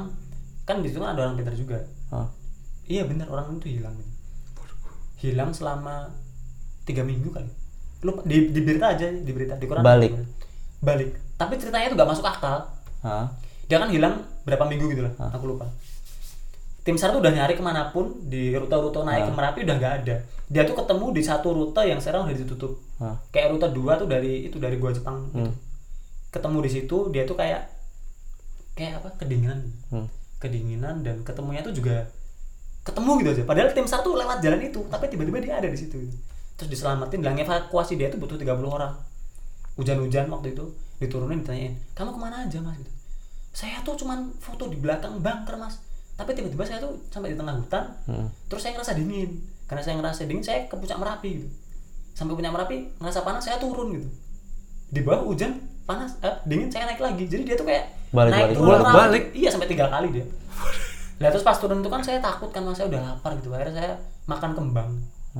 [0.63, 1.77] kan di situ kan ada orang pintar juga
[2.09, 2.27] Hah.
[2.85, 4.11] iya benar orang itu hilang gitu.
[5.17, 6.07] hilang selama
[6.83, 7.51] tiga minggu kali
[7.99, 10.13] lupa di, di berita aja di berita di koran Balik.
[10.79, 12.69] balik tapi ceritanya itu nggak masuk akal
[13.01, 13.25] Hah.
[13.65, 15.65] dia kan hilang berapa minggu gitu lah aku lupa
[16.81, 19.93] tim sar tuh udah nyari ke mana pun di rute-rute naik ke merapi udah nggak
[20.01, 20.15] ada
[20.47, 23.17] dia tuh ketemu di satu rute yang sekarang udah ditutup Hah.
[23.29, 25.43] kayak rute dua tuh dari itu dari gua Jepang gitu.
[25.43, 25.53] Hmm.
[26.29, 27.67] ketemu di situ dia tuh kayak
[28.73, 30.07] kayak apa kedinginan Hmm.
[30.37, 32.07] kedinginan dan ketemunya tuh juga
[32.83, 35.75] ketemu gitu aja padahal tim sar tuh lewat jalan itu tapi tiba-tiba dia ada di
[35.75, 36.15] situ gitu.
[36.57, 38.93] Terus diselamatin bilang evakuasi dia tuh butuh 30 orang.
[39.77, 40.65] Hujan-hujan waktu itu
[40.97, 42.73] diturunin ditanyain kamu ke mana aja mas?
[42.75, 42.91] Gitu.
[43.53, 45.77] Saya tuh cuman foto di belakang bunker mas.
[46.13, 48.27] Tapi tiba-tiba saya tuh sampai di tengah hutan Hmm.
[48.49, 49.37] terus saya ngerasa dingin.
[49.69, 51.47] Karena saya ngerasa dingin saya ke puncak merapi gitu.
[52.11, 54.09] Sampai puncak merapi ngerasa panas saya turun gitu.
[54.89, 57.23] Di bawah hujan panas eh, dingin saya naik lagi.
[57.23, 59.23] Jadi dia tuh kayak Balik, naik balik, turun balik, balik.
[59.35, 60.25] iya sampai tiga kali dia.
[61.21, 63.53] Lah terus pas turun itu kan saya takut kan mas saya udah lapar gitu.
[63.53, 63.91] Akhirnya saya
[64.25, 64.89] makan kembang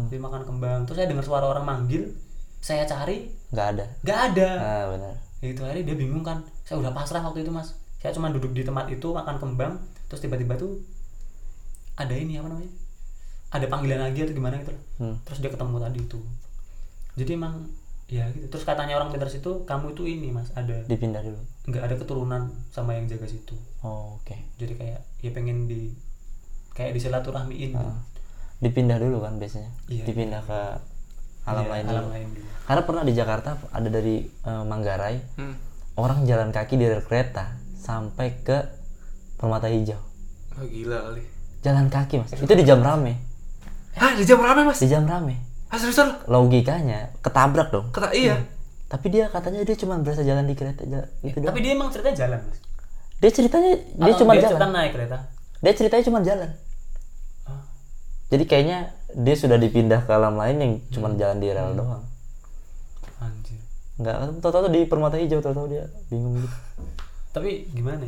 [0.07, 0.79] jadi makan kembang.
[0.85, 2.13] Terus saya dengar suara orang manggil
[2.57, 3.85] saya cari nggak ada.
[4.01, 4.49] nggak ada.
[4.57, 5.13] Ah benar.
[5.39, 6.45] Itu akhirnya dia bingung kan.
[6.61, 7.73] Saya udah pasrah waktu itu mas.
[7.97, 9.73] Saya cuma duduk di tempat itu makan kembang
[10.07, 10.79] terus tiba-tiba tuh
[11.95, 12.71] ada ini apa namanya?
[13.47, 15.13] Ada panggilan lagi atau gimana gitu Hmm.
[15.23, 16.19] terus dia ketemu tadi itu
[17.13, 17.69] jadi emang
[18.07, 18.45] ya gitu.
[18.49, 21.41] Terus katanya orang pintar situ kamu itu ini mas ada dipindah dulu?
[21.65, 23.57] Nggak ada keturunan sama yang jaga situ.
[23.81, 24.33] Oh, oke.
[24.57, 25.93] Jadi kayak ya pengen di
[26.73, 27.89] kayak disilaturahmiin gitu.
[28.57, 28.59] Ah.
[28.59, 30.03] dipindah dulu kan biasanya Iya.
[30.03, 30.59] dipindah ke
[31.43, 35.17] alam Iya, lain alam dulu lain dulu karena pernah di Jakarta ada dari eh, Manggarai
[35.35, 35.55] Hmm.
[35.95, 38.57] orang jalan kaki di rel kereta sampai ke
[39.35, 40.01] Permata Hijau
[40.53, 41.21] Oh, gila kali.
[41.59, 43.13] jalan kaki mas itu di jam rame
[43.93, 44.77] Hah, di jam rame, Mas?
[44.77, 45.37] di jam rame
[45.67, 46.25] Ah, seriusan?
[46.25, 48.41] logikanya ketabrak dong Kata iya.
[48.87, 51.89] tapi dia katanya dia cuma berasa jalan di kereta jalan, gitu doang tapi dia emang
[51.89, 52.57] ceritanya jalan mas
[53.17, 55.17] dia ceritanya dia cuma dia jalan cerita naik kereta
[55.57, 56.49] dia ceritanya cuma jalan.
[58.27, 58.77] Jadi kayaknya
[59.13, 61.17] dia sudah dipindah ke alam lain yang cuma Hmm.
[61.17, 62.03] jalan di rel doang.
[63.17, 63.59] Anjir.
[63.97, 66.57] Nggak tahu-tahu di permata hijau tahu-tahu dia bingung gitu.
[67.33, 68.03] Tapi gimana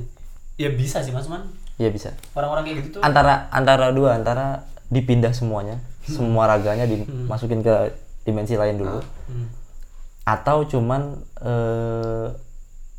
[0.55, 0.69] ya?
[0.69, 1.47] Bisa sih mas man.
[1.75, 2.11] Iya bisa.
[2.33, 8.53] Orang-orang kayak gitu tuh antara antara dua antara dipindah semuanya semua raganya dimasukin ke dimensi
[8.53, 8.99] lain dulu.
[9.25, 9.47] Hmm.
[10.25, 12.27] atau cuman eh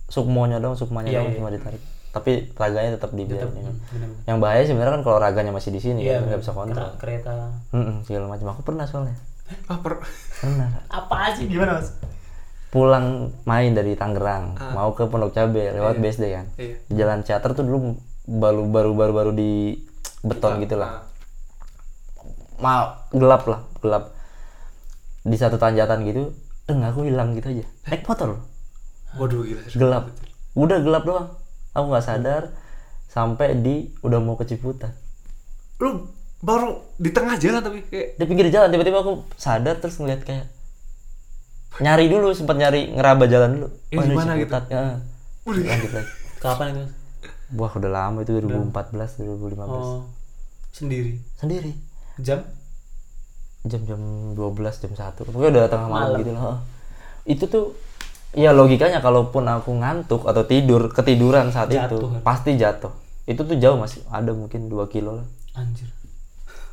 [0.07, 1.37] sukmonya dong sukmanya Iya, dong iya.
[1.37, 4.27] cuma ditarik tapi raganya tetap dibiarin Hmm, bener-bener.
[4.27, 6.99] yang bahaya sebenarnya kan kalau raganya masih di sini Iya, kan nggak bisa kontrol Kena
[6.99, 7.35] kereta.
[7.71, 8.47] Mm-mm, segala macam.
[8.51, 9.15] Aku pernah soalnya.
[9.67, 10.03] Ah, per...
[10.37, 10.69] pernah.
[10.99, 11.47] Apa sih?
[11.47, 11.95] Gimana mas?
[12.69, 13.07] Pulang
[13.43, 16.47] main dari Tangerang mau ke Pondok Cabe lewat BSD kan.
[16.57, 16.77] Iya.
[16.81, 19.75] di Jalan Ciater tuh dulu baru baru baru baru di
[20.21, 21.03] beton gitu lah Ah.
[22.59, 24.05] mau gelap lah gelap.
[25.21, 26.31] Di satu tanjakan gitu
[26.65, 27.65] deng aku hilang gitu aja.
[27.87, 28.39] Naik motor.
[29.13, 29.63] Waduh, gila.
[29.73, 30.05] gelap.
[30.53, 31.27] Udah gelap doang
[31.73, 32.43] aku nggak sadar
[33.11, 34.95] sampai di udah mau ke Ciputat.
[35.83, 36.11] Lu
[36.41, 40.49] baru di tengah jalan tapi kayak di pinggir jalan tiba-tiba aku sadar terus ngeliat kayak
[41.85, 43.69] nyari dulu sempat nyari ngeraba jalan dulu.
[43.93, 44.53] Ini Oh, di mana gitu?
[44.71, 44.99] Ya.
[45.51, 46.11] lanjut lagi.
[46.41, 46.85] Kapan itu?
[47.59, 50.07] Wah udah lama itu 2014 2015 oh
[50.71, 51.19] sendiri?
[51.37, 51.73] Sendiri.
[52.23, 52.47] Jam?
[53.67, 54.01] Jam-jam
[54.33, 56.21] 12 jam 1 pokoknya udah tengah malam, Malam.
[56.23, 56.57] gitu loh.
[57.29, 57.65] Itu tuh
[58.31, 62.23] ya logikanya kalaupun aku ngantuk atau tidur ketiduran saat itu Jatuh.
[62.23, 62.93] pasti jatuh.
[63.27, 65.27] Itu tuh jauh masih ada mungkin 2 kilo lah.
[65.59, 65.91] Anjir.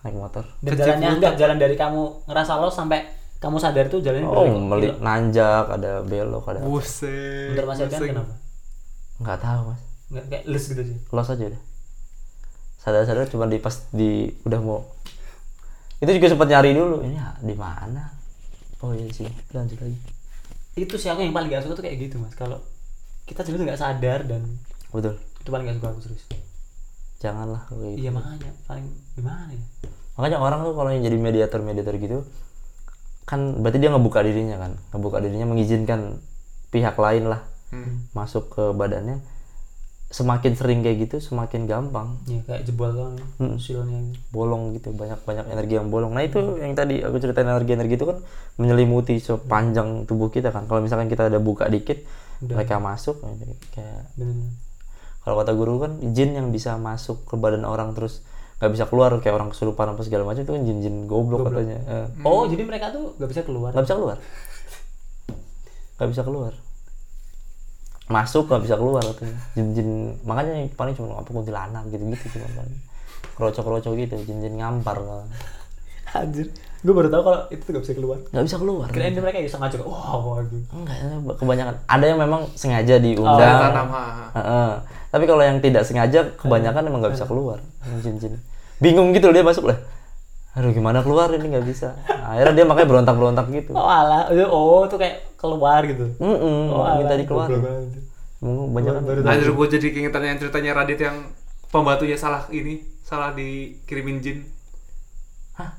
[0.05, 0.45] Naik motor.
[0.61, 4.49] Dan jalannya enggak jalan dari kamu ngerasa lo sampai kamu sadar tuh jalannya oh bener
[4.49, 4.65] kok.
[4.65, 7.53] meli nanjak ada belok ada Buset.
[7.53, 8.09] Menurut Mas Buset.
[8.09, 8.33] kenapa?
[9.17, 9.81] nggak tahu mas.
[10.13, 10.97] Nggak kayak les gitu sih.
[11.09, 11.61] los aja deh.
[12.81, 14.85] Sadar-sadar cuma di pas di udah mau.
[15.97, 17.01] Itu juga sempat nyari dulu.
[17.01, 18.13] Ini di mana?
[18.85, 19.25] Oh iya sih.
[19.53, 20.16] Lanjut lagi
[20.77, 22.37] Itu sih aku yang paling gak suka tuh kayak gitu mas.
[22.37, 22.61] Kalau
[23.25, 24.45] kita dulu nggak sadar dan
[24.87, 26.23] betul itu paling gak suka aku serius.
[27.17, 27.99] janganlah kayak gitu.
[27.99, 29.63] Iya makanya paling gimana ya?
[30.15, 32.17] makanya orang tuh kalau yang jadi mediator mediator gitu
[33.23, 36.21] kan berarti dia ngebuka dirinya kan ngebuka dirinya mengizinkan
[36.69, 38.07] pihak lain lah Hmm.
[38.15, 39.19] masuk ke badannya
[40.07, 43.55] semakin sering kayak gitu semakin gampang Ya kayak jebol kan Hmm.
[43.57, 44.19] silnya gitu.
[44.31, 47.93] bolong gitu banyak banyak energi yang bolong nah itu yang tadi aku ceritain energi energi
[47.93, 48.17] itu kan
[48.55, 52.07] menyelimuti sepanjang tubuh kita kan kalau misalkan kita ada buka dikit
[52.39, 52.55] Udah.
[52.55, 53.35] mereka masuk ya,
[53.73, 54.47] kayak Bener.
[55.21, 58.23] kalau kata guru kan jin yang bisa masuk ke badan orang terus
[58.57, 62.07] nggak bisa keluar kayak orang kesurupan apa segala macam itu kan jin-jin goblok, katanya Eh,
[62.23, 63.69] Oh jadi mereka tuh gak bisa keluar.
[63.69, 64.17] nggak bisa keluar
[65.97, 66.53] nggak bisa keluar
[68.07, 72.77] masuk nggak bisa keluar katanya jin-jin makanya yang paling cuma apa kuntilanak gitu-gitu cuma paling
[73.35, 75.27] kerocok-kerocok gitu jin-jin ngampar malah.
[76.15, 76.47] Anjir.
[76.81, 78.17] Gue baru tahu kalau itu tuh gak bisa keluar.
[78.31, 79.83] nggak bisa keluar Kirain dia mereka bisa ngajak.
[79.83, 80.61] Wah, waduh.
[80.71, 83.87] enggak kebanyakan ada yang memang sengaja diundang tanam.
[83.91, 84.25] ha, ha.
[84.39, 84.69] Heeh.
[85.11, 87.59] tapi kalau yang tidak sengaja kebanyakan emang nggak bisa keluar
[87.99, 88.39] jin-jin
[88.77, 89.77] bingung gitu loh dia masuk lah
[90.57, 91.93] aduh gimana keluar ini nggak bisa
[92.27, 96.11] Nah, akhirnya dia makanya berontak-berontak gitu Oh alah, oh tuh kayak keluar gitu.
[96.19, 98.03] Mm-mm, Oh, minta alah, goblok banget.
[98.43, 101.17] Emang banyak kan Baru Anjir gue jadi keingetan yang ceritanya Radit yang
[101.71, 104.43] pembantunya salah ini, salah dikirimin jin.
[105.55, 105.71] Hah?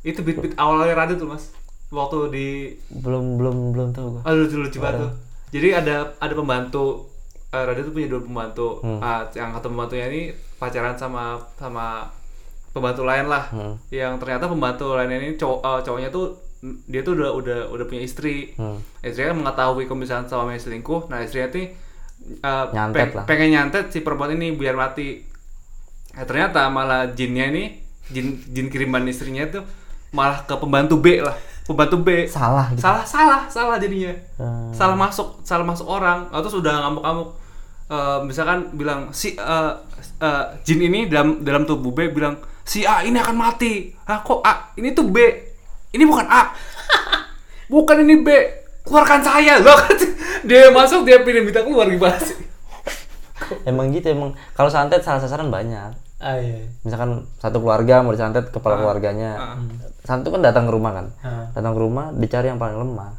[0.00, 1.52] Itu bit-bit awalnya Radit tuh mas.
[1.92, 2.46] Waktu di
[2.88, 5.12] belum belum belum tahu gua Aduh lucu lucu banget tuh.
[5.52, 7.12] Jadi ada ada pembantu
[7.52, 8.80] eh, Radit tuh punya dua pembantu.
[8.80, 8.98] Hmm.
[9.04, 12.08] Ah, yang satu pembantunya ini pacaran sama sama
[12.72, 13.44] pembantu lain lah.
[13.48, 13.76] Hmm.
[13.88, 16.24] Yang ternyata pembantu lainnya ini cowok eh, cowoknya tuh
[16.84, 18.52] dia tuh udah udah udah punya istri.
[18.54, 18.80] Hmm.
[19.00, 23.24] Istrinya mengetahui kalau misalnya suaminya selingkuh, nah istrinya tuh eh, Nyantet pe- lah.
[23.24, 25.20] pengen nyantet si perempuan ini biar mati.
[26.12, 29.64] Eh, ternyata malah jinnya ini jin jin kiriman istrinya tuh
[30.12, 31.32] malah ke pembantu B lah,
[31.64, 34.68] pembantu B salah gitu salah salah salah jadinya Hmm.
[34.70, 37.40] salah masuk salah masuk orang atau sudah ngamuk-ngamuk
[37.88, 39.72] Eh, misalkan bilang si eh,
[40.18, 43.72] eh, jin ini dalam dalam tubuh B bilang si A ini akan mati
[44.04, 45.18] ah kok A ini tuh B
[45.90, 46.52] ini bukan A
[47.72, 48.28] bukan ini B
[48.82, 49.78] keluarkan saya loh
[50.42, 52.38] dia masuk dia pilih minta keluar gimana sih
[53.68, 56.62] emang gitu emang kalau santet salah sasaran banyak Ah iya.
[56.80, 59.58] misalkan satu keluarga mau disantet kepala keluarganya Ah.
[60.00, 61.50] santet kan datang ke rumah kan Ah.
[61.52, 63.18] datang ke rumah dicari yang paling lemah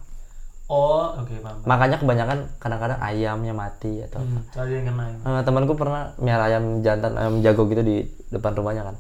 [0.66, 1.60] Oh, oke paham.
[1.64, 5.06] makanya kebanyakan kadang-kadang ayamnya mati atau Hmm, tadi yang kena.
[5.06, 5.18] ya.
[5.30, 8.96] Eh, temanku pernah miara ayam jantan ayam jago gitu di depan rumahnya kan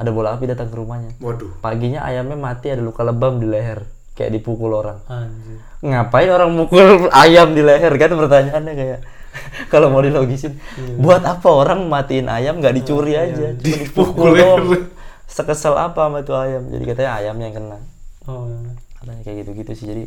[0.00, 1.12] ada bola api datang ke rumahnya.
[1.20, 1.60] Waduh.
[1.60, 3.84] Paginya ayamnya mati ada luka lebam di leher.
[4.16, 5.00] Kayak dipukul orang.
[5.06, 5.60] Anjir.
[5.80, 8.08] ngapain orang mukul ayam di leher kan?
[8.10, 8.98] Pertanyaannya kayak
[9.72, 10.56] kalau mau dilogisin.
[10.96, 13.52] Buat apa orang matiin ayam nggak dicuri aja?
[13.52, 14.88] Cuma dipukul doang.
[15.24, 16.64] Sekesel apa sama itu ayam?
[16.66, 17.78] Jadi katanya ayamnya yang kena.
[18.24, 18.44] Oh.
[18.48, 18.72] iya.
[18.98, 19.86] katanya kayak gitu-gitu sih.
[19.86, 20.02] Jadi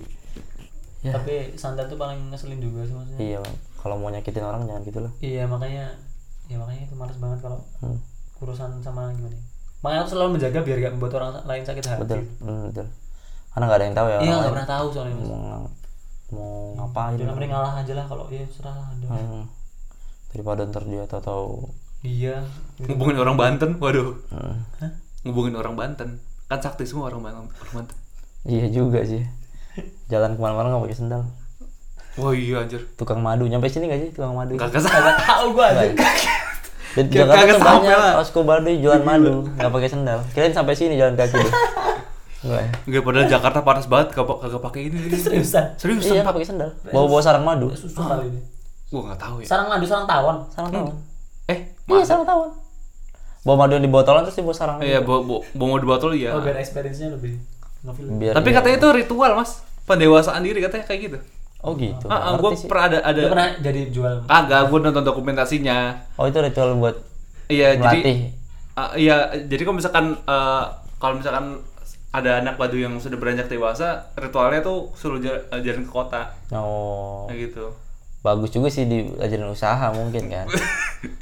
[1.02, 1.12] ya.
[1.16, 3.18] Tapi santet tuh paling ngeselin juga sih maksudnya.
[3.18, 3.56] iya Bang.
[3.78, 5.12] kalau mau nyakitin orang jangan gitu lah.
[5.20, 5.86] Iya, makanya
[6.46, 7.98] ya makanya itu males banget kalau Hmm,
[8.40, 9.36] urusan sama gimana.
[9.84, 9.86] Ya.
[9.86, 12.00] Makanya aku selalu menjaga biar gak membuat orang lain sakit hati.
[12.08, 12.88] betul hmm, betul
[13.54, 15.16] karena nggak ada yang tahu ya Iya, nggak lain pernah tahu soalnya.
[15.20, 15.62] Mau
[16.34, 18.90] mau ngapain Jangan mending ngalah aja lah kalau iya serah lah.
[19.06, 19.46] Hmm.
[20.34, 21.46] daripada ntar dia tahu tahu
[22.02, 22.42] Iya.
[22.82, 24.56] ngubungin orang Banten waduh hmm.
[24.82, 24.92] Hah?
[25.22, 26.18] ngubungin orang Banten
[26.50, 27.98] kan sakti semua orang Banten orang Banten
[28.44, 29.22] iya juga sih
[30.10, 31.24] jalan ke mana-mana nggak pakai sendal
[32.18, 35.54] wah iya anjir tukang madu nyampe sini gak sih tukang madu nggak ke sana tahu
[35.54, 35.94] gua aja.
[36.96, 38.14] Di Jakarta kagak tuh sampai banyak lah.
[38.16, 41.54] posko baduy jualan madu nggak pakai sendal kirain sampai sini jalan kaki deh
[42.44, 45.00] Enggak Enggak padahal Jakarta panas banget kagak kagak pakai ini.
[45.10, 45.80] Seriusan.
[45.80, 48.42] Serius iya nggak pakai sendal bawa bawa sarang madu Susah kali ini.
[48.92, 49.48] Gua enggak tahu ya.
[49.48, 50.38] Sarang madu, sarang tawon.
[50.52, 50.94] sarang tawon
[51.48, 52.52] Eh, iya sarang tawon
[53.42, 56.32] bawa madu yang di botolan terus dibawa sarang Iya, bawa bawa bawa di botol ya.
[56.32, 57.40] Oh, biar experience-nya lebih
[57.82, 58.08] ngefeel.
[58.16, 59.60] biar Tapi katanya itu ritual, Mas.
[59.84, 61.18] Pendewasaan diri katanya kayak gitu.
[61.64, 62.68] Oh gitu Ah, ah, sih.
[62.68, 65.78] pernah ada ada pernah jadi jual Kagak, gua nonton dokumentasinya.
[66.14, 66.96] oh itu ritual buat
[67.48, 68.00] Iya, jadi
[68.74, 70.64] Ah, iya, jadi kalau misalkan eh,
[70.98, 71.62] kalau misalkan
[72.10, 76.30] ada anak badu yang sudah beranjak dewasa, ritualnya tuh suruh ja- eh, jalan ke kota.
[76.52, 77.66] oh Kayak gitu.
[78.24, 80.48] Bagus juga sih diajarin usaha mungkin kan.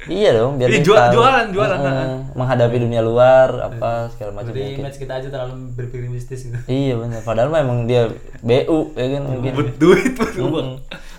[0.04, 1.14] Iya dong biar jual- tahu.
[1.16, 4.78] jualan, jualan, Heeh, menghadapi dunia luar apa segala macam Jadi mungkin.
[4.80, 6.58] image kita aja terlalu berpikir mistis gitu.
[6.66, 8.06] iya benar padahal mah emang dia
[8.40, 9.52] BU ya kan mungkin.
[9.52, 10.68] Butuh duit, butuh uang.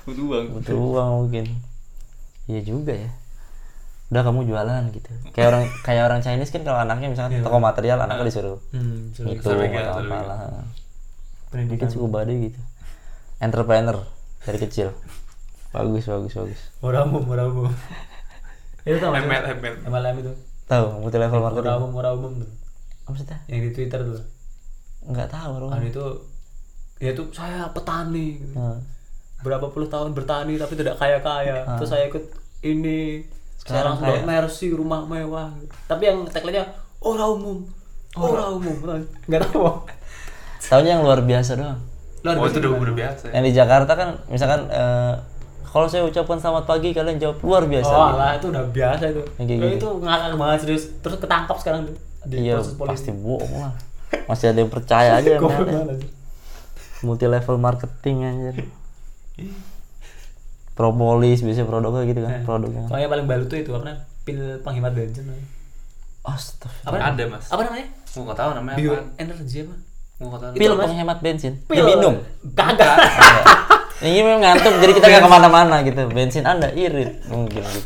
[0.05, 0.45] Butuh uang.
[0.53, 1.45] butuh uang mungkin.
[2.45, 3.11] Iya juga ya.
[4.09, 5.11] Udah kamu jualan gitu.
[5.31, 9.47] Kayak orang kayak orang Chinese kan kalau anaknya misalnya toko material anaknya disuruh Hmm, itu
[9.47, 9.59] atau
[9.97, 10.63] apalah.
[11.49, 11.67] pendidikan.
[11.69, 12.59] mungkin suku baduy gitu.
[13.37, 14.07] Entrepreneur
[14.41, 14.91] dari kecil
[15.73, 16.61] bagus bagus bagus.
[16.79, 17.73] Murah umum murah umum
[18.83, 19.15] itu tau?
[19.15, 19.75] ML, ML.
[19.87, 20.31] MLM itu.
[20.67, 21.79] Tahu multi level murah marketing.
[21.79, 22.51] umum murah umum tuh
[23.03, 23.39] apa maksudnya?
[23.51, 24.23] Yang di Twitter tuh.
[25.03, 26.05] Nggak tahu bro kan itu
[27.03, 28.39] ya itu saya petani.
[28.39, 28.55] Gitu.
[28.55, 28.79] Hmm.
[29.43, 32.23] berapa puluh tahun bertani tapi tidak kaya kaya terus saya ikut
[32.63, 33.27] ini.
[33.59, 35.51] Sekarang sudah mercy rumah mewah.
[35.83, 36.63] Tapi yang tagline-nya
[37.03, 37.57] orang umum
[38.15, 38.75] orang umum.
[39.27, 39.83] Nggak tahu
[40.63, 41.79] Taunya yang luar biasa doang.
[42.23, 42.55] Luar Oh biasa.
[42.55, 43.31] itu udah, biasa ya.
[43.35, 45.13] yang di Jakarta kan misalkan eh,
[45.73, 48.15] kalau saya ucapkan selamat pagi kalian jawab luar biasa oh gitu.
[48.15, 49.65] lah itu udah biasa itu kayak gitu.
[49.73, 53.73] itu ngakak banget serius terus ketangkap sekarang tuh di iya proses polisi pasti bohong lah
[54.23, 55.97] masih ada yang percaya aja banget.
[57.01, 58.55] multi level marketing anjir
[60.73, 64.39] propolis biasanya produknya gitu kan produknya kalau yang paling baru tuh itu apa namanya pil
[64.61, 65.25] penghemat bensin.
[66.23, 66.71] Astaga.
[66.87, 67.45] apa Ada mas.
[67.49, 69.03] apa namanya Gua nggak tahu namanya bio apa.
[69.19, 69.75] energy apa
[70.15, 70.51] Gua nggak tahu.
[70.55, 71.83] pil penghemat bensin Pil.
[71.83, 72.15] diminum
[72.53, 72.95] kagak
[73.99, 76.01] ini memang ngantuk jadi kita nggak ke mana-mana gitu.
[76.07, 77.21] Bensin anda irit.
[77.25, 77.81] Mungkin gitu.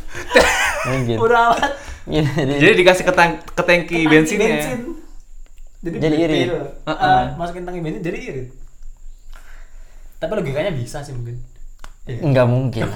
[0.86, 1.16] Mungkin.
[1.18, 1.72] Udah amat.
[2.04, 4.48] Iya, jadi Jadi dikasih ke, tang- ke tangki bensinnya.
[4.48, 4.78] bensin.
[5.78, 6.48] jadi, Jadi irit.
[6.48, 6.96] Heeh.
[6.96, 8.48] Ah, masukin tangki bensin jadi irit.
[10.16, 11.36] Tapi logikanya bisa sih mungkin.
[12.08, 12.86] Nggak mungkin.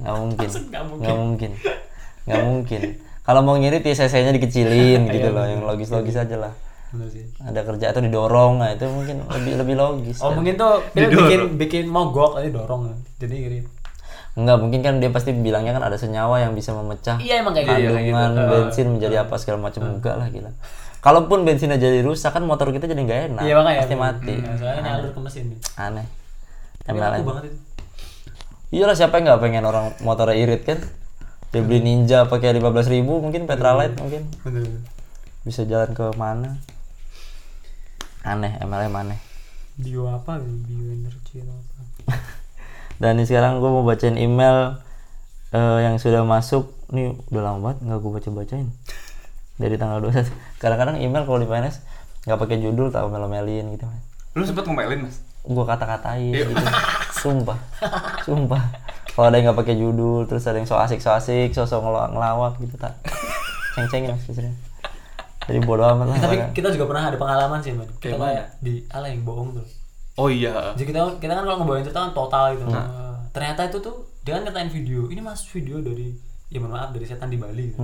[0.00, 0.48] Nggak mungkin.
[0.48, 0.98] Nggak mungkin.
[0.98, 1.50] nggak mungkin.
[2.24, 2.80] Nggak mungkin.
[3.22, 5.52] Kalau mau ngirit ya cc-nya dikecilin gitu Iya, loh bener.
[5.52, 6.52] yang logis-logis aja lah
[7.40, 10.36] ada kerja atau didorong nah itu mungkin lebih lebih logis oh kan.
[10.36, 11.16] mungkin tuh Didorong.
[11.16, 12.96] bikin bikin mogok aja dorong ya.
[13.24, 13.66] jadi irit
[14.32, 17.68] Enggak, mungkin kan dia pasti bilangnya kan ada senyawa yang bisa memecah Iya, emang kayak
[17.68, 17.92] gitu.
[17.92, 20.48] kandungan Iya, bensin menjadi apa segala macam enggak lah gila.
[21.04, 23.42] Kalaupun bensinnya jadi rusak kan motor kita jadi nggak enak.
[23.44, 24.34] iya makanya pasti mati.
[24.40, 26.06] Hmm, soalnya nyalur ke mesin nih Aneh.
[26.88, 27.58] aku banget itu
[28.72, 30.80] Iyalah siapa yang nggak pengen orang motornya irit kan?
[31.52, 34.64] Dia beli Ninja pakai 15.000 ribu mungkin Petralite mungkin bener
[35.44, 36.56] bisa jalan ke mana?
[38.22, 39.18] Aneh, MLM aneh.
[39.72, 42.14] bio apa gitu bio energy atau apa
[43.00, 44.78] Dan ini sekarang gue mau bacain email
[45.50, 46.70] eh, yang sudah masuk.
[46.92, 48.68] Nih udah lama banget nggak gue baca bacain.
[49.56, 50.28] Dari tanggal 21.
[50.56, 51.82] Kadang-kadang email kalau di PNS
[52.22, 53.88] nggak pakai judul tak melo-melin gitu.
[54.32, 55.18] Lu sempet ngomelin mas?
[55.42, 56.52] Gue kata-katain gitu.
[57.22, 57.58] Sumpah,
[58.22, 58.62] sumpah.
[59.12, 61.78] Kalau ada yang nggak pakai judul, terus ada yang so asik so asik, so so
[61.78, 62.94] ngel- ngelawak gitu tak.
[63.74, 64.52] Ceng-cengin mas biasanya.
[65.42, 66.16] Jadi bodo amat lah.
[66.16, 66.46] tapi pokoknya.
[66.52, 69.66] kita juga pernah ada pengalaman sih man kita kayak di ala yang bohong tuh.
[70.14, 70.70] Oh iya.
[70.72, 72.64] jadi kita kita kan kalau ngebawain cerita kan total gitu.
[72.68, 75.06] Eh, ternyata itu tuh dia kan nyatain video.
[75.06, 76.14] Ini mas video dari
[76.46, 77.80] ya mohon maaf dari setan di Bali gitu.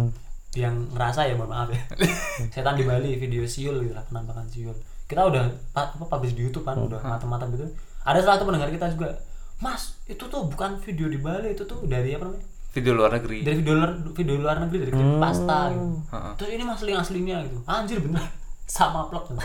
[0.54, 1.80] yang ngerasa ya mohon maaf ya.
[2.54, 4.76] Setan di Bali video siul gitu lah penampakan siul.
[5.04, 7.64] Kita udah pa- apa publish di YouTube kan udah mata-mata gitu.
[8.02, 9.16] Ada salah satu pendengar kita juga
[9.58, 12.46] mas itu tuh bukan video di Bali itu tuh dari apa namanya
[12.78, 13.42] Video luar negeri.
[13.42, 16.32] dari video luar video luar negeri dari klip pasta gitu Heeh.
[16.38, 18.22] terus ini mas asli aslinya gitu anjir bener
[18.70, 19.42] sama plot gitu.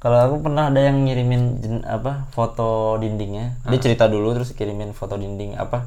[0.00, 3.60] Kalau aku pernah ada yang ngirimin jen- apa foto dindingnya.
[3.68, 5.84] Dia cerita dulu terus kirimin foto dinding apa.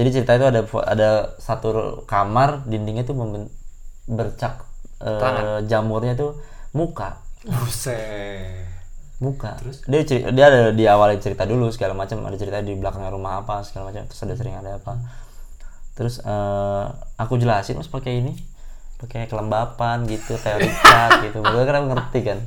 [0.00, 3.52] Jadi cerita itu ada ada satu kamar dindingnya tuh memben-
[4.08, 4.64] bercak
[5.04, 6.40] eh, jamurnya tuh
[6.72, 7.20] muka.
[7.44, 8.64] buset
[9.20, 9.60] Muka.
[9.60, 10.00] Terus dia
[10.32, 13.92] dia ada di awalnya cerita dulu segala macam, ada cerita di belakangnya rumah apa segala
[13.92, 14.96] macam, terus ada sering ada apa.
[15.94, 16.84] Terus eh,
[17.16, 18.34] aku jelasin mas pakai ini
[18.94, 21.38] pakai kelembapan gitu teori cat gitu.
[21.40, 22.38] Baru kan aku ngerti kan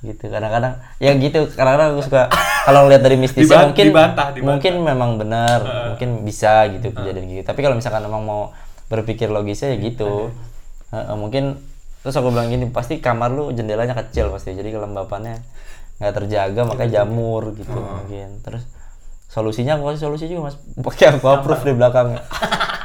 [0.00, 0.24] gitu.
[0.26, 2.26] Kadang-kadang ya gitu kadang-kadang aku suka
[2.64, 4.46] kalau lihat dari mistisnya Diban- mungkin dibantah, dibantah.
[4.48, 5.58] mungkin memang benar
[5.92, 7.42] mungkin bisa gitu kejadian gitu.
[7.44, 8.42] Tapi kalau misalkan emang mau
[8.88, 10.34] berpikir logisnya ya gitu.
[10.90, 11.62] Heeh, mungkin
[12.00, 15.36] terus aku bilang gini pasti kamar lu jendelanya kecil pasti jadi kelembapannya
[16.00, 18.40] nggak terjaga makanya jamur gitu mungkin.
[18.40, 18.64] Terus
[19.28, 22.24] solusinya aku kasih solusi juga mas pakai aquaproof di belakangnya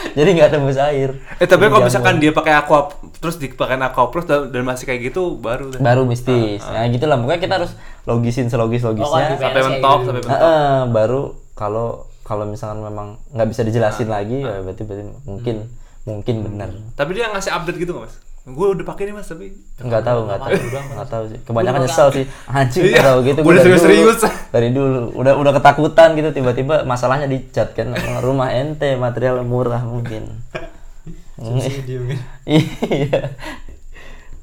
[0.18, 1.16] jadi nggak tembus air.
[1.36, 2.90] Eh tapi kalau misalkan dia pakai aqua
[3.20, 5.80] terus dipakai aqua plus dan, dan masih kayak gitu baru deh.
[5.80, 6.64] baru mistis.
[6.64, 7.16] Nah gitulah.
[7.20, 7.72] Pokoknya kita harus
[8.08, 10.06] logisin selogis Oh, logisnya kan, sampai mentok gitu.
[10.08, 10.40] sampai mentok.
[10.40, 11.22] Heeh, baru
[11.52, 11.88] kalau
[12.24, 15.56] kalau misalkan memang nggak bisa dijelasin lagi ya berarti berarti mungkin
[16.06, 16.68] mungkin benar.
[16.96, 18.14] Tapi dia ngasih update gitu nggak mas?
[18.40, 20.50] Gue udah pakai nih mas tapi nggak tahu nggak tahu.
[20.96, 21.38] nggak tahu sih.
[21.44, 22.24] Kebanyakan nyesel sih.
[22.46, 24.20] Anjing Iya, nggak tahu gitu dari dulu- serius-serius.
[24.48, 27.92] dari dulu udah udah ketakutan gitu tiba-tiba masalahnya dicat kan.
[28.18, 30.40] Rumah ente material murah mungkin.
[32.44, 33.20] Iya.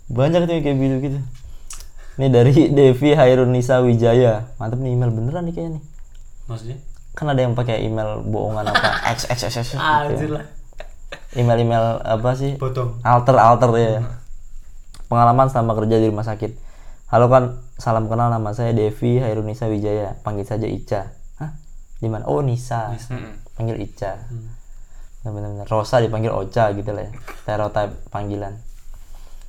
[0.08, 1.20] Banyak tuh yang kayak gitu gitu
[2.18, 4.50] ini dari Devi Hairunisa Wijaya.
[4.58, 5.84] Mantep nih email beneran nih kayaknya nih.
[6.46, 6.78] Maksudnya?
[7.14, 9.14] Kan ada yang pakai email bohongan apa?
[9.14, 9.78] X x x x gitu.
[9.78, 10.42] Anjir lah
[11.38, 12.58] email email apa sih?
[12.58, 12.98] Potong.
[13.06, 14.02] Alter alter ya.
[15.08, 16.52] Pengalaman selama kerja di rumah sakit.
[17.14, 17.62] Halo kan.
[17.78, 20.18] Salam kenal nama saya Devi Hairunisa Wijaya.
[20.26, 21.14] Panggil saja Ica.
[21.38, 21.54] Hah?
[22.02, 22.26] Di mana?
[22.26, 22.92] Oh Nisa.
[22.92, 23.54] Mm-mm.
[23.54, 24.18] panggil Ica.
[25.22, 25.70] Benar-benar.
[25.70, 27.12] Rosa dipanggil Ocha gitu lah ya.
[27.46, 28.58] Stereotype panggilan.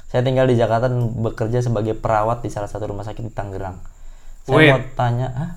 [0.09, 3.77] Saya tinggal di Jakarta dan bekerja sebagai perawat di salah satu rumah sakit di Tangerang.
[4.49, 4.73] Saya Wait.
[4.73, 5.51] mau tanya, ah,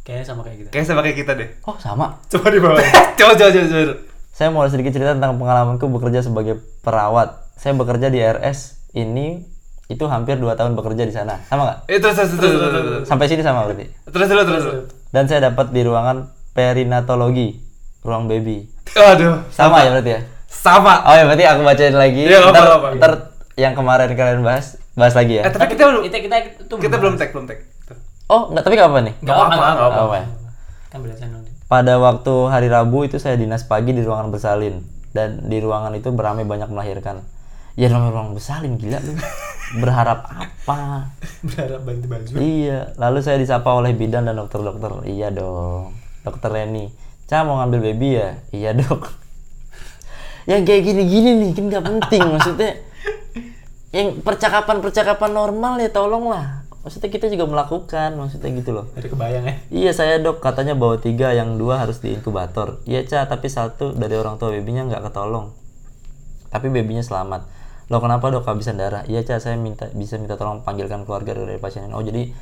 [0.00, 0.68] Kayaknya sama kayak gitu.
[0.72, 1.48] Kayak sama kayak kita deh.
[1.68, 2.06] oh sama.
[2.32, 2.80] Coba di bawah.
[3.18, 3.66] coba coba coba.
[3.68, 3.94] coba.
[4.40, 7.52] Saya mau sedikit cerita tentang pengalamanku bekerja sebagai perawat.
[7.60, 9.44] Saya bekerja di RS ini
[9.92, 11.44] itu hampir 2 tahun bekerja di sana.
[11.44, 11.78] Sama nggak?
[11.92, 13.04] Eh terus terus terus terus terus terus.
[13.04, 13.92] Sampai sini sama berarti.
[14.08, 14.64] Terus terus terus.
[15.12, 17.60] Dan saya dapat di ruangan perinatologi,
[18.00, 18.64] ruang baby.
[18.96, 19.44] Aduh.
[19.52, 20.20] Sama ya berarti ya?
[20.48, 21.04] Sama.
[21.04, 22.24] Oh ya berarti aku bacain lagi.
[22.24, 22.88] Iya, ntar, apa-apa.
[22.96, 23.12] ntar
[23.60, 25.44] yang kemarin kalian bahas, bahas lagi ya.
[25.44, 27.60] Eh tapi kita belum kita kita itu kita belum tag belum tag.
[28.32, 29.14] Oh, nggak tapi nggak apa nih?
[29.20, 30.00] Nggak apa-apa, nggak apa-apa.
[30.00, 30.26] Apa ya?
[30.88, 31.39] Kan belasan.
[31.70, 34.82] Pada waktu hari Rabu itu saya dinas pagi di ruangan bersalin
[35.14, 37.22] dan di ruangan itu beramai banyak melahirkan.
[37.78, 39.14] Ya namanya ruang bersalin gila lu.
[39.78, 41.06] Berharap apa?
[41.46, 42.32] Berharap bantu baju.
[42.42, 45.06] Iya, lalu saya disapa oleh bidan dan dokter-dokter.
[45.06, 45.94] Iya dong.
[46.26, 46.90] Dokter Reni,
[47.30, 48.28] Ca mau ngambil baby ya?
[48.50, 49.14] Iya dok.
[50.50, 52.72] Yang kayak gini-gini nih kan nggak penting maksudnya.
[53.94, 56.59] Yang percakapan-percakapan normal ya tolonglah.
[56.80, 58.88] Maksudnya kita juga melakukan, maksudnya gitu loh.
[58.96, 59.54] Ada kebayang ya.
[59.68, 62.80] Iya saya dok, katanya bawa tiga, yang dua harus di inkubator.
[62.88, 65.52] Iya ca, tapi satu dari orang tua babynya nggak ketolong.
[66.48, 67.44] Tapi babynya selamat.
[67.92, 69.04] Loh kenapa dok kehabisan darah?
[69.04, 71.92] Iya ca, saya minta bisa minta tolong panggilkan keluarga dari pasien.
[71.92, 72.32] Oh jadi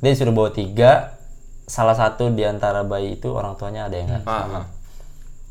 [0.00, 1.20] dia disuruh bawa tiga,
[1.70, 4.58] salah satu di antara bayi itu orang tuanya ada yang nggak Ah, selamat.
[4.58, 4.66] ah.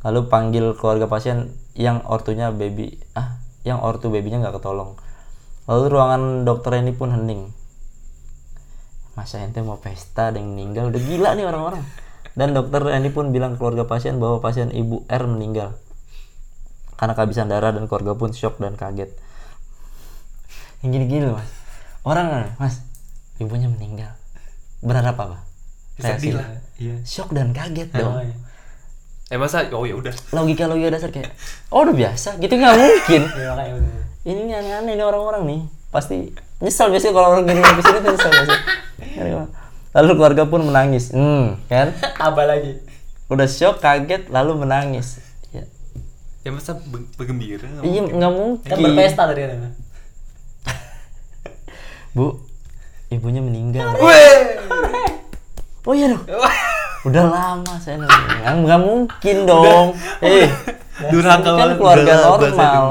[0.10, 5.00] Lalu panggil keluarga pasien yang ortunya baby, ah yang ortu babynya nggak ketolong.
[5.72, 7.56] Lalu ruangan dokter ini pun hening.
[9.20, 11.84] Masa ente mau pesta ada yang meninggal udah gila nih orang-orang.
[12.40, 15.76] Dan dokter ini pun bilang ke keluarga pasien bahwa pasien ibu R meninggal
[17.00, 19.08] karena kehabisan darah dan keluarga pun shock dan kaget.
[20.84, 21.52] Yang gini-gini loh, mas.
[22.04, 22.28] Orang
[22.60, 22.84] mas,
[23.40, 24.16] ibunya meninggal.
[24.84, 25.38] Berharap apa?
[26.00, 26.36] Reaksi.
[26.80, 26.96] Iya.
[27.08, 28.20] Shock dan kaget dong.
[28.20, 28.36] Oh, iya.
[29.32, 30.12] Eh masa oh ya udah.
[30.36, 31.32] Logika logika dasar kayak,
[31.72, 33.22] oh udah biasa, gitu nggak mungkin.
[33.44, 33.68] Ya udah.
[34.28, 38.32] ini aneh-aneh nih orang-orang nih pasti nyesel biasanya kalau orang gini ke sini tuh nyesel
[38.36, 38.60] biasanya.
[39.90, 41.12] Lalu keluarga pun menangis.
[41.12, 41.92] Hmm kan?
[42.20, 42.78] Tambah lagi.
[43.30, 45.22] udah shock kaget lalu menangis.
[45.54, 45.62] Ya.
[46.42, 47.62] Ya masa be- bergembira?
[47.62, 48.18] Nggak iya mungkin.
[48.18, 48.70] nggak mungkin.
[48.70, 49.60] Kan berpesta tadi kan.
[52.18, 52.42] bu
[53.10, 53.86] ibunya meninggal.
[54.02, 54.34] Weh.
[55.86, 56.24] oh iya dong.
[57.06, 59.88] Udah lama saya nggak nggak mungkin dong.
[60.26, 60.50] Eh
[61.00, 61.78] Durhaka kan banget.
[61.80, 62.84] keluarga normal.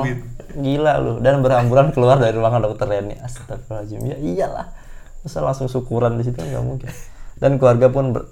[0.58, 1.12] gila lu.
[1.20, 3.18] Dan berhamburan keluar dari ruangan dokter Reni.
[3.20, 4.00] Astagfirullahaladzim.
[4.06, 4.66] Ya iyalah
[5.22, 6.38] masa langsung syukuran di situ?
[6.38, 6.90] Nggak mungkin.
[7.38, 8.28] Dan keluarga pun ber-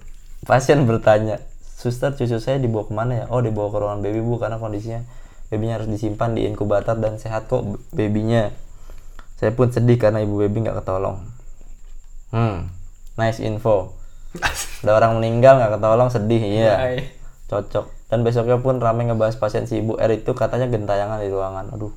[0.47, 1.43] pasien bertanya
[1.77, 3.25] suster cucu saya dibawa ke mana ya?
[3.29, 5.05] Oh dibawa ke ruangan baby bu karena kondisinya
[5.53, 7.63] babynya harus disimpan di inkubator dan sehat kok
[7.93, 8.51] babynya.
[9.37, 11.23] Saya pun sedih karena ibu baby nggak ketolong.
[12.33, 12.73] Hmm
[13.17, 13.97] nice info.
[14.85, 16.75] Ada orang meninggal nggak ketolong sedih iya.
[16.77, 16.99] Hai.
[17.47, 17.93] cocok.
[18.07, 21.75] Dan besoknya pun ramai ngebahas pasien si ibu R itu katanya gentayangan di ruangan.
[21.75, 21.95] Aduh.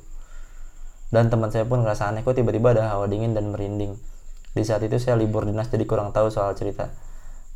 [1.10, 3.98] Dan teman saya pun ngerasa aneh kok tiba-tiba ada hawa dingin dan merinding
[4.50, 6.90] di saat itu saya libur dinas jadi kurang tahu soal cerita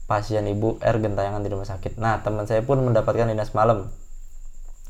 [0.05, 1.99] pasien ibu R gentayangan di rumah sakit.
[1.99, 3.91] Nah teman saya pun mendapatkan dinas malam.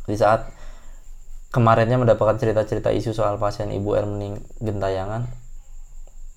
[0.04, 0.50] Di saat
[1.54, 5.30] kemarinnya mendapatkan cerita-cerita isu soal pasien ibu R mening gentayangan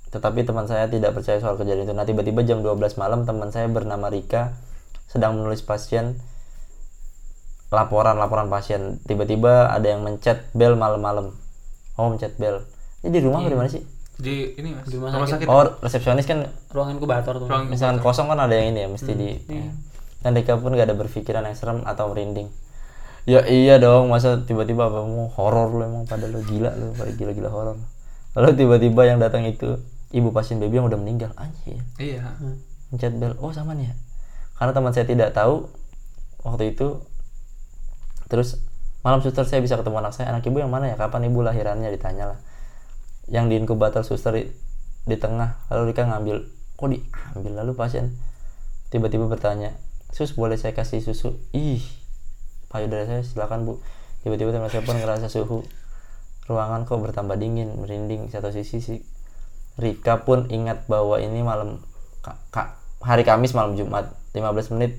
[0.08, 1.92] tetapi teman saya tidak percaya soal kejadian itu.
[1.92, 4.56] Nah tiba-tiba jam 12 malam teman saya bernama Rika
[5.12, 6.16] sedang menulis pasien
[7.76, 9.04] laporan-laporan pasien.
[9.04, 11.36] Tiba-tiba ada yang mencet bel malam-malam.
[12.00, 12.64] Oh mencet bel.
[13.04, 14.84] Ini di rumah apa di mana sih Di ini Mas.
[14.84, 15.46] Di rumah Rumah sakit.
[15.46, 15.48] sakit.
[15.48, 17.46] oh resepsionis kan Ruangan inkubator tuh.
[17.46, 19.30] Ruang- misalkan kosong kan ada yang ini ya mesti di
[20.18, 22.50] dan Rika pun gak ada berpikiran yang serem atau merinding
[23.24, 27.12] ya iya dong masa tiba-tiba apa mau horor lu emang pada lu gila lu pada
[27.12, 27.78] gila-gila horor
[28.34, 29.78] lalu tiba-tiba yang datang itu
[30.10, 32.24] ibu pasien baby yang udah meninggal anjir Iya.
[32.88, 33.96] mencet bel oh sama nih ya
[34.56, 35.70] karena teman saya tidak tahu
[36.42, 37.04] waktu itu
[38.26, 38.58] terus
[39.02, 41.88] malam suster saya bisa ketemu anak saya anak ibu yang mana ya kapan ibu lahirannya
[41.90, 42.40] ditanya lah
[43.28, 44.32] yang di inkubator suster
[45.04, 46.48] di, tengah lalu Rika ngambil
[46.80, 47.52] kok diambil?
[47.64, 48.16] Lalu pasien
[48.88, 49.76] tiba-tiba bertanya
[50.16, 51.36] sus boleh saya kasih susu?
[51.52, 51.84] Ih
[52.72, 53.74] payudara saya silakan bu.
[54.24, 55.64] Tiba-tiba teman saya pun ngerasa suhu
[56.48, 58.32] ruangan kok bertambah dingin merinding.
[58.32, 59.00] Satu sisi sih
[59.78, 61.84] Rika pun ingat bahwa ini malam
[62.24, 64.98] ka- ka- hari Kamis malam Jumat 15 menit.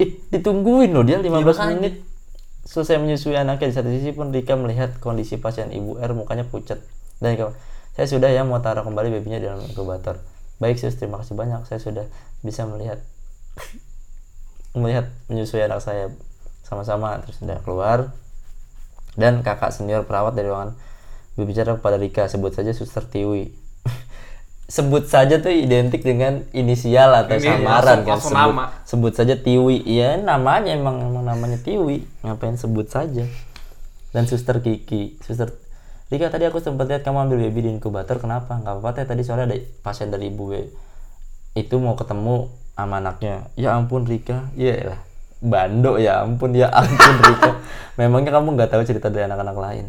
[0.00, 2.00] Ih ditungguin loh dia 15 menit.
[2.64, 6.80] Selesai menyusui anaknya di satu sisi pun Rika melihat kondisi pasien ibu R mukanya pucat
[7.20, 7.36] dan
[7.94, 10.24] saya sudah ya mau taruh kembali babynya di dalam inkubator.
[10.56, 11.68] Baik sus terima kasih banyak.
[11.68, 12.04] Saya sudah
[12.40, 13.00] bisa melihat
[14.80, 16.08] melihat menyusui anak saya
[16.64, 18.16] sama-sama terus sudah keluar.
[19.20, 20.78] Dan kakak senior perawat dari ruangan
[21.36, 23.52] berbicara kepada Rika sebut saja suster Tiwi.
[24.70, 28.22] Sebut saja tuh identik dengan inisial atau Ini samaran kan?
[28.22, 28.64] sebut, nama.
[28.86, 29.82] sebut saja Tiwi.
[29.82, 32.06] Iya namanya emang emang namanya Tiwi.
[32.22, 33.26] Ngapain sebut saja?
[34.14, 35.50] Dan suster Kiki suster
[36.10, 38.58] Rika tadi aku sempat lihat kamu ambil baby di inkubator kenapa?
[38.58, 39.06] Nggak apa-apa teh.
[39.06, 39.56] Tadi soalnya ada
[39.86, 40.50] pasien dari ibu
[41.54, 43.46] itu mau ketemu sama anaknya.
[43.54, 44.50] Ya ampun Rika.
[44.58, 45.00] Ya lah
[45.40, 47.62] bando ya ampun ya ampun Rika.
[47.94, 49.86] Memangnya kamu nggak tahu cerita dari anak-anak lain?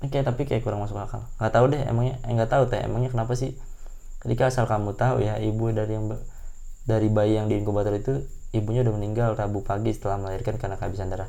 [0.00, 1.20] Oke tapi kayak kurang masuk akal.
[1.36, 2.80] Nggak tahu deh emangnya eh, nggak tahu teh.
[2.80, 3.52] Emangnya kenapa sih?
[4.24, 6.08] Rika asal kamu tahu ya ibu dari yang
[6.88, 8.24] dari bayi yang di inkubator itu
[8.56, 11.28] ibunya udah meninggal Rabu pagi setelah melahirkan karena kehabisan darah.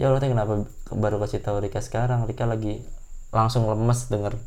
[0.00, 2.24] Ya Allah teh kenapa baru kasih tahu Rika sekarang?
[2.24, 2.80] Rika lagi
[3.30, 4.40] langsung lemes denger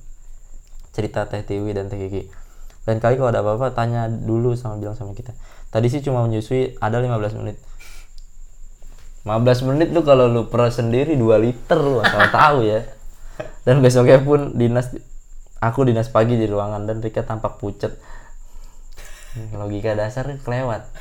[0.91, 2.27] cerita Teh Tiwi dan Teh Kiki.
[2.89, 5.31] Lain kali kalau ada apa-apa tanya dulu sama bilang sama kita.
[5.71, 7.57] Tadi sih cuma menyusui ada 15 menit.
[9.23, 12.81] 15 menit tuh kalau lu per sendiri 2 liter lu asal tahu ya.
[13.63, 14.91] Dan besoknya pun dinas
[15.61, 17.95] aku dinas pagi di ruangan dan Rika tampak pucet.
[19.55, 20.91] Logika dasar kelewat.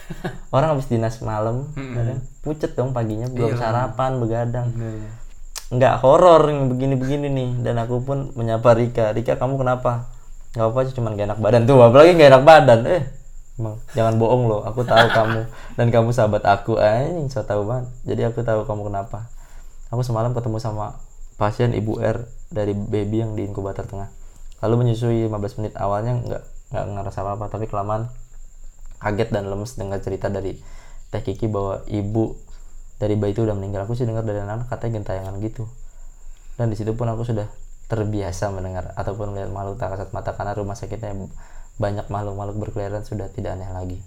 [0.55, 2.19] Orang habis dinas malam, ya kan?
[2.47, 4.70] pucet dong paginya belum sarapan begadang
[5.71, 7.51] nggak horor yang begini-begini nih.
[7.63, 9.15] Dan aku pun menyapa Rika.
[9.15, 10.11] Rika kamu kenapa?
[10.59, 11.79] Nggak apa sih cuman gak enak badan tuh.
[11.79, 12.81] Apalagi gak enak badan.
[12.91, 13.03] Eh
[13.55, 14.61] emang jangan bohong loh.
[14.67, 15.47] Aku tahu kamu.
[15.79, 16.77] Dan kamu sahabat aku.
[16.83, 17.87] Anjing so tahu banget.
[18.03, 19.31] Jadi aku tahu kamu kenapa.
[19.95, 20.99] Aku semalam ketemu sama
[21.39, 24.11] pasien ibu R dari baby yang di inkubator tengah.
[24.61, 25.73] Lalu menyusui 15 menit.
[25.79, 26.43] Awalnya nggak
[26.75, 27.47] nggak ngerasa apa-apa.
[27.47, 28.11] Tapi kelamaan
[28.99, 30.59] kaget dan lemes dengar cerita dari
[31.11, 32.39] Teh Kiki bahwa ibu
[33.01, 35.64] dari bayi itu udah meninggal aku sih dengar dari anak katanya gentayangan gitu
[36.60, 37.48] dan di situ pun aku sudah
[37.89, 41.16] terbiasa mendengar ataupun melihat makhluk tak kasat mata karena rumah sakitnya
[41.81, 43.98] banyak makhluk-makhluk berkeliaran sudah tidak aneh lagi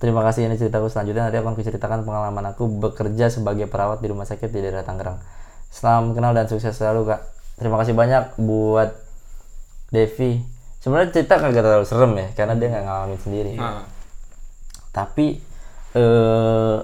[0.00, 4.24] Terima kasih ini ceritaku selanjutnya nanti akan kuceritakan pengalaman aku bekerja sebagai perawat di rumah
[4.24, 5.20] sakit di daerah Tangerang.
[5.68, 7.20] Salam kenal dan sukses selalu kak.
[7.60, 8.96] Terima kasih banyak buat
[9.92, 10.40] Devi.
[10.80, 13.84] Sebenarnya cerita kagak terlalu serem ya karena dia nggak ngalamin sendiri Nah,
[14.88, 15.44] tapi
[15.92, 16.76] eh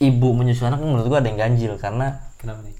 [0.00, 2.74] ibu menyusui anak menurut gua ada yang ganjil karena Kenapa nih?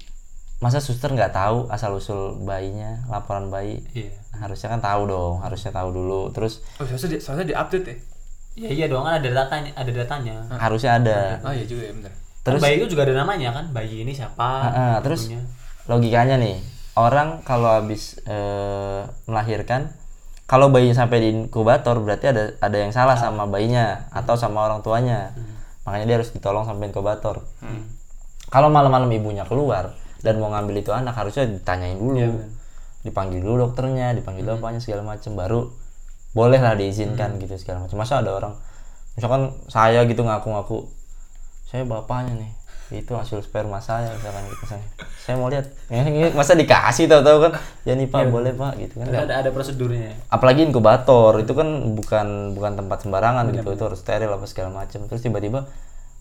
[0.59, 4.11] masa suster nggak tahu asal usul bayinya laporan bayi Iya.
[4.33, 7.95] harusnya kan tahu dong harusnya tahu dulu terus oh seharusnya di, seharusnya di update ya?
[8.53, 10.45] Ya iya dong kan ada datanya, ada datanya.
[10.53, 12.13] harusnya ada Oh iya juga ya bener.
[12.13, 14.45] Terus terus bayi itu juga ada namanya kan, bayi ini siapa?
[14.45, 15.25] Ah, ah, terus
[15.83, 16.61] logikanya nih
[16.93, 19.89] orang kalau habis eh, melahirkan
[20.43, 24.83] kalau bayinya sampai di inkubator berarti ada ada yang salah sama bayinya atau sama orang
[24.83, 25.31] tuanya.
[25.83, 27.43] Makanya dia harus ditolong sampai inkubator.
[28.51, 32.15] Kalau malam-malam ibunya keluar dan mau ngambil itu anak harusnya ditanyain dulu.
[32.15, 32.61] Bener.
[33.03, 35.67] dipanggil dulu dokternya dipanggil apanya segala macam baru
[36.31, 38.55] boleh lah diizinkan gitu segala macam masa ada orang
[39.19, 40.87] misalkan saya gitu ngaku-ngaku
[41.67, 42.51] saya bapaknya nih
[42.91, 44.83] itu hasil sperma saya misalkan gitu saya,
[45.23, 45.71] saya mau lihat.
[45.87, 46.03] Ya,
[46.35, 47.51] masa dikasih tahu-tahu kan?
[47.87, 49.07] Ya nih pak boleh pak gitu kan.
[49.07, 50.11] Ada, ada prosedurnya.
[50.27, 52.27] apalagi inkubator itu kan bukan
[52.57, 53.69] bukan tempat sembarangan gitu.
[53.71, 55.07] itu harus steril apa segala macam.
[55.07, 55.71] Terus tiba-tiba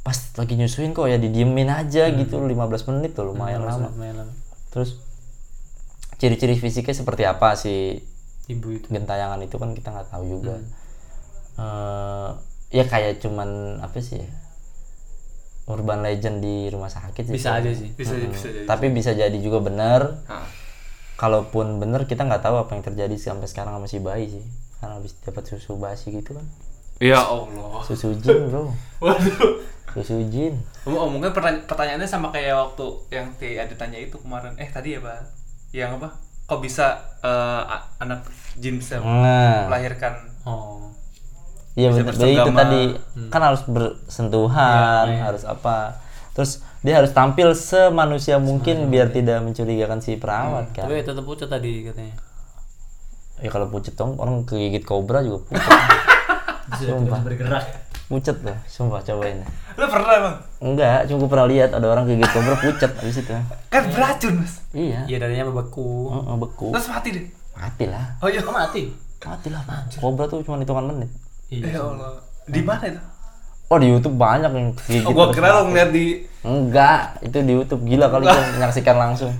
[0.02, 2.54] pas lagi nyusuin kok ya didiemin aja gitu 15
[2.90, 3.90] menit tuh lumayan lama.
[3.90, 4.32] Lumayan lama.
[4.72, 4.96] terus
[6.16, 7.98] ciri-ciri fisiknya seperti apa sih?
[8.46, 8.86] Ibu itu.
[8.90, 10.58] gentayangan itu kan kita nggak tahu juga.
[11.58, 12.30] Eh,
[12.72, 14.30] ya kayak cuman apa sih ya
[15.64, 17.90] urban legend di rumah sakit sih Bisa aja sih.
[17.92, 18.66] Bisa bisa jadi.
[18.66, 20.46] tapi bisa jadi juga benar Nah,
[21.14, 24.44] kalaupun benar kita nggak tahu apa yang terjadi sampai sekarang sama si bayi sih
[24.76, 26.42] karena habis dapat susu basi gitu kan
[26.98, 27.78] ya Allah.
[27.80, 29.62] susu jin bro Waduh.
[29.92, 34.50] susu jin Om- oh, mungkin pertanya- pertanyaannya sama kayak waktu yang ada tanya itu kemarin.
[34.56, 35.30] Eh tadi ya pak,
[35.70, 36.10] yang apa?
[36.42, 36.90] Kok bisa
[37.22, 37.30] eh,
[37.64, 38.26] a- anak
[38.56, 40.26] jin bisa nah melahirkan?
[40.42, 40.90] Oh.
[41.74, 42.58] Iya betul Jadi itu bersenggama.
[42.58, 42.82] tadi
[43.28, 45.96] kan harus bersentuhan harus apa
[46.32, 51.46] terus dia harus tampil semanusia mungkin biar tidak mencurigakan si perawat kan Tapi tetap pucat
[51.46, 52.14] tadi katanya.
[53.38, 55.48] ya kalau pucet dong orang kegigit kobra juga
[56.70, 57.64] tidak bisa bergerak.
[58.04, 59.40] pucet tuh sumpah cobain
[59.72, 60.36] Lo pernah bang?
[60.62, 63.32] enggak cuma gue pernah lihat ada orang kegigit kobra pucet abis itu
[63.66, 64.54] Kan beracun mas.
[64.70, 66.12] iya Iya darinya membeku.
[66.12, 67.24] Heeh, beku Terus mati deh.
[67.52, 68.40] mati lah Oh iya.
[68.40, 68.82] Kok mati?
[69.22, 69.62] mati lah
[69.96, 71.08] kobra tuh cuma hitungan menit
[71.52, 71.64] Iya.
[71.68, 72.12] Ya Allah.
[72.48, 73.00] Di mana itu?
[73.68, 77.52] oh di YouTube banyak yang kegigit Oh gua kira lo ngeliat di enggak itu di
[77.54, 79.32] YouTube gila kali gue menyaksikan langsung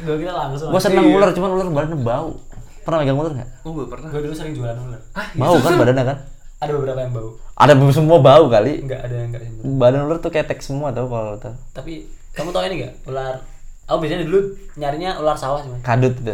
[0.00, 0.72] gue kira langsung.
[0.72, 2.32] gue seneng ular cuman ular badannya bau
[2.80, 4.08] pernah megang ular nggak Oh gue pernah.
[4.08, 5.00] Gue dulu sering jualan ular.
[5.36, 6.18] bau kan badannya kan
[6.60, 7.30] Ada beberapa yang bau.
[7.54, 9.42] ada semua bau kali Enggak ada yang enggak
[9.76, 12.92] badan ular tuh ketek semua tau kalau tau Tapi kamu tau ini enggak?
[13.04, 13.36] Ular
[13.84, 14.40] Aku biasanya dulu
[14.80, 15.76] nyarinya ular sawah cuman.
[15.84, 16.32] kadut itu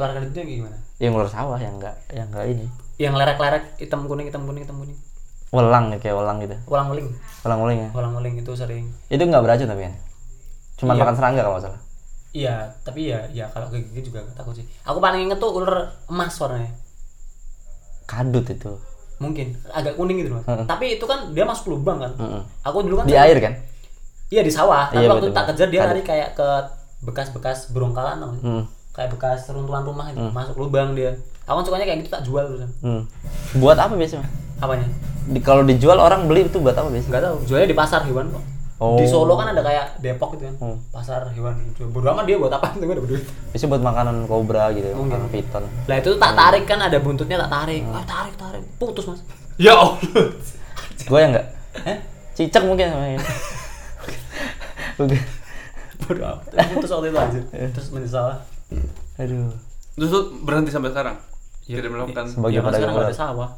[0.00, 0.76] Ular kadut itu yang gimana?
[0.96, 2.66] yang ular sawah yang enggak yang enggak ini
[2.96, 4.98] Yang lerek-lerek hitam kuning hitam kuning hitam kuning.
[5.48, 7.06] welang ya kayak welang gitu Ulang uling.
[7.40, 8.90] welang weling ya Ulang uling itu sering.
[9.06, 9.94] itu nggak beracun tapi kan
[10.76, 11.00] cuma Iya.
[11.00, 11.80] makan serangga kalau nggak salah
[12.30, 14.66] Iya, tapi ya ya kalau kegigit juga nggak takut sih.
[14.82, 16.68] Aku paling inget tuh ular emas warnanya.
[18.04, 18.76] kadut itu
[19.16, 20.44] Mungkin agak kuning gitu, Mas.
[20.44, 22.12] Tapi itu kan dia masuk lubang kan.
[22.12, 22.42] Mm-mm.
[22.60, 23.56] Aku dulu kan di air kan
[24.28, 24.90] Iya di sawah.
[24.90, 26.48] Tapi Iya, waktu betul, tak kejar dia lari kayak ke
[27.00, 28.20] bekas-bekas burung kalan
[28.96, 28.98] tau?
[28.98, 28.98] Hmm.
[28.98, 31.12] kayak bekas runtuhan rumah gitu masuk lubang dia
[31.44, 33.04] aku kan sukanya kayak gitu tak jual terus Hmm.
[33.54, 34.24] Buat apa biasanya?
[34.56, 34.88] apanya
[35.26, 37.10] Di, kalau dijual orang beli itu buat apa biasanya?
[37.10, 38.44] nggak tahu jualnya di pasar hewan kok
[38.76, 38.94] Oh.
[38.94, 40.76] di Solo kan ada kayak Depok gitu kan Hmm.
[40.90, 44.68] pasar hewan jual bodo amat dia buat apa itu gue duit Biasanya buat makanan kobra
[44.70, 45.16] gitu, Mungkin.
[45.16, 45.64] makanan piton.
[45.82, 49.20] lah itu tak tarik kan ada buntutnya tak tarik ah tarik tarik putus mas
[49.58, 49.96] Ya Allah.
[51.02, 51.46] Gue yang enggak?
[51.84, 51.98] eh
[52.32, 53.20] Cicak mungkin sama ini.
[54.94, 55.20] Bukan.
[55.98, 57.40] bodo amat putus waktu itu aja
[57.72, 58.28] terus menyesal
[59.16, 59.52] Aduh.
[59.94, 61.16] Terus lu berhenti sampai sekarang?
[61.62, 63.10] Tidak melakukan Sebagai ya, kan pedagang sekarang nggak ular.
[63.10, 63.50] ada sawah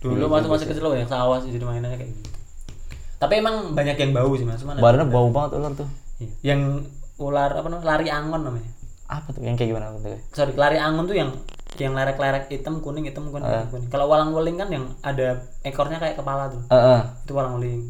[0.00, 2.30] dulu Iya, waktu juga masih kecil banyak sawah sih jadi mainannya kayak gitu
[3.18, 5.88] tapi emang banyak yang bau sih mas Cuman Badannya bau banget ular tuh.
[6.18, 6.30] Iya.
[6.42, 6.60] yang
[7.16, 8.70] ular apa namanya lari angon namanya
[9.06, 9.40] Apa tuh?
[9.40, 10.18] Yang kayak gimana bentuknya?
[10.30, 11.30] sorry lari angon tuh yang
[11.74, 13.62] yang lerek-lerek hitam kuning hitam kuning, Eh.
[13.68, 13.88] kuning.
[13.88, 17.00] kalau walang weling kan yang ada ekornya kayak kepala tuh Heeh.
[17.22, 17.86] itu walang weling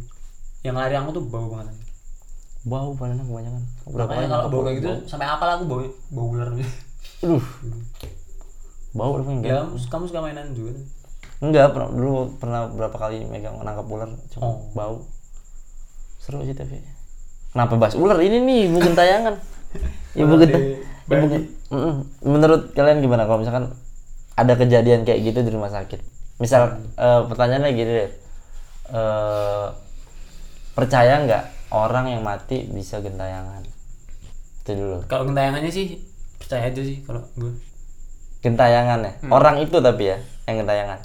[0.61, 1.73] yang lari angon tuh bau banget
[2.63, 3.63] Bau badannya kebanyakan.
[3.89, 7.45] Berapa Makanya kali kalau bau kayak gitu sampai apa lah aku bau bau ular Aduh.
[8.93, 9.51] Bau apa enggak?
[9.51, 9.59] ya
[9.89, 10.77] kamu suka mainan juga?
[11.43, 14.59] Enggak, pernah, dulu pernah berapa kali megang nangkap ular cuma Oh.
[14.73, 14.97] bau.
[16.19, 16.79] Seru sih tapi.
[17.51, 19.35] Kenapa bahas ular ini nih ibu gentayangan?
[20.21, 20.59] ibu Ular genta.
[20.59, 20.71] di
[21.05, 21.95] Ibu gen- Mm-mm.
[22.23, 23.75] Menurut kalian gimana kalau misalkan
[24.33, 25.99] ada kejadian kayak gitu di rumah sakit?
[26.39, 28.11] Misal eh, pertanyaannya gini deh.
[28.89, 29.67] Eh,
[30.73, 33.65] percaya nggak orang yang mati bisa gentayangan?
[34.61, 34.99] Itu dulu.
[35.09, 35.99] kalau gentayangannya sih
[36.37, 37.53] percaya aja sih kalau gue
[38.39, 39.13] Gentayangan ya.
[39.29, 40.99] Orang itu tapi ya yang gentayangan.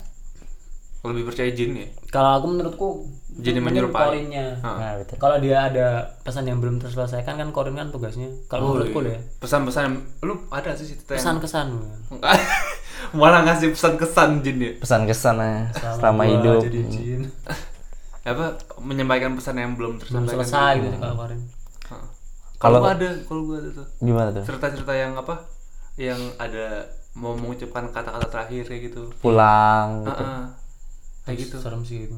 [1.05, 1.87] lebih percaya jin ya.
[2.11, 2.87] kalau aku menurutku
[3.37, 4.11] Jadi menyerupai.
[4.11, 4.75] korinnya Ah.
[4.75, 5.15] Nah, betul.
[5.15, 5.87] kalau dia ada
[6.19, 9.15] pesan yang belum terselesaikan kan korin kan tugasnya kalau menurutku iya.
[9.15, 9.87] ya Pesan-pesan
[10.19, 11.67] lu ada sih cerita yang kesan-kesan
[13.15, 14.71] malah ngasih pesan kesan jin ya.
[14.83, 15.37] Pesan kesan
[15.79, 16.61] selama gua hidup.
[16.67, 17.21] jadi jin
[18.27, 18.45] Apa
[18.77, 20.43] menyampaikan pesan yang belum belum tersampaikan.
[20.43, 22.05] selesai gitu Heeh.
[22.57, 23.87] Kalau- ada, kalau gua ada tuh.
[23.99, 24.43] Gimana tuh?
[24.43, 25.47] Cerita-cerita yang apa?
[25.95, 26.65] Yang ada
[27.13, 29.09] mau mengucapkan kata-kata terakhir kayak gitu.
[29.17, 30.11] Pulang gitu.
[30.19, 30.43] Heeh.
[31.23, 31.55] Kayak gitu.
[31.57, 32.15] serem sih gitu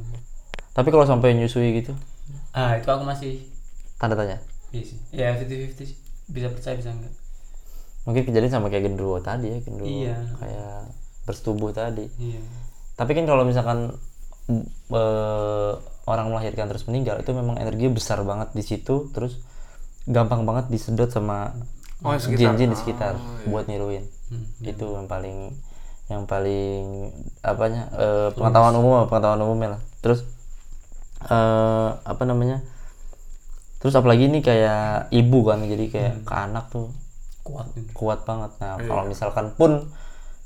[0.69, 1.91] Tapi kalau sampai nyusui gitu,
[2.51, 3.41] ah itu aku masih
[3.97, 4.37] tanda tanya.
[4.69, 7.09] iya sih ya 50-50 sih bisa percaya bisa enggak
[8.05, 10.13] Mungkin kejadian sama kayak gendruwo tadi ya, gendruwo Iya.
[10.35, 10.93] kayak
[11.25, 12.05] bersetubuh tadi.
[12.15, 12.37] iya
[12.93, 13.97] Tapi kan kalau misalkan
[14.89, 15.71] eh,
[16.09, 19.37] orang melahirkan terus meninggal itu memang energinya besar banget di situ, terus
[20.09, 21.53] gampang banget disedot sama
[21.99, 24.07] Oh, jin-jin di sekitar Oh, buat niruin.
[24.31, 25.51] Hmm, Itu yang paling
[26.09, 27.11] yang paling
[27.43, 29.81] apanya eh, pengetahuan umum pengetahuan umumnya lah.
[29.99, 30.23] Terus
[31.27, 32.63] eh apa namanya?
[33.83, 36.87] Terus apalagi ini kayak ibu kan, jadi kayak ke anak tuh
[37.43, 38.51] kuat kuat banget.
[38.63, 39.91] Nah, kalau misalkan pun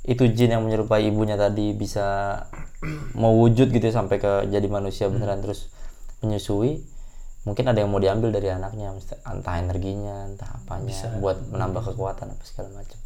[0.04, 2.36] itu jin yang menyerupai ibunya tadi bisa
[3.16, 5.72] mau wujud gitu ya, sampai ke jadi manusia beneran terus
[6.20, 6.84] menyusui,
[7.48, 8.92] mungkin ada yang mau diambil dari anaknya,
[9.24, 10.92] entah energinya, entah apanya,
[11.24, 13.00] buat menambah kekuatan apa segala macam.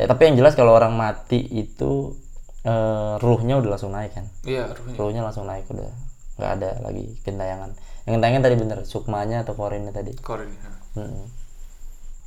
[0.00, 2.16] Ya, tapi yang jelas kalau orang mati itu
[2.64, 4.96] eh, ruhnya udah langsung naik kan, Iya, ruhnya.
[4.96, 5.92] ruhnya langsung naik udah
[6.40, 7.70] nggak ada lagi gentayangan.
[8.08, 10.16] Yang gentayangan tadi bener, sukmanya atau korinnya tadi.
[10.24, 10.48] Korin.
[10.48, 11.04] ya.
[11.04, 11.26] Mm-mm.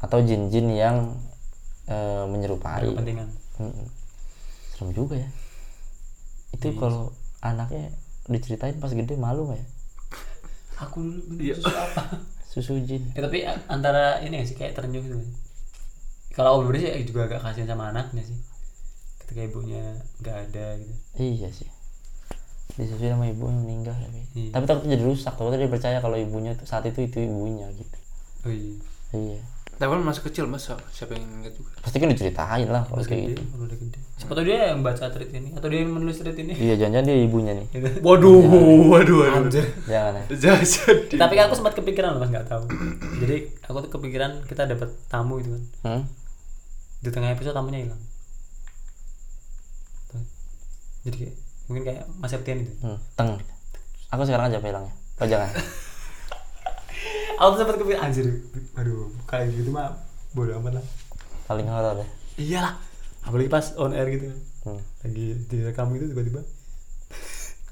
[0.06, 1.18] Atau jin-jin yang
[1.90, 2.94] eh, menyerupai.
[2.94, 3.88] kepentingan Mm-mm.
[4.74, 5.30] Serem juga ya.
[6.52, 7.94] Itu kalau anaknya
[8.26, 9.68] diceritain pas gede malu nggak ya?
[10.82, 10.98] aku
[11.30, 11.54] dulu Iya.
[11.56, 12.04] susu apa
[12.50, 13.06] Susu jin.
[13.14, 15.18] ya, tapi antara ini sih kayak terenyuh gitu
[16.32, 18.34] kalau aku sih juga agak kasihan sama anaknya sih
[19.22, 21.70] ketika ibunya nggak ada gitu Iya sih.
[22.72, 24.26] Disusui sama ibu yang meninggal tapi.
[24.34, 24.50] Iya.
[24.56, 25.34] Tapi takutnya jadi rusak.
[25.36, 27.98] Takutnya dia percaya kalau ibunya tuh saat itu itu ibunya gitu.
[28.42, 28.74] oh iya
[29.12, 29.42] Iya.
[29.82, 31.74] Tapi kan masih kecil mas, siapa yang ingat juga?
[31.82, 33.42] Pasti kan diceritain lah kalau kayak gitu.
[33.58, 33.98] udah gede.
[34.14, 36.54] Siapa tahu dia yang baca tweet ini atau dia yang menulis tweet ini.
[36.54, 37.68] Iya, jangan-jangan dia ibunya nih.
[38.06, 38.46] Waduh,
[38.94, 39.42] waduh, waduh.
[39.42, 39.66] Anjir.
[39.90, 40.24] Jangan ya.
[40.38, 41.16] Jangan jadi.
[41.18, 42.64] Tapi kan aku sempat kepikiran loh mas nggak tahu.
[43.26, 43.36] Jadi
[43.66, 45.64] aku tuh kepikiran kita dapat tamu gitu kan.
[45.82, 46.02] Hmm?
[47.02, 48.02] Di tengah episode tamunya hilang.
[51.02, 51.36] Jadi kayak
[51.66, 52.74] mungkin kayak Mas Septian itu.
[52.86, 53.02] Hmm.
[53.18, 53.42] Teng.
[54.14, 54.94] Aku sekarang aja hilangnya.
[55.18, 55.50] Oh jangan.
[57.42, 58.26] Aku tuh sempat kepikiran anjir.
[58.78, 59.98] Aduh, kayak gitu mah
[60.32, 60.86] bodo amat lah.
[61.50, 62.08] Paling horor ya.
[62.38, 62.74] Iyalah.
[63.26, 64.40] Apalagi pas on air gitu kan.
[64.62, 64.82] Hmm.
[65.06, 66.42] Lagi direkam gitu tiba-tiba.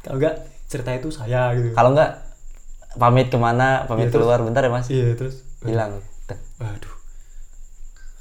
[0.02, 0.36] Kalau enggak
[0.70, 1.74] cerita itu saya gitu.
[1.74, 2.12] Kalau enggak
[2.98, 4.90] pamit ke mana, pamit terus- keluar bentar ya mas.
[4.90, 6.02] Iya terus Hilang.
[6.60, 6.96] Waduh.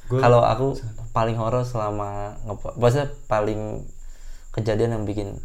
[0.09, 0.66] Kalau aku
[1.12, 3.85] paling horor selama ngepo, maksudnya paling
[4.56, 5.36] kejadian yang bikin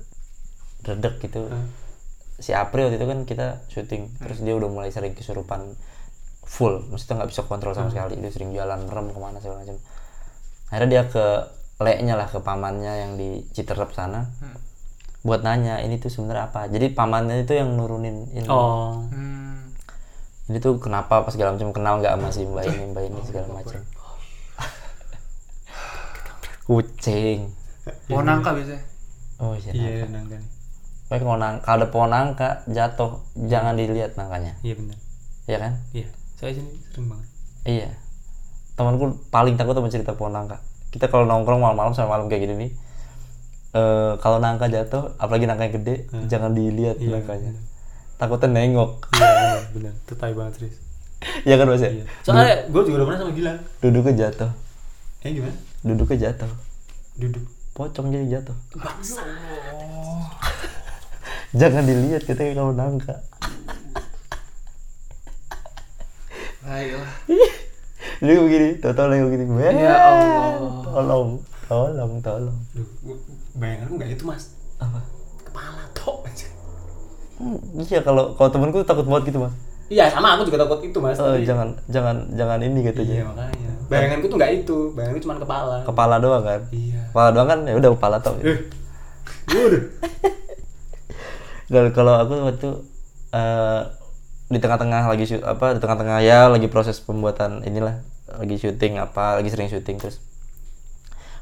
[0.87, 1.47] redek gitu.
[1.51, 1.67] Hah?
[2.41, 5.77] Si April waktu itu kan kita syuting, terus dia udah mulai sering kesurupan
[6.43, 8.17] full, maksudnya nggak bisa kontrol sama sekali.
[8.19, 9.77] Dia sering jalan merem ke mana segala macam.
[10.73, 11.25] Akhirnya dia ke
[11.83, 14.27] leknya lah ke pamannya yang di Citerep sana.
[15.23, 16.67] Buat nanya ini tuh sebenarnya apa.
[16.67, 18.49] Jadi pamannya itu yang nurunin ini.
[18.49, 19.05] Oh.
[19.07, 19.71] Hmm.
[20.51, 23.47] Ini tuh kenapa pas segala macam kenal nggak sama si mbak ini mbak ini segala
[23.61, 23.79] macam.
[26.67, 27.51] kucing
[28.07, 28.79] pohon nangka biasanya
[29.43, 30.39] oh iya iya nangka.
[31.13, 33.11] Pokoknya kalau nang- kalau ada pohon nangka jatuh
[33.43, 34.57] jangan dilihat nangkanya.
[34.59, 34.97] Iya benar
[35.43, 35.73] ya kan?
[35.91, 36.09] Iya.
[36.33, 37.27] Saya sini sering banget.
[37.63, 37.89] Iya.
[38.73, 40.57] Temanku paling takut sama cerita pohon nangka.
[40.89, 42.71] Kita kalau nongkrong malam-malam sampai malam kayak gini nih
[43.73, 45.95] eh kalau nangka jatuh apalagi nangka yang gede
[46.27, 47.53] jangan dilihat Iya, nangkanya.
[48.15, 49.05] takutnya nengok.
[49.11, 50.77] Iya benar benar itu tai banget serius
[51.49, 51.89] ya kan mas ya?
[51.91, 52.05] Iya.
[52.21, 53.59] Soalnya gue juga udah pernah sama Gilang.
[53.79, 54.51] Duduknya jatuh.
[55.21, 55.53] Eh gimana?
[55.81, 56.51] Duduknya jatuh.
[57.15, 57.45] Duduk.
[57.73, 58.53] Pocong jadi jatuh
[61.53, 63.15] jangan dilihat katanya kalau nangka.
[66.63, 67.11] Baiklah.
[68.23, 69.43] dia begini tau lagi begini.
[69.75, 70.79] Ya Allah.
[70.85, 71.29] tolong
[71.65, 72.57] tolong tolong.
[72.71, 72.87] Duh,
[73.53, 74.55] bayangan gue itu mas?
[74.79, 74.99] Apa?
[75.43, 76.23] Kepala tok.
[76.23, 76.47] Aja
[77.33, 79.53] Hmm, iya kalau kalau temanku takut banget gitu mas.
[79.91, 83.15] Iya sama aku juga takut itu mas Eh, tapi- jangan jangan jangan ini iya katanya
[83.27, 83.69] makanya.
[83.91, 84.77] Bayanganku tuh nggak itu.
[84.95, 85.77] Bayanganku cuma kepala.
[85.83, 86.61] Kepala doang kan?
[86.71, 87.01] Iya.
[87.11, 87.59] Kepala doang kan?
[87.67, 88.57] Ya udah kepala tau eh
[89.51, 89.81] udah
[91.69, 92.69] kalau aku waktu
[93.31, 93.81] eh,
[94.51, 99.39] di tengah-tengah lagi shoot apa di tengah-tengah ya lagi proses pembuatan inilah lagi syuting apa
[99.39, 100.21] lagi sering syuting terus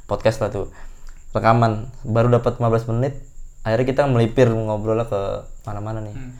[0.06, 0.68] podcast lah tuh
[1.32, 1.88] rekaman.
[2.04, 3.24] Baru dapat 15 menit
[3.64, 6.16] akhirnya kita melipir ngobrolnya ke mana-mana nih.
[6.18, 6.34] Hmm.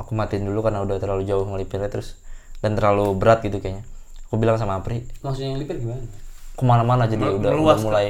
[0.00, 2.16] aku matiin dulu karena udah terlalu jauh melipirnya terus
[2.64, 3.84] dan terlalu berat gitu kayaknya.
[4.28, 6.00] Aku bilang sama Apri maksudnya yang lipir gimana
[6.56, 8.06] ke mana-mana jadi Mel- udah, udah mulai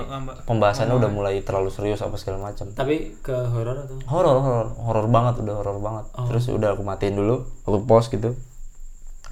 [0.46, 3.98] pembahasannya udah mulai terlalu serius apa segala macam tapi ke horor atau?
[4.06, 4.68] Horor horor.
[4.78, 6.04] Horor banget udah horor banget.
[6.14, 8.38] Terus udah aku matiin dulu aku pause gitu.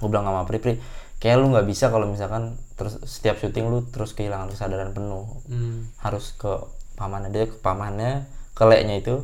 [0.03, 0.83] Aku bilang sama Pri Pri
[1.23, 5.39] kayak lu nggak bisa kalau misalkan terus setiap syuting lu terus kehilangan kesadaran penuh.
[5.47, 5.87] Hmm.
[6.03, 6.51] harus ke
[6.99, 7.31] pamannya.
[7.31, 9.23] Dia ke pamannya ke leknya itu.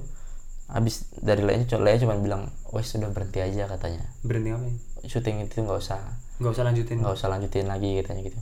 [0.72, 4.08] Habis dari leknya leknya cuma bilang wes sudah berhenti aja katanya.
[4.24, 4.64] Berhenti apa?
[5.04, 6.00] Ya syuting itu nggak usah.
[6.40, 6.96] Nggak usah lanjutin.
[7.04, 8.40] Nggak usah lanjutin lagi katanya gitu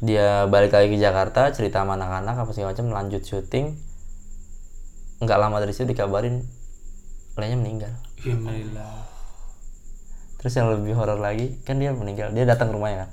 [0.00, 3.76] dia balik lagi ke Jakarta cerita sama anak-anak apa segala macam lanjut syuting.
[5.20, 6.40] Nggak lama dari situ dikabarin
[7.36, 7.92] leknya meninggal.
[8.24, 9.10] Innalillah
[10.40, 13.10] terus yang lebih horor lagi kan dia meninggal dia datang ke rumahnya kan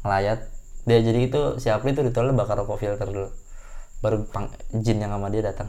[0.00, 0.48] ngelayat.
[0.88, 3.28] Dia jadi itu si Apri itu ritualnya bakar rokok filter dulu.
[4.00, 5.68] Baru pang, jin yang sama dia datang.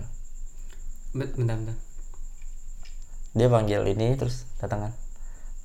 [1.11, 1.75] Bet- bentar bentar.
[3.35, 4.93] Dia panggil ini terus datang kan.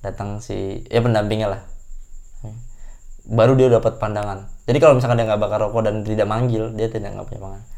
[0.03, 1.62] Datang si ya pendampingnya lah.
[3.23, 6.91] Baru dia dapat pandangan jadi kalau misalkan dia nggak bakar rokok dan tidak manggil dia
[6.91, 7.77] tidak nggak punya pandangan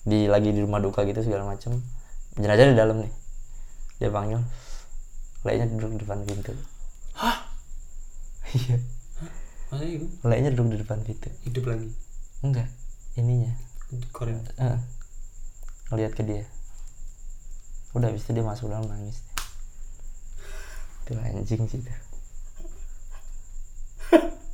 [0.00, 1.76] di lagi di rumah duka gitu segala macam
[2.38, 3.12] jenazah di dalam nih.
[4.00, 4.40] Dia panggil.
[5.44, 6.52] Lainnya duduk di depan pintu.
[7.16, 7.36] Hah?
[8.54, 8.76] Iya.
[10.24, 11.28] Lainnya duduk di depan pintu.
[11.44, 11.88] Hidup lagi?
[12.40, 12.68] Enggak.
[13.18, 13.52] Ininya.
[14.14, 14.38] Korea.
[14.56, 14.80] Heeh.
[15.90, 16.46] ngeliat ke dia.
[17.98, 19.26] Udah habis itu dia masuk dalam nangis.
[21.04, 21.82] Itu anjing sih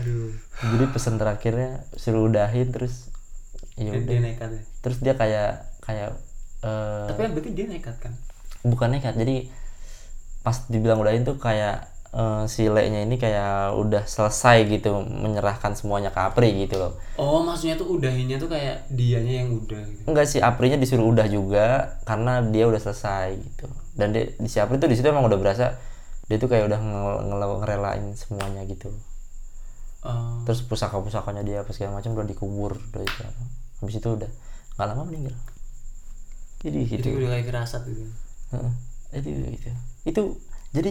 [0.00, 0.32] aduh.
[0.56, 3.08] Jadi pesan terakhirnya suruh udahin terus
[3.76, 4.08] ya udah.
[4.08, 4.62] dia nekat ya?
[4.84, 5.50] Terus dia kayak
[5.84, 6.10] kayak
[6.64, 8.12] eh, tapi kan berarti dia nekat kan?
[8.64, 9.48] Bukan nekat jadi
[10.46, 16.14] pas dibilang udahin tuh kayak eh, si leknya ini kayak udah selesai gitu menyerahkan semuanya
[16.14, 16.92] ke Apri gitu loh.
[17.20, 20.02] Oh maksudnya tuh udahinnya tuh kayak dianya yang udah gitu?
[20.08, 23.66] Enggak sih Aprinya disuruh udah juga karena dia udah selesai gitu.
[23.96, 25.76] Dan dia di si Apri tuh di situ emang udah berasa
[26.26, 28.90] dia tuh kayak udah nge- nge- ngerelain semuanya gitu
[30.00, 33.42] Oh, terus pusaka pusakanya dia apa segala macam udah dikubur udah itu apa.
[33.80, 34.30] habis itu udah
[34.76, 35.34] nggak lama meninggal
[36.58, 38.04] jadi gitu itu udah kayak firasat gitu
[38.50, 38.72] Heeh.
[39.12, 39.68] itu itu
[40.04, 40.22] itu
[40.70, 40.90] jadi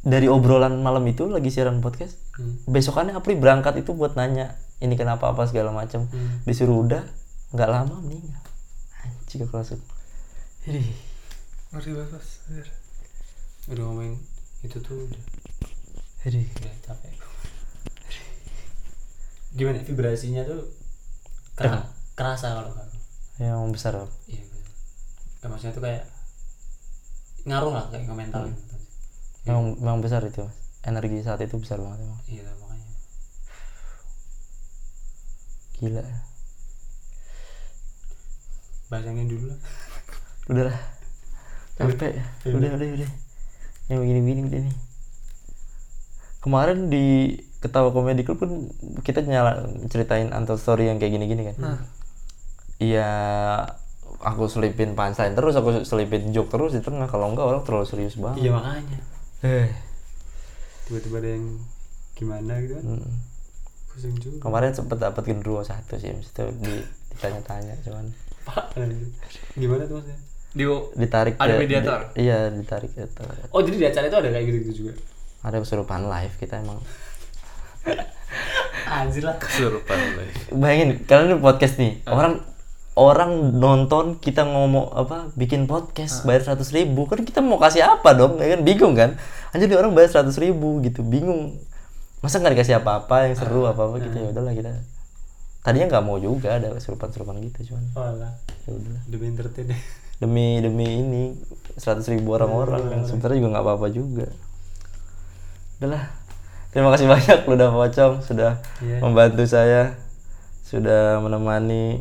[0.00, 2.56] dari obrolan malam itu lagi siaran podcast Hmm.
[2.64, 6.40] besokannya Apri berangkat itu buat nanya ini kenapa apa segala macam Hmm.
[6.46, 7.04] disuruh udah
[7.52, 8.40] nggak lama meninggal
[8.96, 9.82] anjing aku langsung
[10.64, 10.88] Ih,
[11.68, 12.22] Ngerti banget
[13.68, 14.16] udah ngomongin
[14.62, 15.22] itu tuh udah
[16.24, 16.46] aduh.
[16.46, 17.12] udah capek
[19.50, 20.62] gimana vibrasinya tuh
[21.58, 22.96] kera- kerasa kalau kamu
[23.40, 24.12] yang besar Bang.
[24.28, 24.64] iya betul.
[25.40, 26.04] Ya, maksudnya tuh kayak
[27.48, 28.74] ngaruh lah kayak ke mental gitu.
[29.48, 30.56] Memang memang besar itu mas.
[30.80, 32.88] Energi saat itu besar banget emang iya lah, makanya.
[35.80, 36.04] Gila.
[38.92, 39.58] Bahasanya dulu lah.
[40.52, 40.78] Udah lah.
[41.80, 42.12] Capek.
[42.44, 42.56] Udah.
[42.60, 43.10] Udah udah
[43.90, 44.76] yang begini begini udah nih.
[46.40, 48.50] Kemarin di ketawa komedi club kan
[49.04, 51.84] kita nyala ceritain antar story yang kayak gini gini kan
[52.80, 53.08] iya
[54.20, 57.08] aku selipin punchline terus aku selipin joke terus di tengah.
[57.08, 58.44] Kalau enggak orang terlalu serius banget.
[58.44, 58.98] Iya makanya.
[59.40, 59.68] Eh.
[60.84, 61.46] Tiba-tiba ada yang
[62.12, 62.84] gimana gitu kan?
[62.84, 63.12] Mm.
[63.90, 64.38] pusing juga.
[64.46, 66.72] Kemarin sempet dapet genderuwo satu sih itu di,
[67.10, 68.06] ditanya-tanya cuman
[68.46, 68.70] pak
[69.58, 70.18] gimana tuh maksudnya?
[70.54, 70.64] Di
[70.94, 72.00] ditarik Ada ke- mediator?
[72.14, 73.02] di- iya ditarik ke
[73.50, 74.92] oh jadi di acara itu ada kayak gitu gitu juga?
[75.42, 76.78] Ada kesurupan live kita emang
[79.00, 79.36] Anjir lah.
[79.38, 79.98] Kesurupan
[80.54, 82.02] bayangin kalian ini podcast nih.
[82.10, 82.42] Orang
[82.98, 87.06] orang nonton kita ngomong apa bikin podcast bayar seratus ribu.
[87.06, 88.42] Kan kita mau kasih apa dong?
[88.42, 88.60] Ya kan?
[88.66, 89.16] Bingung kan?
[89.54, 91.06] Aja di orang bayar seratus ribu gitu.
[91.06, 91.58] Bingung.
[92.20, 94.16] Masa nggak dikasih apa-apa yang seru apa-apa gitu?
[94.20, 94.72] Ya udahlah kita
[95.60, 98.32] tadinya nggak mau juga ada serupan-serupan gitu cuman Walah.
[98.64, 99.02] ya udahlah.
[99.08, 99.68] Demi entertain
[100.20, 101.22] demi demi ini
[101.80, 104.26] seratus ribu orang-orang yang sebenarnya juga nggak apa-apa juga.
[105.80, 106.04] Udahlah
[106.70, 108.98] terima kasih banyak lu udah pocong sudah Iya.
[109.00, 109.94] membantu saya
[110.62, 111.98] sudah menemani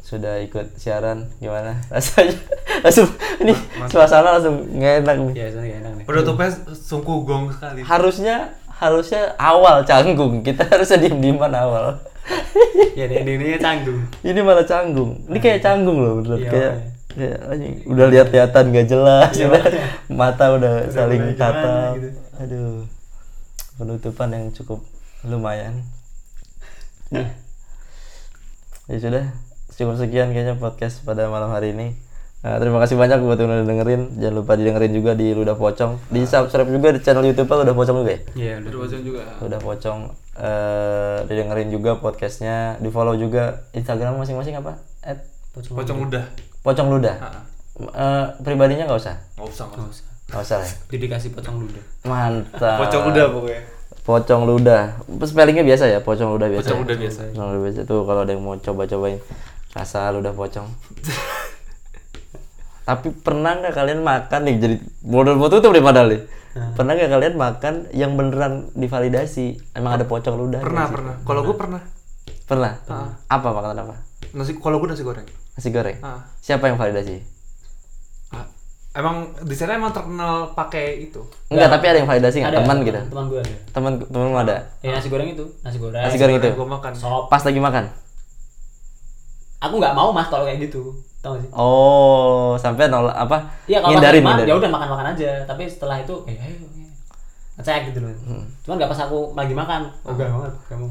[0.00, 2.36] sudah ikut siaran gimana rasanya
[2.80, 3.56] langsung ini
[3.86, 6.04] suasana langsung nggak enak nih soalnya gak enak nih.
[6.04, 7.80] Penutupnya sungguh gong sekali.
[7.80, 8.36] harusnya
[8.70, 11.96] harusnya awal canggung kita harusnya diem dieman awal
[12.94, 14.00] Ya, ini ini canggung.
[14.22, 16.72] ini malah canggung ini kayak canggung loh bener Iya, kayak
[17.46, 19.82] anjing, udah lihat-lihatan gak jelas Iya, udah, makanya.
[20.10, 22.08] mata udah, saling mulai gimana tatap gitu.
[22.36, 22.74] aduh
[23.78, 24.82] penutupan yang cukup
[25.24, 25.82] lumayan.
[27.10, 29.24] Ya sudah.
[29.74, 31.98] Cukup sekian kayaknya podcast pada malam hari ini.
[32.44, 34.20] Nah, terima kasih banyak buat yang udah dengerin.
[34.20, 35.96] Jangan lupa didengerin juga di Ludah Pocong.
[36.12, 38.20] Di subscribe juga di channel YouTube Ludah Pocong juga ya?
[38.36, 38.68] Iya, udah.
[38.68, 39.22] Udah baca juga.
[39.40, 40.00] Ludah Pocong.
[40.34, 42.76] Eh didengerin juga podcastnya.
[42.78, 44.76] Di follow juga Instagram masing-masing apa?
[45.00, 45.24] At
[45.56, 46.24] Pocong udah.
[46.60, 47.16] Pocong Ludah.
[47.16, 47.42] Heeh.
[47.74, 50.13] Eh, pribadinya nggak usah Nggak usah, nggak usah.
[50.24, 51.84] Nggak usah ya Jadi kasih pocong ludah.
[52.04, 52.76] mantap.
[52.80, 53.60] Pocong udah pokoknya.
[54.04, 54.82] pocong ludah
[55.22, 56.64] spellingnya biasa ya pocong ludah biasa.
[56.64, 57.20] Pocong udah biasa.
[57.30, 57.80] pocong ludah biasa.
[57.84, 59.18] Tuh kalau ada yang mau coba-cobain
[59.72, 60.68] rasa ludah pocong.
[62.84, 64.56] Tapi pernah nggak kalian makan nih?
[64.60, 66.20] Jadi model foto tuh deh padahal nih.
[66.76, 69.74] Pernah nggak kalian makan yang beneran divalidasi?
[69.74, 71.14] Emang ada pocong ludah Pernah, pernah.
[71.24, 71.82] Kalau gue pernah.
[72.44, 72.72] pernah?
[73.24, 73.94] Apa makanan apa?
[74.36, 75.24] Nasi kalau gue nasi goreng.
[75.56, 75.96] nasi goreng?
[76.44, 77.33] Siapa yang validasi
[78.94, 81.18] Emang di sana emang terkenal pakai itu.
[81.48, 83.56] enggak tapi ada yang validasi nggak teman kita Teman gue ada.
[83.68, 85.98] teman temanmu ada Ya nasi goreng itu, nasi goreng.
[85.98, 86.92] nasi goreng itu Gue makan.
[86.94, 87.26] Sop.
[87.26, 87.84] pas lagi makan
[89.60, 90.92] Aku nggak mau mas kalau kayak gitu.
[91.18, 91.50] Tahu gak sih?
[91.52, 94.46] oh sampai nol apa Iya kalau ngindarin ngindarin.
[94.46, 95.30] ya udah makan makan aja.
[95.42, 96.66] Tapi setelah itu, eh ayo.
[97.54, 98.12] ngecek gitu loh.
[98.24, 98.44] Hmm.
[98.60, 99.80] Cuman nggak pas aku lagi makan.
[100.02, 100.88] Oh enggak banget kamu.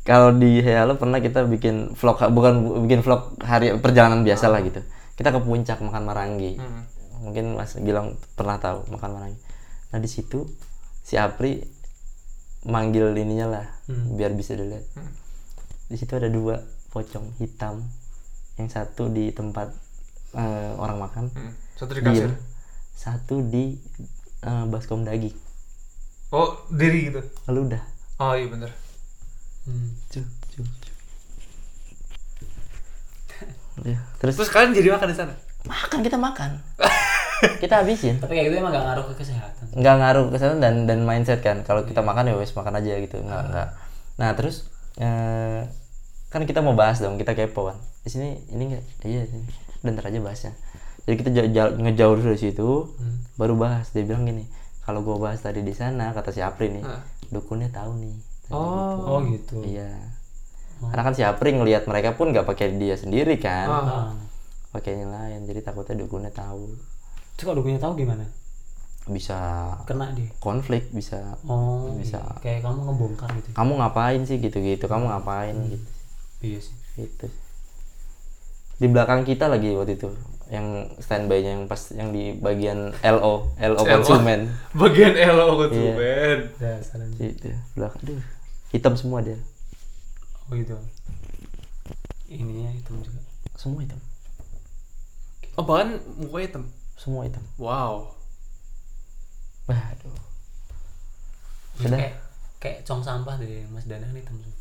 [0.00, 4.80] kalau di Halo pernah kita bikin vlog bukan bikin vlog hari perjalanan biasa lah gitu
[5.12, 6.82] kita ke puncak makan marangi Hmm.
[7.20, 9.38] Mungkin Mas Gilang pernah tahu makan marangi
[9.88, 10.48] nah di situ
[11.00, 11.60] si Apri
[12.62, 14.14] manggil ininya lah Hmm.
[14.14, 14.86] biar bisa dilihat
[15.86, 17.82] di situ ada dua pocong hitam
[18.54, 19.72] yang satu di tempat
[20.32, 21.52] eh, orang makan Hmm.
[21.74, 22.30] Satu di kasir.
[22.92, 23.74] satu di
[24.40, 25.34] eh, baskom daging
[26.30, 27.18] Oh, diri gitu.
[27.44, 27.82] lalu udah
[28.16, 28.70] Oh iya bener.
[29.62, 29.90] Hmm.
[30.08, 30.94] Cuh, cuh, cuh.
[33.82, 35.34] Ya, terus Terus kalian jadi makan di sana?
[35.62, 36.50] makan kita makan
[37.62, 38.16] kita habisin.
[38.18, 39.64] Tapi kayak gitu emang nggak ngaruh ke kesehatan.
[39.70, 41.62] nggak ngaruh ke kesehatan dan dan mindset kan.
[41.62, 43.16] Kalau kita makan ya wes makan aja gitu.
[43.18, 43.68] Nggak nggak.
[44.16, 45.64] Nah terus eh,
[46.28, 47.16] kan kita mau bahas dong.
[47.16, 47.78] Kita kepo kan.
[48.00, 48.84] Di sini ini nggak?
[49.04, 49.46] Iya sini.
[49.80, 50.52] Dan ntar aja bahasnya.
[51.08, 52.68] Jadi kita ja- ja- ngejauh dulu dari situ
[53.34, 53.88] baru bahas.
[53.90, 54.44] Dia bilang gini
[54.80, 57.00] kalau gua bahas tadi di sana kata si Apri nih Hah.
[57.30, 58.14] dukunnya tahu nih.
[58.50, 59.16] Oh.
[59.16, 59.62] Oh gitu.
[59.62, 59.88] iya.
[60.80, 63.68] Karena kan si Apri ngelihat mereka pun nggak pakai dia sendiri kan.
[63.68, 64.10] Ah.
[64.70, 65.40] pakai yang lain.
[65.46, 66.74] Jadi takutnya dukunnya tahu
[67.40, 68.28] Terus kalau dukunnya tahu gimana?
[69.08, 69.40] bisa
[69.88, 70.28] Kena dia.
[70.38, 72.20] konflik bisa Oh, Bisa.
[72.20, 72.36] iya.
[72.38, 73.48] kayak kamu ngebongkar gitu.
[73.50, 75.88] kamu ngapain sih gitu-gitu kamu ngapain gitu
[76.38, 76.76] Iya sih.
[76.94, 77.26] gitu
[78.76, 80.12] di belakang kita lagi waktu itu
[80.46, 86.38] yang standby-nya yang pas yang di bagian LO LO konsumen Bagian elo konsumen.
[86.54, 87.18] Dasar anjing.
[87.34, 88.20] gitu belakang aduh
[88.70, 89.40] hitam semua dia
[90.44, 90.76] Oh gitu.
[92.26, 93.20] Ininya itu juga.
[93.54, 93.98] semua hitam
[95.56, 96.64] Oh bahkan mukanya hitam.
[97.00, 98.12] Semua hitam Wow.
[99.64, 100.12] waduh
[101.72, 101.96] Itu Sudah.
[101.96, 102.14] kayak
[102.58, 104.52] kayak cong sampah deh Mas Danang hitam tuh.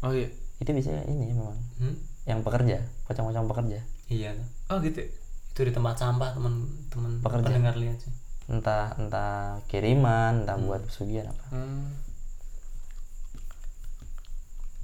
[0.00, 0.30] Oh iya.
[0.56, 1.94] itu biasanya ini memang Hmm?
[2.24, 4.46] yang pekerja pocong-pocong pekerja Iya tuh.
[4.68, 5.02] Oh gitu.
[5.48, 7.46] Itu di tempat sampah teman-teman Pekerja.
[7.48, 8.14] pendengar lihat sih.
[8.46, 11.90] entah entah kiriman entah buat pesugihan apa Hmm.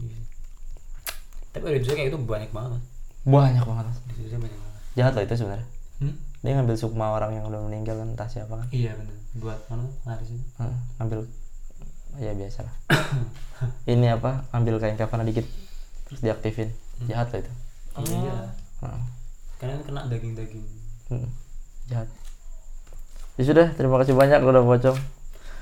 [0.00, 0.18] Iya.
[1.50, 2.70] Tapi udah juga kayak itu banyak banget.
[2.74, 2.82] Mas.
[3.24, 4.80] banyak banget Di Indonesia banyak banget.
[4.94, 6.14] jahat loh itu sebenarnya Hmm?
[6.44, 8.68] Dia ngambil sukma orang yang udah meninggal kan entah siapa kan?
[8.68, 9.16] Iya benar.
[9.40, 9.88] Buat mana?
[10.04, 10.44] Laris itu.
[10.60, 11.18] Heeh, ambil
[12.14, 12.74] ya biasa lah
[13.90, 14.44] ini apa?
[14.52, 15.48] Ambil kain kafan dikit
[16.04, 16.68] terus diaktifin.
[17.08, 17.52] Jahat loh itu.
[18.12, 18.36] Iya.
[18.84, 19.02] Heeh.
[19.56, 20.64] Karena kena daging-daging.
[21.08, 21.28] Mm,
[21.88, 22.08] jahat.
[23.34, 24.98] Ya sudah terima kasih banyak udah pocong.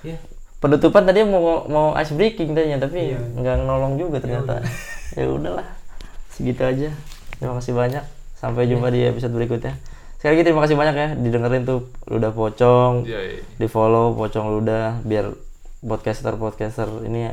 [0.02, 0.18] Iya.
[0.58, 3.18] penutupan tadi mau mau ice breaking tadinya tapi Iya.
[3.38, 4.58] nggak nolong juga ternyata.
[5.14, 5.68] Ya udahlah.
[6.32, 6.88] Segitu aja.
[7.38, 8.00] Terima kasih banyak.
[8.34, 9.76] Sampai jumpa di episode berikutnya
[10.22, 13.42] sekali lagi terima kasih banyak ya didengerin tuh ludah pocong Iya, iya.
[13.42, 15.34] di follow pocong ludah biar
[15.80, 17.26] podcaster podcaster ini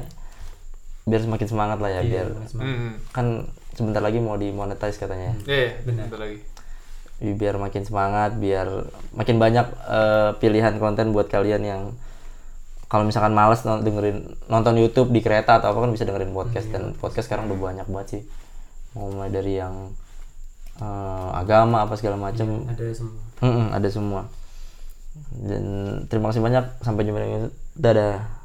[1.06, 2.98] biar semakin semangat lah ya biar Hmm.
[3.10, 6.10] kan sebentar lagi mau dimonetize katanya Iya, benar.
[6.12, 6.42] lagi.
[7.20, 8.66] biar makin semangat biar
[9.12, 11.82] makin banyak eh, pilihan konten buat kalian yang
[12.88, 14.18] kalau misalkan males dengerin
[14.48, 17.86] nonton YouTube di kereta atau apa kan bisa dengerin podcast dan podcast sekarang udah banyak
[17.86, 18.22] banget sih
[18.92, 19.94] mau mulai dari yang
[20.80, 22.66] eh, agama apa segala macam.
[22.68, 23.22] Ada semua.
[23.40, 24.22] Mm-mm, ada semua.
[25.36, 25.64] Dan
[26.08, 26.66] terima kasih banyak.
[26.84, 28.39] Sampai jumpa lagi dadah